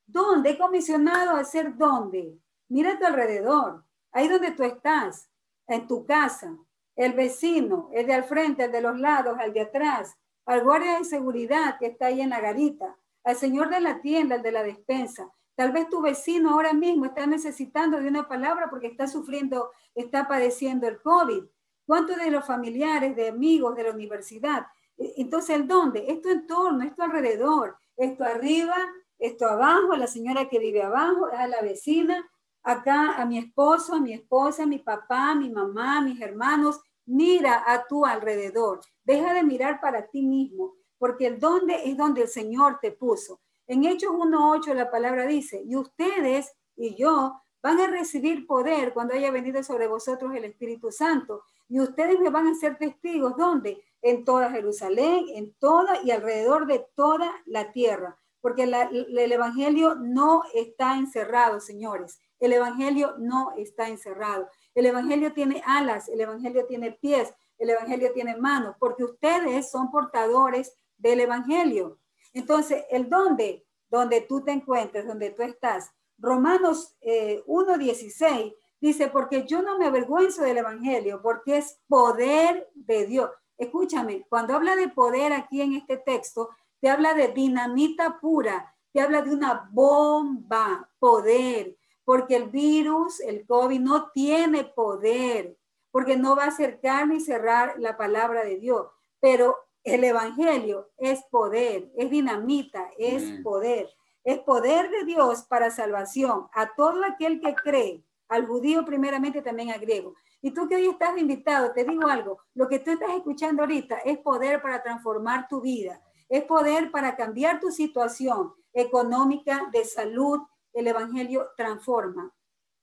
¿Dónde? 0.08 0.50
He 0.50 0.58
comisionado 0.58 1.36
a 1.36 1.40
hacer 1.40 1.76
dónde. 1.76 2.34
Mira 2.68 2.98
tu 2.98 3.04
alrededor, 3.04 3.84
ahí 4.10 4.26
donde 4.26 4.52
tú 4.52 4.62
estás, 4.62 5.30
en 5.66 5.86
tu 5.86 6.06
casa, 6.06 6.56
el 6.96 7.12
vecino, 7.12 7.90
el 7.92 8.06
de 8.06 8.14
al 8.14 8.24
frente, 8.24 8.64
el 8.64 8.72
de 8.72 8.80
los 8.80 8.98
lados, 8.98 9.36
el 9.44 9.52
de 9.52 9.60
atrás, 9.60 10.16
al 10.46 10.64
guardia 10.64 10.98
de 10.98 11.04
seguridad 11.04 11.78
que 11.78 11.86
está 11.86 12.06
ahí 12.06 12.22
en 12.22 12.30
la 12.30 12.40
garita, 12.40 12.96
al 13.22 13.36
señor 13.36 13.68
de 13.68 13.82
la 13.82 14.00
tienda, 14.00 14.36
el 14.36 14.42
de 14.42 14.50
la 14.50 14.62
despensa. 14.62 15.30
Tal 15.54 15.72
vez 15.72 15.90
tu 15.90 16.00
vecino 16.00 16.50
ahora 16.50 16.72
mismo 16.72 17.04
está 17.04 17.26
necesitando 17.26 18.00
de 18.00 18.08
una 18.08 18.26
palabra 18.26 18.70
porque 18.70 18.86
está 18.86 19.06
sufriendo, 19.06 19.72
está 19.94 20.26
padeciendo 20.26 20.88
el 20.88 21.02
COVID. 21.02 21.44
¿Cuántos 21.84 22.16
de 22.16 22.30
los 22.30 22.46
familiares, 22.46 23.14
de 23.14 23.28
amigos 23.28 23.76
de 23.76 23.82
la 23.82 23.90
universidad? 23.90 24.66
E, 24.96 25.14
entonces, 25.18 25.54
¿el 25.54 25.68
dónde? 25.68 26.06
Es 26.08 26.22
tu 26.22 26.30
entorno, 26.30 26.82
es 26.82 26.94
tu 26.94 27.02
alrededor, 27.02 27.76
esto 27.96 28.24
arriba, 28.24 28.76
esto 29.18 29.46
abajo, 29.46 29.92
a 29.92 29.98
la 29.98 30.06
señora 30.06 30.48
que 30.48 30.58
vive 30.58 30.82
abajo, 30.82 31.26
a 31.26 31.46
la 31.48 31.60
vecina, 31.60 32.28
acá 32.62 33.20
a 33.20 33.26
mi 33.26 33.38
esposo, 33.38 33.94
a 33.94 34.00
mi 34.00 34.12
esposa, 34.12 34.62
a 34.62 34.66
mi 34.66 34.78
papá, 34.78 35.30
a 35.30 35.34
mi 35.34 35.50
mamá, 35.50 35.98
a 35.98 36.02
mis 36.02 36.20
hermanos. 36.20 36.80
Mira 37.06 37.64
a 37.66 37.86
tu 37.86 38.04
alrededor. 38.04 38.80
Deja 39.02 39.34
de 39.34 39.42
mirar 39.42 39.80
para 39.80 40.06
ti 40.06 40.22
mismo, 40.22 40.74
porque 40.98 41.26
el 41.26 41.40
dónde 41.40 41.88
es 41.88 41.96
donde 41.96 42.22
el 42.22 42.28
Señor 42.28 42.78
te 42.80 42.92
puso. 42.92 43.40
En 43.66 43.84
Hechos 43.84 44.10
1.8 44.10 44.74
la 44.74 44.90
palabra 44.90 45.26
dice, 45.26 45.62
y 45.64 45.76
ustedes 45.76 46.52
y 46.76 46.94
yo 46.94 47.40
van 47.60 47.80
a 47.80 47.88
recibir 47.88 48.46
poder 48.46 48.92
cuando 48.92 49.14
haya 49.14 49.30
venido 49.30 49.62
sobre 49.64 49.88
vosotros 49.88 50.34
el 50.34 50.44
Espíritu 50.44 50.92
Santo. 50.92 51.42
Y 51.68 51.80
ustedes 51.80 52.20
me 52.20 52.30
van 52.30 52.46
a 52.46 52.54
ser 52.54 52.78
testigos, 52.78 53.36
¿dónde? 53.36 53.82
En 54.00 54.24
toda 54.24 54.50
Jerusalén, 54.50 55.26
en 55.34 55.54
toda 55.54 56.02
y 56.02 56.12
alrededor 56.12 56.66
de 56.66 56.86
toda 56.94 57.32
la 57.46 57.72
tierra 57.72 58.16
porque 58.40 58.64
el 58.64 59.32
Evangelio 59.32 59.94
no 59.94 60.42
está 60.54 60.96
encerrado, 60.96 61.60
señores. 61.60 62.20
El 62.38 62.52
Evangelio 62.52 63.14
no 63.18 63.52
está 63.56 63.88
encerrado. 63.88 64.48
El 64.74 64.86
Evangelio 64.86 65.32
tiene 65.32 65.62
alas, 65.66 66.08
el 66.08 66.20
Evangelio 66.20 66.66
tiene 66.66 66.92
pies, 66.92 67.34
el 67.58 67.70
Evangelio 67.70 68.12
tiene 68.12 68.36
manos, 68.36 68.76
porque 68.78 69.04
ustedes 69.04 69.70
son 69.70 69.90
portadores 69.90 70.72
del 70.96 71.20
Evangelio. 71.20 71.98
Entonces, 72.32 72.84
¿el 72.90 73.08
dónde? 73.08 73.66
Donde 73.90 74.20
tú 74.20 74.44
te 74.44 74.52
encuentres, 74.52 75.06
donde 75.06 75.30
tú 75.30 75.42
estás. 75.42 75.90
Romanos 76.18 76.96
1.16 77.02 78.22
eh, 78.22 78.56
dice, 78.80 79.08
porque 79.08 79.46
yo 79.46 79.62
no 79.62 79.78
me 79.78 79.86
avergüenzo 79.86 80.42
del 80.42 80.58
Evangelio, 80.58 81.20
porque 81.22 81.58
es 81.58 81.80
poder 81.88 82.68
de 82.74 83.06
Dios. 83.06 83.30
Escúchame, 83.56 84.24
cuando 84.28 84.54
habla 84.54 84.76
de 84.76 84.88
poder 84.88 85.32
aquí 85.32 85.60
en 85.60 85.74
este 85.74 85.96
texto, 85.96 86.50
te 86.80 86.88
habla 86.88 87.14
de 87.14 87.28
dinamita 87.28 88.18
pura, 88.20 88.74
te 88.92 89.00
habla 89.00 89.22
de 89.22 89.30
una 89.30 89.68
bomba, 89.72 90.88
poder, 90.98 91.76
porque 92.04 92.36
el 92.36 92.48
virus, 92.48 93.20
el 93.20 93.46
COVID 93.46 93.80
no 93.80 94.10
tiene 94.12 94.64
poder, 94.64 95.56
porque 95.90 96.16
no 96.16 96.36
va 96.36 96.44
a 96.44 96.48
acercar 96.48 97.08
ni 97.08 97.20
cerrar 97.20 97.74
la 97.78 97.96
palabra 97.96 98.44
de 98.44 98.58
Dios, 98.58 98.86
pero 99.20 99.56
el 99.84 100.04
Evangelio 100.04 100.90
es 100.96 101.22
poder, 101.30 101.90
es 101.96 102.10
dinamita, 102.10 102.90
es 102.98 103.40
poder, 103.42 103.88
es 104.24 104.38
poder 104.40 104.90
de 104.90 105.04
Dios 105.04 105.42
para 105.42 105.70
salvación. 105.70 106.48
A 106.52 106.74
todo 106.74 107.04
aquel 107.04 107.40
que 107.40 107.54
cree, 107.54 108.04
al 108.28 108.46
judío 108.46 108.84
primeramente, 108.84 109.42
también 109.42 109.70
al 109.70 109.80
griego. 109.80 110.14
Y 110.40 110.52
tú 110.52 110.68
que 110.68 110.76
hoy 110.76 110.86
estás 110.86 111.16
invitado, 111.18 111.72
te 111.72 111.84
digo 111.84 112.06
algo, 112.06 112.38
lo 112.54 112.68
que 112.68 112.78
tú 112.78 112.90
estás 112.92 113.10
escuchando 113.10 113.62
ahorita 113.62 113.98
es 113.98 114.18
poder 114.18 114.62
para 114.62 114.82
transformar 114.82 115.48
tu 115.48 115.60
vida 115.60 116.00
es 116.28 116.44
poder 116.44 116.90
para 116.90 117.16
cambiar 117.16 117.60
tu 117.60 117.70
situación 117.70 118.52
económica, 118.72 119.68
de 119.72 119.84
salud. 119.84 120.40
El 120.72 120.86
Evangelio 120.86 121.48
transforma, 121.56 122.32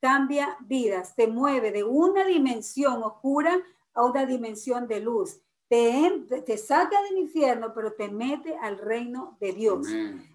cambia 0.02 0.58
vidas, 0.62 1.16
te 1.16 1.28
mueve 1.28 1.72
de 1.72 1.84
una 1.84 2.26
dimensión 2.26 3.04
oscura 3.04 3.62
a 3.94 4.04
una 4.04 4.26
dimensión 4.26 4.88
de 4.88 5.00
luz. 5.00 5.40
Te, 5.68 6.26
te 6.46 6.58
saca 6.58 7.02
del 7.04 7.18
infierno, 7.18 7.74
pero 7.74 7.94
te 7.94 8.10
mete 8.10 8.56
al 8.58 8.78
reino 8.78 9.38
de 9.40 9.54
Dios. 9.54 9.88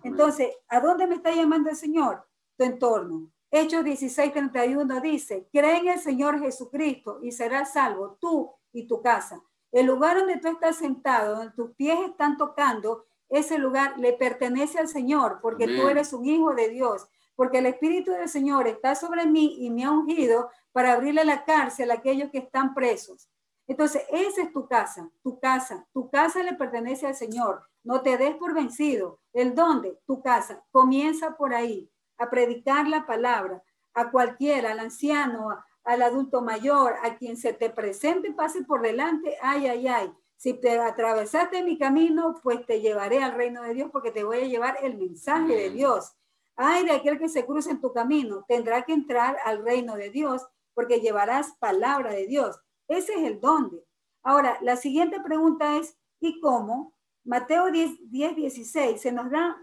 Entonces, 0.02 0.50
¿a 0.68 0.80
dónde 0.80 1.06
me 1.06 1.16
está 1.16 1.32
llamando 1.32 1.70
el 1.70 1.76
Señor? 1.76 2.26
Tu 2.56 2.64
entorno. 2.64 3.30
Hechos 3.52 3.84
16, 3.84 4.32
31 4.32 5.00
dice, 5.00 5.48
cree 5.52 5.78
en 5.78 5.88
el 5.88 5.98
Señor 5.98 6.40
Jesucristo 6.40 7.18
y 7.22 7.32
serás 7.32 7.72
salvo 7.72 8.16
tú 8.20 8.52
y 8.72 8.86
tu 8.86 9.02
casa. 9.02 9.42
El 9.72 9.86
lugar 9.86 10.18
donde 10.18 10.38
tú 10.38 10.48
estás 10.48 10.76
sentado, 10.76 11.36
donde 11.36 11.52
tus 11.52 11.70
pies 11.72 11.98
están 12.00 12.36
tocando, 12.36 13.06
ese 13.28 13.58
lugar 13.58 13.98
le 13.98 14.12
pertenece 14.12 14.78
al 14.78 14.88
Señor, 14.88 15.38
porque 15.40 15.66
tú 15.66 15.88
eres 15.88 16.12
un 16.12 16.26
hijo 16.26 16.52
de 16.54 16.68
Dios, 16.68 17.08
porque 17.36 17.58
el 17.58 17.66
Espíritu 17.66 18.10
del 18.10 18.28
Señor 18.28 18.66
está 18.66 18.94
sobre 18.94 19.26
mí 19.26 19.56
y 19.60 19.70
me 19.70 19.84
ha 19.84 19.92
ungido 19.92 20.50
para 20.72 20.92
abrirle 20.92 21.24
la 21.24 21.44
cárcel 21.44 21.90
a 21.90 21.94
aquellos 21.94 22.30
que 22.30 22.38
están 22.38 22.74
presos. 22.74 23.28
Entonces, 23.68 24.02
esa 24.10 24.42
es 24.42 24.52
tu 24.52 24.66
casa, 24.66 25.08
tu 25.22 25.38
casa, 25.38 25.86
tu 25.92 26.10
casa 26.10 26.42
le 26.42 26.54
pertenece 26.54 27.06
al 27.06 27.14
Señor. 27.14 27.62
No 27.84 28.02
te 28.02 28.18
des 28.18 28.34
por 28.34 28.52
vencido. 28.52 29.20
¿El 29.32 29.54
dónde? 29.54 30.00
Tu 30.06 30.20
casa. 30.20 30.64
Comienza 30.72 31.36
por 31.36 31.54
ahí, 31.54 31.88
a 32.18 32.28
predicar 32.28 32.88
la 32.88 33.06
palabra 33.06 33.62
a 33.94 34.10
cualquiera, 34.10 34.72
al 34.72 34.80
anciano, 34.80 35.50
al 35.84 36.02
adulto 36.02 36.42
mayor, 36.42 36.94
a 37.02 37.16
quien 37.16 37.36
se 37.36 37.52
te 37.52 37.70
presente, 37.70 38.32
pase 38.32 38.64
por 38.64 38.82
delante, 38.82 39.36
ay, 39.42 39.66
ay, 39.66 39.88
ay. 39.88 40.12
Si 40.36 40.54
te 40.54 40.78
atravesaste 40.78 41.62
mi 41.62 41.78
camino, 41.78 42.34
pues 42.42 42.64
te 42.64 42.80
llevaré 42.80 43.22
al 43.22 43.34
reino 43.34 43.62
de 43.62 43.74
Dios 43.74 43.90
porque 43.92 44.10
te 44.10 44.24
voy 44.24 44.38
a 44.38 44.46
llevar 44.46 44.78
el 44.82 44.96
mensaje 44.96 45.54
de 45.54 45.70
Dios. 45.70 46.16
Ay 46.56 46.84
de 46.84 46.92
aquel 46.92 47.18
que 47.18 47.28
se 47.28 47.44
cruce 47.44 47.70
en 47.70 47.80
tu 47.80 47.92
camino, 47.92 48.44
tendrá 48.48 48.82
que 48.82 48.92
entrar 48.92 49.36
al 49.44 49.62
reino 49.64 49.96
de 49.96 50.10
Dios 50.10 50.46
porque 50.74 51.00
llevarás 51.00 51.56
palabra 51.58 52.12
de 52.12 52.26
Dios. 52.26 52.58
Ese 52.88 53.14
es 53.14 53.22
el 53.22 53.40
dónde. 53.40 53.84
Ahora, 54.22 54.58
la 54.62 54.76
siguiente 54.76 55.20
pregunta 55.20 55.76
es, 55.76 55.98
¿y 56.20 56.40
cómo? 56.40 56.94
Mateo 57.24 57.70
10, 57.70 58.10
10 58.10 58.36
16 58.36 59.00
se 59.00 59.12
nos 59.12 59.30
da 59.30 59.56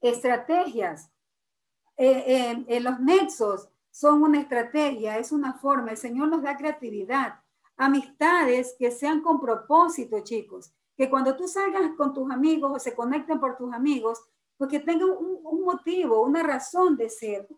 estrategias. 0.00 1.10
Eh, 1.96 2.64
eh, 2.66 2.80
los 2.80 2.98
nexos 3.00 3.68
son 3.90 4.22
una 4.22 4.40
estrategia, 4.40 5.18
es 5.18 5.32
una 5.32 5.54
forma. 5.54 5.90
El 5.90 5.96
Señor 5.96 6.28
nos 6.28 6.42
da 6.42 6.56
creatividad. 6.56 7.40
Amistades 7.76 8.76
que 8.78 8.90
sean 8.90 9.20
con 9.20 9.40
propósito, 9.40 10.20
chicos. 10.20 10.72
Que 10.96 11.08
cuando 11.08 11.36
tú 11.36 11.48
salgas 11.48 11.92
con 11.96 12.12
tus 12.12 12.30
amigos 12.30 12.72
o 12.74 12.78
se 12.78 12.94
conecten 12.94 13.40
por 13.40 13.56
tus 13.56 13.72
amigos, 13.72 14.22
pues 14.56 14.70
tengan 14.84 15.08
un, 15.10 15.64
motivo, 15.64 16.22
una 16.22 16.42
razón 16.42 16.96
de 16.96 17.08
ser. 17.08 17.48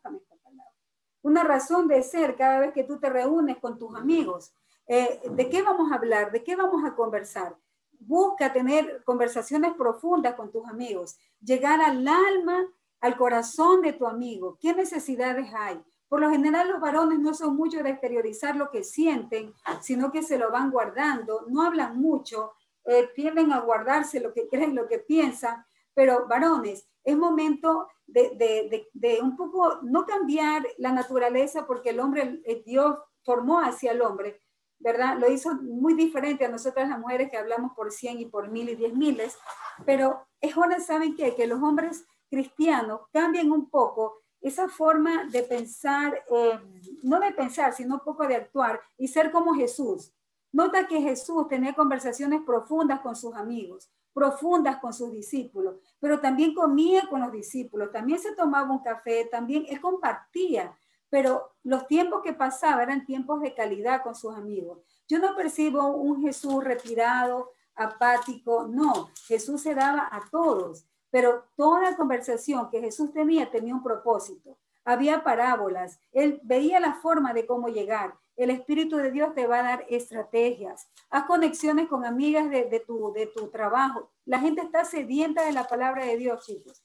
Una 1.23 1.43
razón 1.45 1.89
de 1.89 2.03
ser 2.03 2.37
cada 2.37 2.61
vez 2.61 2.73
que 2.73 2.85
tú 2.85 2.99
te 2.99 3.11
reúnes 3.11 3.59
con 3.59 3.79
tus 3.79 3.95
amigos. 3.97 4.55
Eh, 4.87 5.21
¿De 5.31 5.49
qué 5.49 5.63
vamos 5.63 5.91
a 5.91 5.97
hablar? 5.97 6.33
¿De 6.33 6.43
qué 6.43 6.57
vamos 6.57 6.85
a 6.85 6.95
conversar? 6.95 7.57
Busca 7.99 8.53
tener 8.53 9.03
conversaciones 9.05 9.75
profundas 9.75 10.35
con 10.35 10.51
tus 10.51 10.67
amigos, 10.69 11.17
llegar 11.41 11.81
al 11.81 12.07
alma, 12.07 12.67
al 13.01 13.17
corazón 13.17 13.83
de 13.83 13.93
tu 13.93 14.07
amigo. 14.07 14.59
¿Qué 14.61 14.75
necesidades 14.75 15.53
hay? 15.55 15.81
Por 16.13 16.21
lo 16.21 16.29
general 16.29 16.69
los 16.69 16.79
varones 16.79 17.21
no 17.21 17.33
son 17.33 17.57
muchos 17.57 17.83
de 17.83 17.89
exteriorizar 17.89 18.55
lo 18.55 18.71
que 18.71 18.85
sienten, 18.85 19.55
sino 19.81 20.13
que 20.13 20.23
se 20.23 20.37
lo 20.37 20.51
van 20.51 20.71
guardando, 20.71 21.47
no 21.49 21.63
hablan 21.63 21.99
mucho, 21.99 22.53
eh, 22.85 23.09
tienden 23.15 23.51
a 23.51 23.61
guardarse 23.61 24.21
lo 24.21 24.35
que 24.35 24.47
creen, 24.51 24.75
lo 24.75 24.87
que 24.87 24.99
piensan, 24.99 25.65
pero 25.95 26.29
varones, 26.29 26.87
es 27.03 27.17
momento 27.17 27.89
de, 28.07 28.87
un 29.23 29.39
poco 29.39 29.79
no 29.85 30.05
cambiar 30.05 30.67
la 30.77 30.93
naturaleza 30.93 31.67
porque 31.67 31.89
el 31.89 32.01
hombre, 32.01 32.43
Dios 32.67 32.99
formó 33.25 33.61
hacia 33.61 33.93
el 33.93 34.03
hombre, 34.03 34.43
¿verdad? 34.81 35.17
Lo 35.19 35.33
hizo 35.33 35.55
muy 35.63 35.95
diferente 35.95 36.45
a 36.45 36.51
nosotras 36.51 36.91
las 36.91 36.99
mujeres 36.99 37.31
que 37.31 37.39
hablamos 37.39 37.73
por 37.75 37.91
cien 37.91 38.21
y 38.21 38.27
por 38.27 38.51
mil 38.51 38.69
y 38.69 38.75
diez 38.75 38.93
miles, 38.93 39.39
pero 39.87 40.29
es 40.43 40.55
hora, 40.59 40.79
¿saben 40.79 41.17
qué? 41.17 41.35
Que 41.35 41.47
los 41.47 41.63
hombres 41.63 42.05
cristianos 42.29 43.01
cambien 43.15 43.51
un 43.51 43.71
poco 43.71 44.22
esa 44.43 44.69
forma 44.69 45.25
de 45.31 45.43
pensar, 45.45 46.25
eh, 46.29 46.61
no 47.03 47.21
de 47.21 47.33
pensar, 47.33 47.73
sino 47.73 47.95
un 47.95 48.01
poco 48.01 48.27
de 48.27 48.37
actuar 48.37 48.81
y 48.99 49.09
ser 49.09 49.31
como 49.31 49.55
Jesús. 49.55 50.13
Nota 50.51 50.87
que 50.87 51.01
Jesús 51.01 51.49
tenía 51.49 51.75
conversaciones 51.75 52.43
profundas 52.45 53.01
con 53.01 53.17
sus 53.17 53.35
amigos, 53.35 53.91
profundas 54.13 54.79
con 54.79 54.93
sus 54.93 55.13
discípulos, 55.13 55.77
pero 55.99 56.21
también 56.21 56.55
comía 56.55 57.09
con 57.09 57.21
los 57.21 57.33
discípulos, 57.33 57.91
también 57.93 58.19
se 58.19 58.35
tomaba 58.35 58.71
un 58.71 58.83
café, 58.83 59.27
también 59.31 59.65
él 59.69 59.81
compartía, 59.81 60.77
pero 61.09 61.53
los 61.63 61.87
tiempos 61.87 62.21
que 62.23 62.33
pasaba 62.35 62.83
eran 62.83 63.07
tiempos 63.07 63.41
de 63.41 63.55
calidad 63.55 64.03
con 64.03 64.15
sus 64.15 64.35
amigos. 64.35 64.81
Yo 65.09 65.19
no 65.19 65.35
percibo 65.37 65.89
un 65.89 66.21
Jesús 66.21 66.63
retirado, 66.63 67.51
apático, 67.75 68.67
no, 68.69 69.09
Jesús 69.27 69.63
se 69.63 69.75
daba 69.75 70.09
a 70.11 70.23
todos 70.31 70.85
pero 71.13 71.45
toda 71.57 71.95
conversación 71.95 72.71
que 72.71 72.81
Jesús 72.81 73.13
tenía 73.13 73.51
tenía 73.51 73.75
un 73.75 73.83
propósito. 73.83 74.57
Había 74.83 75.23
parábolas, 75.23 76.01
él 76.11 76.41
veía 76.43 76.81
la 76.81 76.95
forma 76.95 77.35
de 77.35 77.47
cómo 77.47 77.69
llegar. 77.69 78.15
El 78.35 78.49
Espíritu 78.49 78.97
de 78.97 79.13
Dios 79.13 79.35
te 79.35 79.47
va 79.47 79.61
a 79.61 79.63
dar 79.63 79.87
estrategias. 79.91 80.89
Haz 81.11 81.27
conexiones 81.27 81.87
con 81.87 82.07
amigas 82.07 82.51
de, 82.51 82.83
tu, 82.85 83.13
de 83.13 83.27
tu 83.27 83.49
trabajo. 83.51 84.11
La 84.25 84.41
gente 84.41 84.63
está 84.63 84.87
sedienta 84.87 85.45
de 85.45 85.53
la 85.53 85.69
palabra 85.69 86.07
de 86.07 86.17
Dios, 86.17 86.47
chicos. 86.47 86.83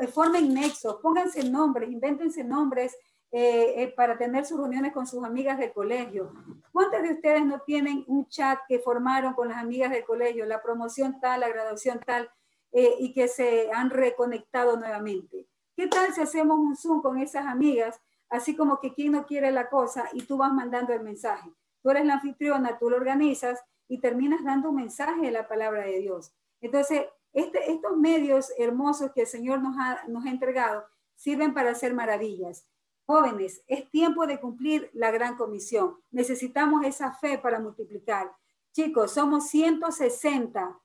Eh, 0.00 0.06
formen 0.06 0.54
nexos, 0.54 0.96
pónganse 1.02 1.48
nombres, 1.48 1.90
invéntense 1.90 2.42
nombres 2.42 2.96
eh, 3.30 3.82
eh, 3.82 3.92
para 3.94 4.16
tener 4.16 4.46
sus 4.46 4.58
reuniones 4.58 4.94
con 4.94 5.06
sus 5.06 5.22
amigas 5.22 5.58
del 5.58 5.74
colegio. 5.74 6.32
¿Cuántas 6.72 7.02
de 7.02 7.12
ustedes 7.12 7.44
no 7.44 7.60
tienen 7.60 8.04
un 8.06 8.26
chat 8.26 8.58
que 8.66 8.78
formaron 8.78 9.34
con 9.34 9.48
las 9.48 9.58
amigas 9.58 9.90
del 9.90 10.04
colegio, 10.04 10.46
la 10.46 10.62
promoción 10.62 11.20
tal, 11.20 11.40
la 11.40 11.48
graduación 11.48 12.00
tal? 12.00 12.30
Eh, 12.72 12.96
y 12.98 13.12
que 13.12 13.28
se 13.28 13.70
han 13.72 13.90
reconectado 13.90 14.76
nuevamente. 14.76 15.46
¿Qué 15.76 15.86
tal 15.86 16.12
si 16.12 16.20
hacemos 16.20 16.58
un 16.58 16.76
Zoom 16.76 17.00
con 17.00 17.18
esas 17.18 17.46
amigas, 17.46 18.00
así 18.28 18.54
como 18.54 18.80
que 18.80 18.92
quien 18.92 19.12
no 19.12 19.24
quiere 19.24 19.50
la 19.50 19.70
cosa 19.70 20.08
y 20.12 20.22
tú 20.22 20.36
vas 20.36 20.52
mandando 20.52 20.92
el 20.92 21.02
mensaje? 21.02 21.50
Tú 21.82 21.90
eres 21.90 22.04
la 22.04 22.14
anfitriona, 22.14 22.78
tú 22.78 22.90
lo 22.90 22.96
organizas 22.96 23.62
y 23.88 24.00
terminas 24.00 24.44
dando 24.44 24.70
un 24.70 24.76
mensaje 24.76 25.22
de 25.22 25.30
la 25.30 25.48
palabra 25.48 25.84
de 25.84 26.00
Dios. 26.00 26.32
Entonces, 26.60 27.06
este, 27.32 27.70
estos 27.70 27.96
medios 27.96 28.52
hermosos 28.58 29.12
que 29.12 29.22
el 29.22 29.26
Señor 29.26 29.62
nos 29.62 29.76
ha, 29.78 30.02
nos 30.08 30.26
ha 30.26 30.30
entregado 30.30 30.84
sirven 31.14 31.54
para 31.54 31.70
hacer 31.70 31.94
maravillas. 31.94 32.66
Jóvenes, 33.06 33.62
es 33.68 33.90
tiempo 33.90 34.26
de 34.26 34.40
cumplir 34.40 34.90
la 34.92 35.10
gran 35.10 35.36
comisión. 35.36 35.96
Necesitamos 36.10 36.84
esa 36.84 37.12
fe 37.12 37.38
para 37.38 37.60
multiplicar. 37.60 38.32
Chicos, 38.72 39.12
somos 39.12 39.48
160 39.48 40.78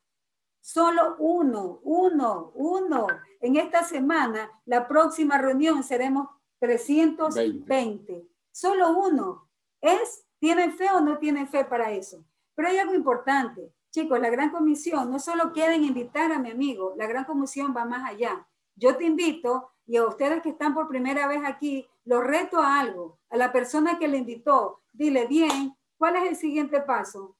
Solo 0.62 1.16
uno, 1.18 1.80
uno, 1.84 2.52
uno. 2.54 3.08
En 3.40 3.56
esta 3.56 3.84
semana, 3.84 4.50
la 4.66 4.88
próxima 4.88 5.40
reunión 5.40 5.84
seremos 5.84 6.28
320. 6.60 8.28
Solo 8.52 8.98
uno. 8.98 9.50
¿Es? 9.82 10.26
¿Tienen 10.40 10.74
fe 10.74 10.90
o 10.92 11.02
no 11.02 11.18
tienen 11.18 11.48
fe 11.48 11.66
para 11.66 11.92
eso? 11.92 12.24
Pero 12.56 12.70
hay 12.70 12.78
algo 12.78 12.94
importante. 12.94 13.74
Chicos, 13.92 14.20
la 14.20 14.30
gran 14.30 14.52
comisión 14.52 15.12
no 15.12 15.20
solo 15.20 15.52
queda 15.52 15.76
en 15.76 15.84
invitar 15.84 16.32
a 16.32 16.40
mi 16.40 16.52
amigo, 16.52 16.94
la 16.96 17.08
gran 17.08 17.26
comisión 17.26 17.74
va 17.76 17.84
más 17.84 18.10
allá. 18.10 18.48
Yo 18.76 18.96
te 18.96 19.04
invito 19.04 19.72
y 19.86 19.98
a 19.98 20.06
ustedes 20.06 20.42
que 20.42 20.50
están 20.50 20.74
por 20.74 20.88
primera 20.88 21.28
vez 21.28 21.42
aquí, 21.46 21.88
los 22.06 22.24
reto 22.24 22.60
a 22.60 22.80
algo. 22.80 23.20
A 23.30 23.38
la 23.38 23.52
persona 23.52 24.00
que 24.00 24.08
le 24.08 24.20
invitó, 24.20 24.82
dile 24.94 25.28
bien, 25.28 25.76
¿cuál 25.98 26.16
es 26.16 26.30
el 26.30 26.36
siguiente 26.36 26.80
paso? 26.82 27.36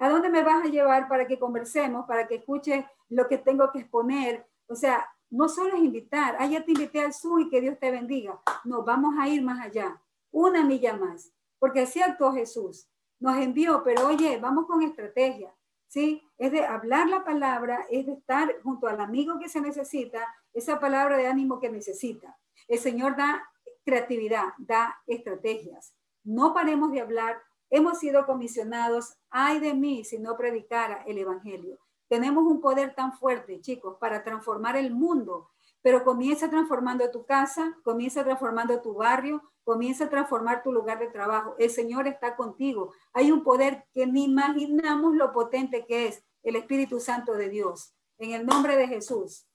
¿A 0.00 0.08
dónde 0.08 0.30
me 0.30 0.42
vas 0.42 0.64
a 0.64 0.68
llevar 0.68 1.08
para 1.08 1.26
que 1.26 1.38
conversemos, 1.38 2.06
para 2.06 2.26
que 2.26 2.36
escuches 2.36 2.86
lo 3.10 3.28
que 3.28 3.36
tengo 3.36 3.70
que 3.70 3.80
exponer? 3.80 4.46
O 4.66 4.74
sea, 4.74 5.06
no 5.28 5.46
solo 5.46 5.76
es 5.76 5.82
invitar, 5.82 6.36
ah, 6.38 6.48
te 6.48 6.72
invité 6.72 7.02
al 7.02 7.12
Zoom 7.12 7.40
y 7.40 7.50
que 7.50 7.60
Dios 7.60 7.78
te 7.78 7.90
bendiga. 7.90 8.40
No, 8.64 8.82
vamos 8.82 9.14
a 9.18 9.28
ir 9.28 9.42
más 9.42 9.60
allá, 9.60 10.00
una 10.30 10.64
milla 10.64 10.96
más, 10.96 11.32
porque 11.58 11.80
así 11.80 12.00
actuó 12.00 12.32
Jesús. 12.32 12.88
Nos 13.18 13.36
envió, 13.36 13.82
pero 13.84 14.06
oye, 14.06 14.38
vamos 14.38 14.66
con 14.66 14.80
estrategia, 14.82 15.54
¿sí? 15.86 16.26
Es 16.38 16.50
de 16.50 16.64
hablar 16.64 17.06
la 17.06 17.22
palabra, 17.22 17.84
es 17.90 18.06
de 18.06 18.14
estar 18.14 18.50
junto 18.62 18.88
al 18.88 19.02
amigo 19.02 19.38
que 19.38 19.50
se 19.50 19.60
necesita, 19.60 20.26
esa 20.54 20.80
palabra 20.80 21.18
de 21.18 21.26
ánimo 21.26 21.60
que 21.60 21.68
necesita. 21.68 22.38
El 22.66 22.78
Señor 22.78 23.16
da 23.16 23.46
creatividad, 23.84 24.54
da 24.56 24.96
estrategias. 25.06 25.94
No 26.24 26.54
paremos 26.54 26.90
de 26.90 27.02
hablar, 27.02 27.42
Hemos 27.70 28.00
sido 28.00 28.26
comisionados, 28.26 29.14
ay 29.30 29.60
de 29.60 29.74
mí 29.74 30.04
si 30.04 30.18
no 30.18 30.36
predicara 30.36 31.04
el 31.06 31.18
Evangelio. 31.18 31.78
Tenemos 32.08 32.44
un 32.44 32.60
poder 32.60 32.94
tan 32.94 33.12
fuerte, 33.12 33.60
chicos, 33.60 33.96
para 34.00 34.24
transformar 34.24 34.76
el 34.76 34.90
mundo, 34.90 35.48
pero 35.80 36.04
comienza 36.04 36.50
transformando 36.50 37.08
tu 37.10 37.24
casa, 37.24 37.78
comienza 37.84 38.24
transformando 38.24 38.80
tu 38.82 38.94
barrio, 38.94 39.42
comienza 39.62 40.06
a 40.06 40.10
transformar 40.10 40.64
tu 40.64 40.72
lugar 40.72 40.98
de 40.98 41.06
trabajo. 41.06 41.54
El 41.58 41.70
Señor 41.70 42.08
está 42.08 42.34
contigo. 42.34 42.92
Hay 43.12 43.30
un 43.30 43.44
poder 43.44 43.84
que 43.94 44.06
ni 44.06 44.24
imaginamos 44.24 45.14
lo 45.14 45.32
potente 45.32 45.86
que 45.86 46.08
es 46.08 46.24
el 46.42 46.56
Espíritu 46.56 46.98
Santo 46.98 47.34
de 47.34 47.48
Dios. 47.48 47.94
En 48.18 48.32
el 48.32 48.44
nombre 48.44 48.76
de 48.76 48.88
Jesús. 48.88 49.46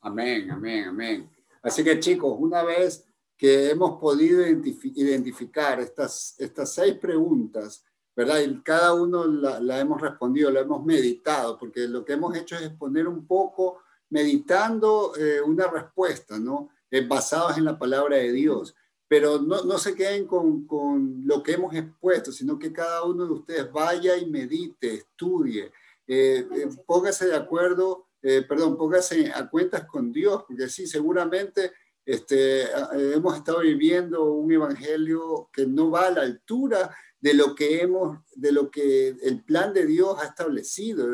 Amén, 0.00 0.50
amén, 0.50 0.88
amén. 0.88 1.30
Así 1.62 1.82
que 1.82 1.98
chicos, 1.98 2.36
una 2.38 2.62
vez 2.62 3.05
que 3.36 3.70
hemos 3.70 4.00
podido 4.00 4.46
identificar 4.46 5.78
estas, 5.80 6.34
estas 6.38 6.72
seis 6.72 6.94
preguntas, 6.94 7.84
¿verdad? 8.14 8.40
Y 8.40 8.62
cada 8.62 8.94
uno 8.94 9.26
la, 9.26 9.78
hemos 9.78 10.00
respondido, 10.00 10.50
la 10.50 10.60
hemos 10.60 10.84
meditado, 10.84 11.58
porque 11.58 11.86
lo 11.86 12.04
que 12.04 12.14
hemos 12.14 12.34
hecho 12.34 12.56
es 12.56 12.70
poner 12.70 13.06
un 13.06 13.26
poco, 13.26 13.80
meditando 14.08 15.12
eh, 15.16 15.42
una 15.42 15.66
respuesta, 15.66 16.38
¿no? 16.38 16.70
Eh, 16.90 17.06
basadas 17.06 17.58
en 17.58 17.66
la 17.66 17.78
palabra 17.78 18.16
de 18.16 18.32
Dios. 18.32 18.74
Pero 19.06 19.38
no, 19.38 19.62
no 19.64 19.78
se 19.78 19.94
queden 19.94 20.26
con, 20.26 20.66
con, 20.66 21.22
lo 21.26 21.42
que 21.42 21.52
hemos 21.52 21.74
expuesto, 21.74 22.32
sino 22.32 22.58
que 22.58 22.72
cada 22.72 23.04
uno 23.04 23.26
de 23.26 23.32
ustedes 23.32 23.70
vaya 23.70 24.16
y 24.16 24.26
medite, 24.26 24.94
estudie, 24.94 25.70
eh, 26.08 26.48
póngase 26.86 27.26
de 27.26 27.36
acuerdo, 27.36 28.06
perdón, 28.48 28.76
póngase 28.76 29.30
a 29.32 29.48
cuentas 29.48 29.84
con 29.84 30.10
Dios, 30.10 30.42
porque 30.48 30.68
sí, 30.68 30.88
seguramente 30.88 31.72
este, 32.06 32.68
hemos 33.14 33.36
estado 33.36 33.60
viviendo 33.60 34.24
un 34.32 34.52
evangelio 34.52 35.50
que 35.52 35.66
no 35.66 35.90
va 35.90 36.06
a 36.06 36.10
la 36.12 36.22
altura 36.22 36.96
de 37.20 37.34
lo 37.34 37.52
que 37.56 37.80
hemos, 37.80 38.20
de 38.36 38.52
lo 38.52 38.70
que 38.70 39.08
el 39.08 39.42
plan 39.42 39.74
de 39.74 39.84
Dios 39.84 40.16
ha 40.20 40.26
establecido. 40.26 41.08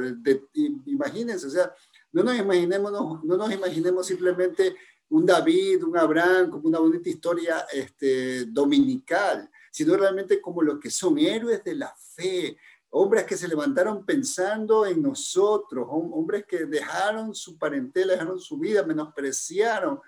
imagínense, 0.84 1.46
o 1.46 1.50
sea, 1.50 1.72
no 2.12 2.22
nos 2.22 2.38
imaginemos, 2.38 2.92
no, 2.92 3.22
nos 3.24 3.52
imaginemos 3.52 4.06
simplemente 4.06 4.76
un 5.08 5.24
David, 5.24 5.82
un 5.82 5.96
Abraham, 5.96 6.50
como 6.50 6.68
una 6.68 6.78
bonita 6.78 7.08
historia 7.08 7.66
este, 7.72 8.44
dominical, 8.44 9.48
sino 9.70 9.96
realmente 9.96 10.42
como 10.42 10.60
los 10.60 10.78
que 10.78 10.90
son 10.90 11.18
héroes 11.18 11.64
de 11.64 11.74
la 11.74 11.94
fe, 11.96 12.58
hombres 12.90 13.24
que 13.24 13.38
se 13.38 13.48
levantaron 13.48 14.04
pensando 14.04 14.84
en 14.84 15.00
nosotros, 15.00 15.86
hombres 15.88 16.44
que 16.46 16.66
dejaron 16.66 17.34
su 17.34 17.56
parentela, 17.56 18.12
dejaron 18.12 18.38
su 18.38 18.58
vida, 18.58 18.82
menospreciaron 18.82 19.98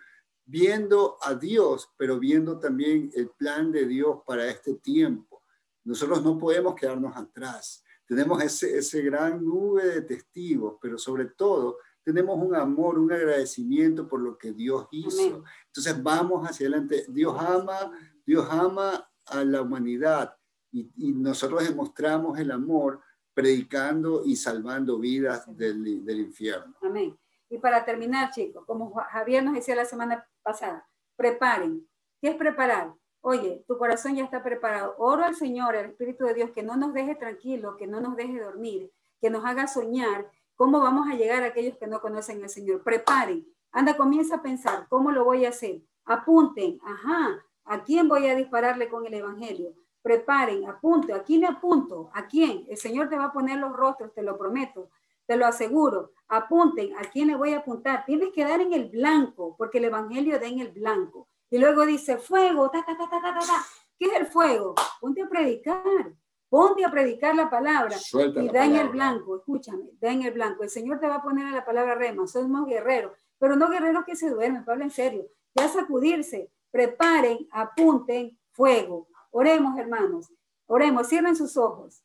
viendo 0.44 1.16
a 1.22 1.34
Dios, 1.34 1.90
pero 1.96 2.18
viendo 2.18 2.58
también 2.58 3.10
el 3.14 3.30
plan 3.30 3.72
de 3.72 3.86
Dios 3.86 4.20
para 4.26 4.46
este 4.46 4.74
tiempo. 4.74 5.42
Nosotros 5.84 6.22
no 6.22 6.38
podemos 6.38 6.74
quedarnos 6.74 7.16
atrás. 7.16 7.82
tenemos 8.06 8.42
ese, 8.42 8.78
ese 8.78 9.02
gran 9.02 9.44
nube 9.44 9.86
de 9.86 10.02
testigos, 10.02 10.76
pero 10.80 10.98
sobre 10.98 11.26
todo 11.26 11.78
tenemos 12.02 12.38
un 12.38 12.54
amor, 12.54 12.98
un 12.98 13.12
agradecimiento 13.12 14.06
por 14.06 14.20
lo 14.20 14.36
que 14.36 14.52
Dios 14.52 14.86
hizo. 14.92 15.42
Entonces 15.66 16.02
vamos 16.02 16.46
hacia 16.48 16.68
adelante. 16.68 17.06
Dios 17.08 17.34
ama, 17.38 17.92
Dios 18.26 18.46
ama 18.50 19.08
a 19.26 19.44
la 19.44 19.62
humanidad 19.62 20.36
y, 20.70 21.12
nosotros 21.12 21.66
demostramos 21.66 22.38
el 22.38 22.50
amor 22.50 23.00
predicando 23.32 24.22
y 24.24 24.36
salvando 24.36 24.98
vidas 24.98 25.44
del, 25.56 26.04
del 26.04 26.20
infierno. 26.20 26.74
Amén. 26.82 27.16
Y 27.48 27.58
para 27.58 27.84
terminar, 27.84 28.30
chicos, 28.30 28.64
como 28.66 28.94
Javier 28.94 29.44
nos 29.44 29.54
decía 29.54 29.74
la 29.74 29.84
semana 29.84 30.26
pasada, 30.42 30.88
preparen. 31.16 31.86
¿Qué 32.20 32.28
es 32.28 32.36
preparar? 32.36 32.94
Oye, 33.20 33.64
tu 33.66 33.78
corazón 33.78 34.16
ya 34.16 34.24
está 34.24 34.42
preparado. 34.42 34.94
Oro 34.98 35.24
al 35.24 35.34
Señor, 35.34 35.76
al 35.76 35.86
Espíritu 35.86 36.24
de 36.24 36.34
Dios, 36.34 36.50
que 36.50 36.62
no 36.62 36.76
nos 36.76 36.92
deje 36.92 37.14
tranquilo, 37.14 37.76
que 37.76 37.86
no 37.86 38.00
nos 38.00 38.16
deje 38.16 38.40
dormir, 38.40 38.92
que 39.20 39.30
nos 39.30 39.44
haga 39.44 39.66
soñar 39.66 40.30
¿Cómo 40.56 40.78
vamos 40.78 41.08
a 41.08 41.16
llegar 41.16 41.42
a 41.42 41.46
aquellos 41.46 41.76
que 41.78 41.88
no 41.88 42.00
conocen 42.00 42.42
al 42.42 42.48
Señor? 42.48 42.82
Preparen. 42.82 43.44
Anda, 43.72 43.96
comienza 43.96 44.36
a 44.36 44.42
pensar, 44.42 44.86
¿cómo 44.88 45.10
lo 45.10 45.24
voy 45.24 45.44
a 45.44 45.48
hacer? 45.48 45.82
Apunten, 46.04 46.78
ajá, 46.84 47.44
¿a 47.64 47.82
quién 47.82 48.08
voy 48.08 48.28
a 48.28 48.36
dispararle 48.36 48.88
con 48.88 49.04
el 49.04 49.14
Evangelio? 49.14 49.74
Preparen, 50.00 50.68
apunten, 50.68 51.16
¿a 51.16 51.24
quién 51.24 51.40
le 51.40 51.48
apunto? 51.48 52.08
¿A 52.14 52.28
quién? 52.28 52.66
El 52.68 52.76
Señor 52.76 53.08
te 53.08 53.16
va 53.16 53.26
a 53.26 53.32
poner 53.32 53.58
los 53.58 53.74
rostros, 53.74 54.14
te 54.14 54.22
lo 54.22 54.38
prometo, 54.38 54.90
te 55.26 55.36
lo 55.36 55.46
aseguro. 55.46 56.12
Apunten, 56.28 56.96
¿a 56.96 57.02
quién 57.10 57.28
le 57.28 57.36
voy 57.36 57.54
a 57.54 57.58
apuntar? 57.58 58.04
Tienes 58.04 58.32
que 58.32 58.44
dar 58.44 58.60
en 58.60 58.72
el 58.72 58.88
blanco, 58.88 59.54
porque 59.56 59.78
el 59.78 59.84
Evangelio 59.84 60.38
da 60.38 60.46
en 60.46 60.60
el 60.60 60.72
blanco. 60.72 61.28
Y 61.50 61.58
luego 61.58 61.86
dice, 61.86 62.18
fuego, 62.18 62.70
ta, 62.70 62.84
ta, 62.84 62.96
ta, 62.96 63.08
ta, 63.08 63.20
ta, 63.20 63.38
ta. 63.38 63.64
¿Qué 63.98 64.06
es 64.06 64.14
el 64.14 64.26
fuego? 64.26 64.74
Ponte 65.00 65.22
a 65.22 65.28
predicar. 65.28 66.14
Ponte 66.54 66.84
a 66.84 66.90
predicar 66.90 67.34
la 67.34 67.50
palabra 67.50 67.96
y 68.12 68.48
da 68.48 68.64
en 68.64 68.76
el 68.76 68.88
blanco, 68.90 69.38
escúchame, 69.38 69.90
da 70.00 70.12
en 70.12 70.22
el 70.22 70.32
blanco. 70.32 70.62
El 70.62 70.70
Señor 70.70 71.00
te 71.00 71.08
va 71.08 71.16
a 71.16 71.22
poner 71.22 71.46
a 71.46 71.50
la 71.50 71.64
palabra 71.64 71.96
rema, 71.96 72.28
somos 72.28 72.66
guerreros, 72.68 73.12
pero 73.40 73.56
no 73.56 73.68
guerreros 73.68 74.04
que 74.04 74.14
se 74.14 74.30
duermen, 74.30 74.64
Pablo, 74.64 74.84
en 74.84 74.92
serio. 74.92 75.26
Ya 75.52 75.68
sacudirse, 75.68 76.52
preparen, 76.70 77.48
apunten 77.50 78.38
fuego. 78.52 79.08
Oremos, 79.32 79.76
hermanos, 79.76 80.32
oremos, 80.66 81.08
cierren 81.08 81.34
sus 81.34 81.56
ojos. 81.56 82.04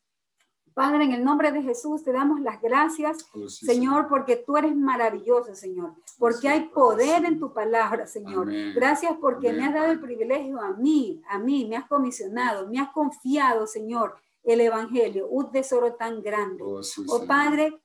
Padre, 0.74 1.04
en 1.04 1.12
el 1.12 1.24
nombre 1.24 1.52
de 1.52 1.62
Jesús 1.62 2.04
te 2.04 2.12
damos 2.12 2.40
las 2.40 2.60
gracias, 2.60 3.28
oh, 3.34 3.48
Señor, 3.48 4.08
porque 4.08 4.36
tú 4.36 4.56
eres 4.56 4.74
maravilloso, 4.74 5.54
Señor, 5.54 5.94
porque 6.18 6.48
hay 6.48 6.68
poder 6.68 7.24
en 7.24 7.38
tu 7.38 7.52
palabra, 7.52 8.06
Señor. 8.06 8.50
Gracias 8.74 9.12
porque 9.20 9.52
me 9.52 9.64
has 9.64 9.74
dado 9.74 9.90
el 9.90 10.00
privilegio 10.00 10.60
a 10.60 10.72
mí, 10.72 11.22
a 11.28 11.38
mí, 11.38 11.66
me 11.68 11.76
has 11.76 11.86
comisionado, 11.88 12.68
me 12.68 12.78
has 12.78 12.90
confiado, 12.90 13.66
Señor, 13.66 14.14
el 14.44 14.60
Evangelio, 14.60 15.28
un 15.28 15.50
tesoro 15.50 15.94
tan 15.94 16.22
grande. 16.22 16.62
Oh, 16.64 16.80
oh 17.08 17.26
Padre, 17.26 17.80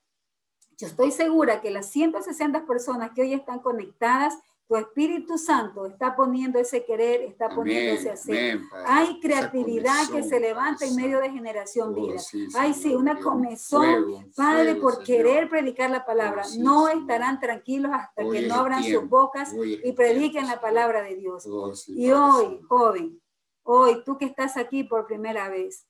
yo 0.77 0.87
estoy 0.87 1.11
segura 1.11 1.61
que 1.61 1.71
las 1.71 1.89
160 1.91 2.65
personas 2.65 3.11
que 3.15 3.21
hoy 3.21 3.33
están 3.33 3.59
conectadas, 3.59 4.37
tu 4.67 4.75
Espíritu 4.75 5.37
Santo 5.37 5.85
está 5.85 6.15
poniendo 6.15 6.57
ese 6.59 6.83
querer, 6.83 7.21
está 7.21 7.49
poniendo 7.49 7.99
ese 7.99 8.11
hacer. 8.11 8.59
Hay 8.85 9.19
creatividad 9.19 10.09
que 10.11 10.23
se 10.23 10.39
levanta 10.39 10.85
en 10.85 10.95
medio 10.95 11.19
de 11.19 11.31
generación 11.31 11.89
oh, 11.89 11.93
vida. 11.93 12.19
Hay 12.57 12.73
sí, 12.73 12.95
una 12.95 13.19
comezón, 13.19 14.31
Padre, 14.35 14.75
por 14.75 15.03
querer 15.03 15.49
predicar 15.49 15.91
la 15.91 16.05
palabra. 16.05 16.43
Oh, 16.45 16.63
no 16.63 16.87
estarán 16.87 17.39
tranquilos 17.39 17.91
hasta 17.93 18.23
que 18.29 18.47
no 18.47 18.55
abran 18.55 18.83
sus 18.83 19.07
bocas 19.07 19.53
y 19.55 19.91
prediquen 19.93 20.47
la 20.47 20.59
palabra 20.59 21.03
de 21.03 21.15
Dios. 21.15 21.47
y 21.87 22.11
hoy, 22.11 22.61
joven, 22.67 23.21
hoy 23.63 24.03
tú 24.03 24.17
que 24.17 24.25
estás 24.25 24.57
aquí 24.57 24.83
por 24.83 25.05
primera 25.05 25.49
vez, 25.49 25.87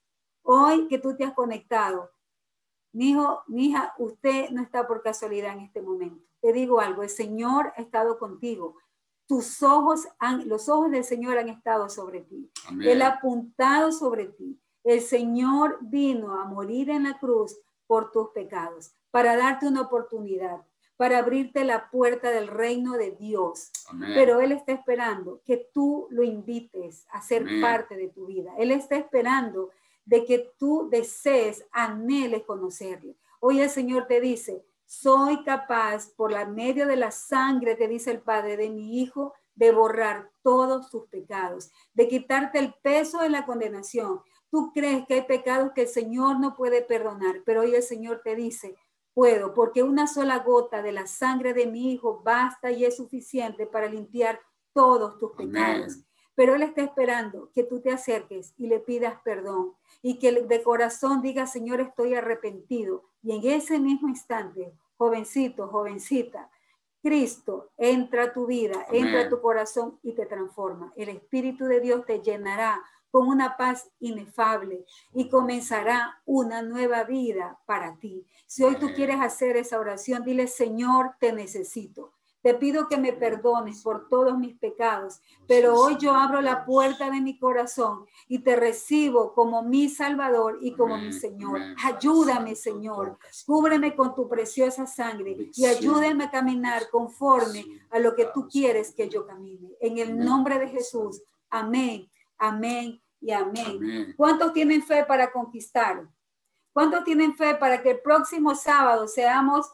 Hoy 0.47 0.87
que 0.87 0.99
tú 0.99 1.17
te 1.17 1.23
has 1.23 1.33
conectado, 1.33 2.11
mi 2.93 3.09
hijo, 3.09 3.41
mi 3.47 3.65
hija, 3.65 3.95
usted 3.97 4.51
no 4.51 4.61
está 4.61 4.85
por 4.85 5.01
casualidad 5.01 5.53
en 5.53 5.61
este 5.61 5.81
momento. 5.81 6.23
Te 6.41 6.53
digo 6.53 6.79
algo, 6.79 7.03
el 7.03 7.09
Señor 7.09 7.73
ha 7.75 7.81
estado 7.81 8.19
contigo. 8.19 8.75
Tus 9.27 9.63
ojos, 9.63 10.07
han, 10.19 10.47
los 10.47 10.69
ojos 10.69 10.91
del 10.91 11.03
Señor 11.03 11.37
han 11.37 11.49
estado 11.49 11.89
sobre 11.89 12.21
ti. 12.21 12.51
Él 12.81 13.01
ha 13.01 13.07
apuntado 13.07 13.91
sobre 13.91 14.27
ti. 14.27 14.59
El 14.83 15.01
Señor 15.01 15.79
vino 15.81 16.39
a 16.39 16.45
morir 16.45 16.91
en 16.91 17.03
la 17.03 17.17
cruz 17.17 17.57
por 17.87 18.11
tus 18.11 18.29
pecados, 18.29 18.93
para 19.09 19.35
darte 19.35 19.67
una 19.67 19.81
oportunidad, 19.81 20.61
para 20.97 21.19
abrirte 21.19 21.63
la 21.63 21.89
puerta 21.89 22.31
del 22.31 22.47
reino 22.47 22.93
de 22.93 23.11
Dios. 23.11 23.71
Pero 23.99 24.39
Él 24.41 24.51
está 24.51 24.73
esperando 24.73 25.41
que 25.43 25.69
tú 25.73 26.07
lo 26.11 26.23
invites 26.23 27.05
a 27.11 27.21
ser 27.21 27.45
parte 27.61 27.95
de 27.95 28.09
tu 28.09 28.27
vida. 28.27 28.53
Él 28.57 28.71
está 28.71 28.95
esperando 28.95 29.71
de 30.05 30.23
que 30.23 30.53
tú 30.57 30.87
desees, 30.89 31.65
anheles 31.71 32.43
conocerle. 32.43 33.15
Hoy 33.39 33.59
el 33.61 33.69
Señor 33.69 34.07
te 34.07 34.21
dice, 34.21 34.63
soy 34.85 35.43
capaz 35.43 36.09
por 36.15 36.31
la 36.31 36.45
medio 36.45 36.87
de 36.87 36.95
la 36.95 37.11
sangre, 37.11 37.75
te 37.75 37.87
dice 37.87 38.11
el 38.11 38.21
Padre 38.21 38.57
de 38.57 38.69
mi 38.69 39.01
Hijo, 39.01 39.33
de 39.55 39.71
borrar 39.71 40.31
todos 40.43 40.89
tus 40.89 41.07
pecados, 41.07 41.71
de 41.93 42.07
quitarte 42.07 42.59
el 42.59 42.73
peso 42.83 43.19
de 43.19 43.29
la 43.29 43.45
condenación. 43.45 44.21
Tú 44.49 44.71
crees 44.73 45.05
que 45.07 45.15
hay 45.15 45.21
pecados 45.23 45.71
que 45.73 45.83
el 45.83 45.87
Señor 45.87 46.39
no 46.39 46.55
puede 46.55 46.81
perdonar, 46.81 47.41
pero 47.45 47.61
hoy 47.61 47.73
el 47.73 47.83
Señor 47.83 48.21
te 48.23 48.35
dice, 48.35 48.75
puedo, 49.13 49.53
porque 49.53 49.81
una 49.81 50.07
sola 50.07 50.39
gota 50.39 50.81
de 50.81 50.91
la 50.91 51.07
sangre 51.07 51.53
de 51.53 51.67
mi 51.67 51.93
Hijo 51.93 52.21
basta 52.23 52.71
y 52.71 52.85
es 52.85 52.97
suficiente 52.97 53.65
para 53.65 53.87
limpiar 53.87 54.39
todos 54.73 55.17
tus 55.17 55.31
pecados. 55.31 56.04
Pero 56.35 56.55
Él 56.55 56.63
está 56.63 56.81
esperando 56.81 57.49
que 57.53 57.63
tú 57.63 57.79
te 57.79 57.91
acerques 57.91 58.53
y 58.57 58.67
le 58.67 58.79
pidas 58.79 59.19
perdón 59.23 59.73
y 60.01 60.19
que 60.19 60.31
de 60.31 60.63
corazón 60.63 61.21
diga, 61.21 61.47
Señor, 61.47 61.81
estoy 61.81 62.13
arrepentido. 62.13 63.03
Y 63.23 63.31
en 63.31 63.57
ese 63.57 63.79
mismo 63.79 64.09
instante, 64.09 64.73
jovencito, 64.97 65.67
jovencita, 65.67 66.49
Cristo 67.01 67.71
entra 67.77 68.23
a 68.23 68.33
tu 68.33 68.47
vida, 68.47 68.85
entra 68.91 69.21
a 69.21 69.29
tu 69.29 69.39
corazón 69.39 69.99
y 70.01 70.13
te 70.13 70.25
transforma. 70.25 70.91
El 70.95 71.09
Espíritu 71.09 71.65
de 71.65 71.79
Dios 71.79 72.05
te 72.05 72.21
llenará 72.21 72.81
con 73.11 73.27
una 73.27 73.55
paz 73.55 73.89
inefable 73.99 74.85
y 75.13 75.29
comenzará 75.29 76.21
una 76.25 76.61
nueva 76.61 77.03
vida 77.03 77.59
para 77.65 77.95
ti. 77.97 78.25
Si 78.45 78.63
hoy 78.63 78.75
tú 78.75 78.91
quieres 78.93 79.21
hacer 79.21 79.55
esa 79.55 79.79
oración, 79.79 80.23
dile, 80.23 80.47
Señor, 80.47 81.11
te 81.19 81.31
necesito. 81.31 82.11
Te 82.45 82.53
pido 82.53 82.87
que 82.87 82.97
me 82.97 83.11
perdones 83.11 83.81
por 83.81 84.07
todos 84.07 84.37
mis 84.37 84.55
pecados, 84.55 85.19
pero 85.47 85.73
hoy 85.73 85.97
yo 85.97 86.13
abro 86.13 86.41
la 86.41 86.63
puerta 86.63 87.09
de 87.09 87.19
mi 87.19 87.39
corazón 87.39 88.05
y 88.27 88.43
te 88.43 88.55
recibo 88.55 89.33
como 89.33 89.63
mi 89.63 89.89
Salvador 89.89 90.59
y 90.61 90.73
como 90.73 90.95
mi 90.95 91.11
Señor. 91.11 91.59
Ayúdame, 91.83 92.55
Señor. 92.55 93.17
Cúbreme 93.47 93.95
con 93.95 94.13
tu 94.13 94.29
preciosa 94.29 94.85
sangre 94.85 95.49
y 95.55 95.65
ayúdame 95.65 96.25
a 96.25 96.29
caminar 96.29 96.87
conforme 96.91 97.65
a 97.89 97.97
lo 97.97 98.13
que 98.13 98.27
tú 98.31 98.47
quieres 98.47 98.93
que 98.93 99.09
yo 99.09 99.25
camine. 99.25 99.71
En 99.81 99.97
el 99.97 100.15
nombre 100.15 100.59
de 100.59 100.67
Jesús. 100.67 101.23
Amén, 101.49 102.07
amén 102.37 103.01
y 103.21 103.31
amén. 103.31 104.13
¿Cuántos 104.15 104.53
tienen 104.53 104.83
fe 104.83 105.03
para 105.03 105.31
conquistar? 105.31 106.07
¿Cuántos 106.73 107.05
tienen 107.05 107.35
fe 107.35 107.55
para 107.55 107.81
que 107.81 107.89
el 107.89 108.01
próximo 108.01 108.53
sábado 108.53 109.07
seamos 109.07 109.65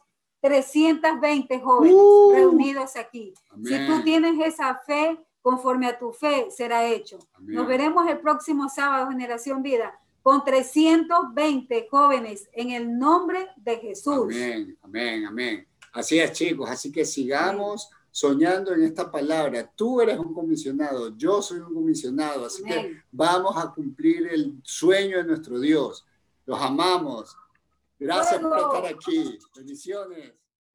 320 0.41 1.59
jóvenes 1.59 1.95
uh. 1.95 2.31
reunidos 2.33 2.95
aquí. 2.95 3.33
Si 3.63 3.87
tú 3.87 4.03
tienes 4.03 4.39
esa 4.45 4.75
fe, 4.85 5.19
conforme 5.41 5.87
a 5.87 5.97
tu 5.97 6.11
fe 6.11 6.47
será 6.49 6.85
hecho. 6.87 7.19
Nos 7.39 7.67
veremos 7.67 8.07
el 8.09 8.19
próximo 8.19 8.69
sábado, 8.69 9.09
Generación 9.09 9.61
Vida, 9.61 9.99
con 10.21 10.43
320 10.43 11.87
jóvenes 11.89 12.49
en 12.53 12.71
el 12.71 12.97
nombre 12.97 13.47
de 13.57 13.77
Jesús. 13.77 14.33
Amén, 14.33 14.77
amén, 14.81 15.25
amén. 15.25 15.67
Así 15.93 16.19
es, 16.19 16.31
chicos. 16.31 16.69
Así 16.69 16.91
que 16.91 17.05
sigamos 17.05 17.89
soñando 18.11 18.73
en 18.73 18.83
esta 18.83 19.09
palabra. 19.09 19.69
Tú 19.75 20.01
eres 20.01 20.19
un 20.19 20.33
comisionado, 20.33 21.15
yo 21.17 21.41
soy 21.41 21.59
un 21.59 21.73
comisionado. 21.73 22.45
Así 22.45 22.63
que 22.63 23.01
vamos 23.11 23.55
a 23.57 23.73
cumplir 23.73 24.27
el 24.27 24.59
sueño 24.63 25.17
de 25.17 25.23
nuestro 25.23 25.59
Dios. 25.59 26.05
Los 26.45 26.61
amamos. 26.61 27.35
Gracias 28.01 28.41
por 28.41 28.57
estar 28.57 28.85
aquí. 28.87 29.37
Bendiciones. 29.55 30.33